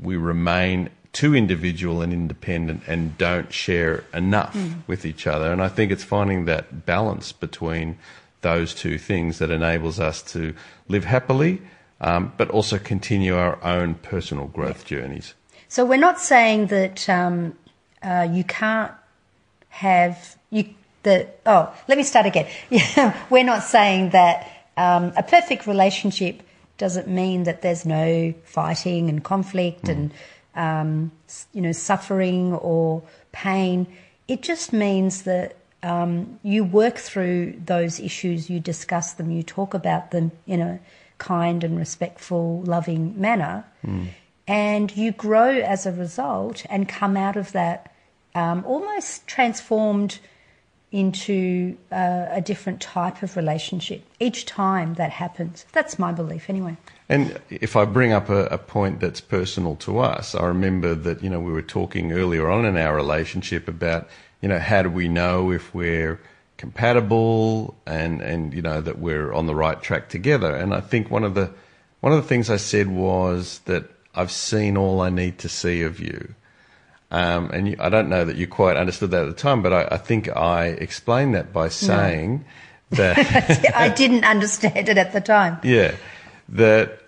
we 0.00 0.16
remain 0.16 0.90
too 1.18 1.34
individual 1.34 2.00
and 2.00 2.12
independent 2.12 2.80
and 2.86 3.18
don't 3.18 3.52
share 3.52 4.04
enough 4.14 4.56
with 4.86 5.04
each 5.04 5.26
other. 5.26 5.50
And 5.50 5.60
I 5.60 5.66
think 5.66 5.90
it's 5.90 6.04
finding 6.04 6.44
that 6.44 6.86
balance 6.86 7.32
between 7.32 7.98
those 8.42 8.72
two 8.72 8.98
things 8.98 9.40
that 9.40 9.50
enables 9.50 9.98
us 9.98 10.22
to 10.34 10.54
live 10.86 11.04
happily, 11.06 11.60
um, 12.00 12.32
but 12.36 12.48
also 12.50 12.78
continue 12.78 13.34
our 13.36 13.58
own 13.64 13.94
personal 13.94 14.46
growth 14.46 14.84
journeys. 14.84 15.34
So 15.66 15.84
we're 15.84 15.98
not 15.98 16.20
saying 16.20 16.68
that 16.68 17.08
um, 17.08 17.58
uh, 18.00 18.28
you 18.30 18.44
can't 18.44 18.92
have 19.70 20.36
you 20.50 20.66
the 21.02 21.26
oh 21.46 21.74
let 21.88 21.98
me 21.98 22.04
start 22.04 22.26
again. 22.26 22.46
Yeah, 22.70 23.20
we're 23.28 23.42
not 23.42 23.64
saying 23.64 24.10
that 24.10 24.48
um, 24.76 25.12
a 25.16 25.24
perfect 25.24 25.66
relationship 25.66 26.42
doesn't 26.76 27.08
mean 27.08 27.42
that 27.42 27.60
there's 27.62 27.84
no 27.84 28.34
fighting 28.44 29.08
and 29.08 29.24
conflict 29.24 29.88
and 29.88 30.12
um, 30.58 31.10
you 31.54 31.62
know 31.62 31.72
suffering 31.72 32.52
or 32.52 33.02
pain. 33.32 33.86
It 34.26 34.42
just 34.42 34.72
means 34.74 35.22
that 35.22 35.56
um, 35.82 36.38
you 36.42 36.64
work 36.64 36.96
through 36.98 37.54
those 37.64 37.98
issues, 38.00 38.50
you 38.50 38.60
discuss 38.60 39.14
them, 39.14 39.30
you 39.30 39.42
talk 39.42 39.72
about 39.72 40.10
them 40.10 40.32
in 40.46 40.60
a 40.60 40.80
kind 41.16 41.64
and 41.64 41.78
respectful, 41.78 42.62
loving 42.62 43.18
manner 43.18 43.64
and 44.48 44.96
you 44.96 45.12
grow 45.12 45.50
as 45.50 45.84
a 45.86 45.92
result 45.92 46.64
and 46.70 46.88
come 46.88 47.16
out 47.16 47.36
of 47.36 47.52
that 47.52 47.92
um, 48.34 48.64
almost 48.66 49.26
transformed 49.26 50.18
into 50.90 51.76
uh, 51.92 52.26
a 52.30 52.40
different 52.40 52.80
type 52.80 53.22
of 53.22 53.36
relationship 53.36 54.02
each 54.18 54.46
time 54.46 54.94
that 54.94 55.10
happens. 55.10 55.66
That's 55.72 55.98
my 55.98 56.12
belief, 56.12 56.48
anyway. 56.48 56.78
And 57.08 57.40
if 57.48 57.74
I 57.74 57.86
bring 57.86 58.12
up 58.12 58.28
a, 58.28 58.46
a 58.46 58.58
point 58.58 59.00
that's 59.00 59.20
personal 59.20 59.76
to 59.76 59.98
us, 59.98 60.34
I 60.34 60.44
remember 60.46 60.94
that, 60.94 61.22
you 61.22 61.30
know, 61.30 61.40
we 61.40 61.52
were 61.52 61.62
talking 61.62 62.12
earlier 62.12 62.50
on 62.50 62.66
in 62.66 62.76
our 62.76 62.94
relationship 62.94 63.66
about, 63.66 64.08
you 64.42 64.48
know, 64.48 64.58
how 64.58 64.82
do 64.82 64.90
we 64.90 65.08
know 65.08 65.50
if 65.50 65.74
we're 65.74 66.20
compatible 66.58 67.76
and, 67.86 68.20
and, 68.20 68.52
you 68.52 68.60
know, 68.60 68.80
that 68.82 68.98
we're 68.98 69.32
on 69.32 69.46
the 69.46 69.54
right 69.54 69.80
track 69.80 70.10
together. 70.10 70.54
And 70.54 70.74
I 70.74 70.80
think 70.80 71.10
one 71.10 71.24
of 71.24 71.34
the, 71.34 71.50
one 72.00 72.12
of 72.12 72.20
the 72.22 72.28
things 72.28 72.50
I 72.50 72.58
said 72.58 72.88
was 72.88 73.60
that 73.60 73.84
I've 74.14 74.30
seen 74.30 74.76
all 74.76 75.00
I 75.00 75.08
need 75.08 75.38
to 75.38 75.48
see 75.48 75.82
of 75.82 76.00
you. 76.00 76.34
Um, 77.10 77.50
and 77.52 77.68
you, 77.68 77.76
I 77.80 77.88
don't 77.88 78.10
know 78.10 78.26
that 78.26 78.36
you 78.36 78.46
quite 78.46 78.76
understood 78.76 79.12
that 79.12 79.22
at 79.22 79.28
the 79.28 79.40
time, 79.40 79.62
but 79.62 79.72
I, 79.72 79.88
I 79.92 79.96
think 79.96 80.28
I 80.28 80.66
explained 80.66 81.34
that 81.34 81.54
by 81.54 81.68
saying 81.70 82.44
that. 82.90 83.16
I 83.74 83.88
didn't 83.88 84.24
understand 84.24 84.88
it 84.90 84.98
at 84.98 85.12
the 85.12 85.20
time. 85.22 85.58
Yeah, 85.62 85.94
that 86.48 87.00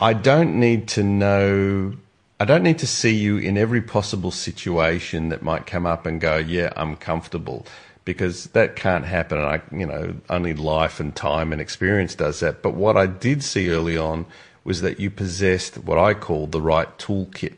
I 0.00 0.12
don't 0.12 0.58
need 0.58 0.88
to 0.88 1.02
know. 1.02 1.94
I 2.40 2.44
don't 2.44 2.62
need 2.62 2.78
to 2.78 2.86
see 2.86 3.14
you 3.14 3.38
in 3.38 3.58
every 3.58 3.82
possible 3.82 4.30
situation 4.30 5.28
that 5.30 5.42
might 5.42 5.66
come 5.66 5.86
up 5.86 6.06
and 6.06 6.20
go, 6.20 6.36
yeah, 6.36 6.72
I'm 6.76 6.96
comfortable, 6.96 7.66
because 8.04 8.46
that 8.48 8.76
can't 8.76 9.04
happen. 9.04 9.38
And 9.38 9.46
I, 9.46 9.62
you 9.76 9.86
know, 9.86 10.14
only 10.30 10.54
life 10.54 11.00
and 11.00 11.14
time 11.14 11.52
and 11.52 11.60
experience 11.60 12.14
does 12.14 12.40
that. 12.40 12.62
But 12.62 12.74
what 12.74 12.96
I 12.96 13.06
did 13.06 13.42
see 13.42 13.70
early 13.70 13.96
on 13.96 14.26
was 14.62 14.82
that 14.82 15.00
you 15.00 15.10
possessed 15.10 15.78
what 15.78 15.98
I 15.98 16.14
call 16.14 16.46
the 16.46 16.60
right 16.60 16.96
toolkit 16.98 17.54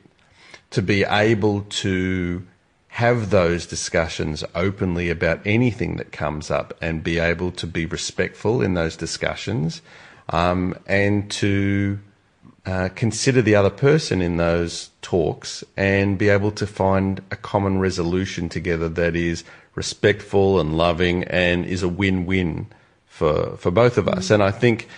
to 0.70 0.80
be 0.80 1.05
able 1.05 1.62
to 1.62 2.47
have 2.88 3.30
those 3.30 3.66
discussions 3.66 4.45
openly 4.55 5.11
about 5.11 5.41
anything 5.45 5.97
that 5.97 6.12
comes 6.12 6.51
up 6.51 6.76
and 6.80 7.05
be 7.05 7.18
able 7.18 7.53
to 7.53 7.66
be 7.66 7.86
respectful 7.86 8.62
in 8.62 8.74
those 8.74 8.97
discussions 8.97 9.82
um, 10.31 10.74
and 10.87 11.31
to 11.31 11.99
uh, 12.66 12.89
consider 12.95 13.43
the 13.43 13.55
other 13.55 13.70
person 13.70 14.22
in 14.22 14.37
those 14.37 14.91
talks 15.03 15.64
and 15.76 16.18
be 16.18 16.28
able 16.28 16.53
to 16.53 16.66
find 16.66 17.20
a 17.31 17.37
common 17.37 17.78
resolution 17.78 18.49
together 18.49 18.89
that 18.89 19.16
is 19.16 19.45
respectful 19.74 20.61
and 20.61 20.76
loving 20.76 21.24
and 21.24 21.64
is 21.66 21.83
a 21.83 21.89
win-win 21.89 22.66
for 23.07 23.57
for 23.57 23.70
both 23.70 23.99
of 23.99 24.09
us. 24.09 24.31
And 24.31 24.43
I 24.43 24.51
think 24.51 24.89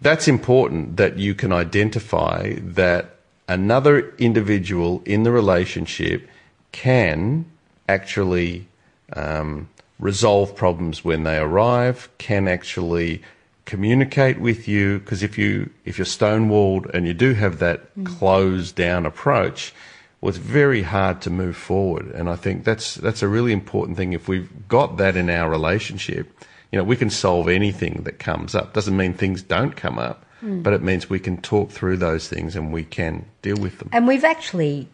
that's 0.00 0.28
important 0.28 0.96
that 0.96 1.18
you 1.18 1.34
can 1.34 1.52
identify 1.52 2.54
that 2.60 3.16
another 3.48 4.14
individual 4.18 5.02
in 5.04 5.22
the 5.22 5.32
relationship 5.32 6.28
can 6.72 7.46
actually 7.88 8.68
um, 9.14 9.68
resolve 9.98 10.54
problems 10.54 11.04
when 11.04 11.24
they 11.24 11.38
arrive, 11.38 12.08
can 12.18 12.46
actually 12.46 13.22
communicate 13.68 14.40
with 14.40 14.66
you 14.66 14.98
because 14.98 15.22
if 15.22 15.36
you 15.36 15.68
if 15.84 15.98
you're 15.98 16.12
stonewalled 16.18 16.88
and 16.94 17.06
you 17.06 17.12
do 17.12 17.34
have 17.34 17.58
that 17.58 17.78
mm. 17.94 18.06
closed 18.18 18.74
down 18.74 19.04
approach 19.04 19.74
well 20.20 20.30
it's 20.30 20.38
very 20.38 20.82
hard 20.82 21.20
to 21.20 21.28
move 21.28 21.54
forward 21.54 22.06
and 22.18 22.30
i 22.30 22.36
think 22.44 22.64
that's 22.64 22.94
that's 22.94 23.22
a 23.22 23.28
really 23.28 23.52
important 23.52 23.94
thing 23.98 24.14
if 24.14 24.26
we've 24.26 24.50
got 24.68 24.96
that 24.96 25.16
in 25.16 25.28
our 25.28 25.50
relationship 25.50 26.24
you 26.72 26.78
know 26.78 26.84
we 26.92 26.96
can 26.96 27.10
solve 27.10 27.46
anything 27.46 27.94
that 28.04 28.18
comes 28.18 28.54
up 28.54 28.72
doesn't 28.72 28.96
mean 28.96 29.12
things 29.12 29.42
don't 29.42 29.76
come 29.76 29.98
up 29.98 30.24
mm. 30.42 30.62
but 30.62 30.72
it 30.72 30.82
means 30.82 31.10
we 31.10 31.20
can 31.20 31.36
talk 31.42 31.70
through 31.70 31.98
those 31.98 32.26
things 32.26 32.56
and 32.56 32.72
we 32.72 32.84
can 32.84 33.26
deal 33.42 33.58
with 33.58 33.78
them 33.78 33.88
And 33.92 34.08
we've 34.08 34.24
actually 34.24 34.88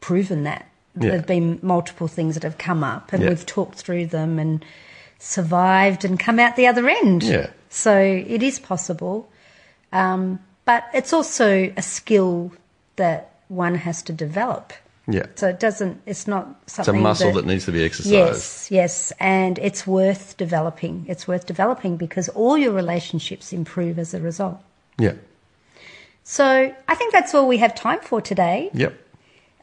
proven 0.00 0.44
that. 0.44 0.64
Yeah. 0.94 1.08
There 1.08 1.18
have 1.18 1.26
been 1.26 1.58
multiple 1.62 2.08
things 2.08 2.34
that 2.34 2.42
have 2.42 2.58
come 2.58 2.82
up, 2.82 3.12
and 3.12 3.22
Yeah. 3.22 3.28
we've 3.30 3.44
talked 3.44 3.76
through 3.76 4.06
them 4.06 4.38
and 4.38 4.64
survived 5.18 6.04
and 6.04 6.18
come 6.18 6.38
out 6.38 6.56
the 6.56 6.66
other 6.66 6.88
end. 6.88 7.22
Yeah. 7.22 7.48
So 7.76 7.94
it 8.00 8.42
is 8.42 8.58
possible. 8.58 9.28
Um, 9.92 10.40
but 10.64 10.84
it's 10.94 11.12
also 11.12 11.72
a 11.76 11.82
skill 11.82 12.52
that 12.96 13.20
one 13.48 13.74
has 13.74 14.02
to 14.04 14.12
develop. 14.12 14.72
yeah 15.06 15.26
So 15.36 15.48
it 15.48 15.60
doesn't, 15.60 16.00
it's 16.06 16.26
not 16.26 16.44
something. 16.66 16.94
it's 16.96 17.00
a 17.00 17.08
muscle 17.10 17.32
that, 17.32 17.42
that 17.42 17.46
needs 17.46 17.64
to 17.66 17.72
be 17.72 17.84
exercised 17.84 18.12
Yes, 18.12 18.68
yes, 18.70 19.12
and 19.20 19.58
it's 19.58 19.86
worth 19.86 20.36
developing. 20.38 21.04
It's 21.06 21.28
worth 21.28 21.44
developing 21.46 21.96
because 21.98 22.28
all 22.30 22.56
your 22.58 22.72
relationships 22.72 23.52
improve 23.52 23.98
as 23.98 24.14
a 24.14 24.20
result. 24.20 24.58
yeah 24.98 25.14
So 26.24 26.46
I 26.92 26.94
think 26.98 27.12
that's 27.12 27.34
all 27.34 27.46
we 27.46 27.58
have 27.58 27.74
time 27.74 28.00
for 28.00 28.20
today. 28.20 28.70
yep 28.72 28.92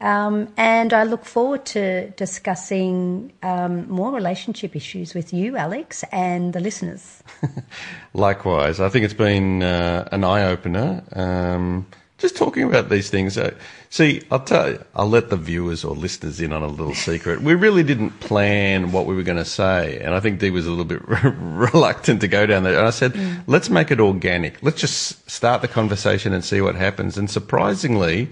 Um, 0.00 0.52
and 0.56 0.92
I 0.92 1.04
look 1.04 1.24
forward 1.24 1.64
to 1.66 2.10
discussing 2.10 3.32
um, 3.42 3.88
more 3.88 4.12
relationship 4.12 4.74
issues 4.74 5.14
with 5.14 5.32
you, 5.32 5.56
Alex, 5.56 6.04
and 6.12 6.52
the 6.52 6.60
listeners. 6.60 7.22
Likewise, 8.14 8.80
I 8.80 8.88
think 8.88 9.04
it's 9.04 9.14
been 9.14 9.62
uh, 9.62 10.08
an 10.10 10.24
eye 10.24 10.44
opener. 10.44 11.02
Um, 11.12 11.86
just 12.18 12.36
talking 12.36 12.62
about 12.62 12.88
these 12.88 13.10
things. 13.10 13.36
Uh, 13.36 13.54
see, 13.90 14.22
I'll 14.30 14.40
tell 14.40 14.70
you, 14.70 14.84
I'll 14.94 15.08
let 15.08 15.30
the 15.30 15.36
viewers 15.36 15.84
or 15.84 15.94
listeners 15.94 16.40
in 16.40 16.52
on 16.52 16.62
a 16.62 16.68
little 16.68 16.94
secret. 16.94 17.42
We 17.42 17.54
really 17.54 17.82
didn't 17.82 18.18
plan 18.20 18.92
what 18.92 19.06
we 19.06 19.14
were 19.14 19.22
going 19.22 19.38
to 19.38 19.44
say, 19.44 19.98
and 19.98 20.14
I 20.14 20.20
think 20.20 20.40
Di 20.40 20.50
was 20.50 20.66
a 20.66 20.70
little 20.70 20.84
bit 20.84 21.02
reluctant 21.08 22.20
to 22.22 22.28
go 22.28 22.46
down 22.46 22.62
there. 22.62 22.78
And 22.78 22.86
I 22.86 22.90
said, 22.90 23.14
let's 23.46 23.68
make 23.68 23.90
it 23.90 24.00
organic. 24.00 24.62
Let's 24.62 24.80
just 24.80 25.28
start 25.30 25.60
the 25.60 25.68
conversation 25.68 26.32
and 26.32 26.44
see 26.44 26.60
what 26.60 26.76
happens. 26.76 27.18
And 27.18 27.30
surprisingly, 27.30 28.30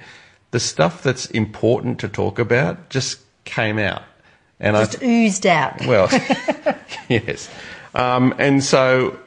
the 0.53 0.61
stuff 0.61 1.03
that's 1.03 1.27
important 1.27 1.99
to 2.01 2.09
talk 2.09 2.39
about 2.39 2.89
just 2.89 3.19
came 3.45 3.79
out. 3.79 4.03
And 4.61 4.77
I 4.77 4.85
Just 4.85 5.03
oozed 5.03 5.47
out. 5.47 5.85
well, 5.87 6.09
yes. 7.09 7.51
Um, 7.95 8.33
and 8.39 8.63
so 8.63 9.19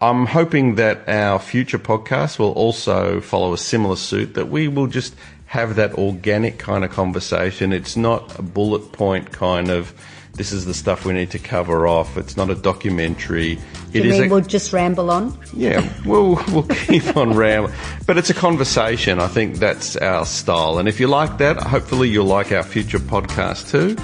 I'm 0.00 0.26
hoping 0.26 0.76
that 0.76 1.08
our 1.08 1.38
future 1.40 1.78
podcasts 1.78 2.38
will 2.38 2.52
also 2.52 3.20
follow 3.20 3.52
a 3.52 3.58
similar 3.58 3.96
suit, 3.96 4.34
that 4.34 4.48
we 4.48 4.68
will 4.68 4.86
just 4.86 5.14
have 5.46 5.74
that 5.76 5.94
organic 5.94 6.58
kind 6.58 6.84
of 6.84 6.90
conversation. 6.90 7.72
It's 7.72 7.96
not 7.96 8.38
a 8.38 8.42
bullet 8.42 8.92
point 8.92 9.32
kind 9.32 9.70
of, 9.70 9.92
this 10.34 10.52
is 10.52 10.64
the 10.64 10.74
stuff 10.74 11.04
we 11.04 11.12
need 11.12 11.30
to 11.30 11.38
cover 11.38 11.86
off. 11.86 12.16
It's 12.16 12.36
not 12.36 12.50
a 12.50 12.54
documentary. 12.54 13.58
You 13.92 14.00
It 14.00 14.06
is 14.06 14.18
mean 14.18 14.24
a- 14.24 14.28
we'll 14.34 14.40
just 14.42 14.72
ramble 14.72 15.10
on? 15.10 15.38
yeah, 15.52 15.88
we'll 16.04 16.34
we'll 16.52 16.64
keep 16.64 17.16
on 17.16 17.34
rambling, 17.34 17.72
but 18.06 18.18
it's 18.18 18.30
a 18.30 18.34
conversation. 18.34 19.20
I 19.20 19.28
think 19.28 19.56
that's 19.58 19.96
our 19.96 20.26
style, 20.26 20.78
and 20.78 20.88
if 20.88 20.98
you 21.00 21.06
like 21.06 21.38
that, 21.38 21.56
hopefully 21.58 22.08
you'll 22.08 22.26
like 22.26 22.50
our 22.52 22.62
future 22.64 22.98
podcast 22.98 23.70
too. 23.70 23.96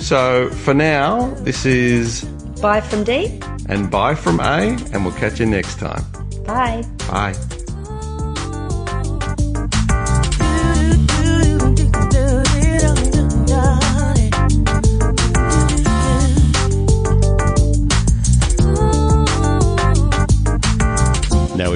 So 0.00 0.50
for 0.50 0.74
now, 0.74 1.30
this 1.44 1.64
is 1.64 2.24
Bye 2.60 2.80
from 2.80 3.04
D. 3.04 3.40
and 3.68 3.90
bye 3.90 4.14
from 4.14 4.40
A, 4.40 4.76
and 4.92 5.04
we'll 5.04 5.14
catch 5.14 5.38
you 5.40 5.46
next 5.46 5.78
time. 5.78 6.02
Bye. 6.44 6.84
Bye. 7.08 7.34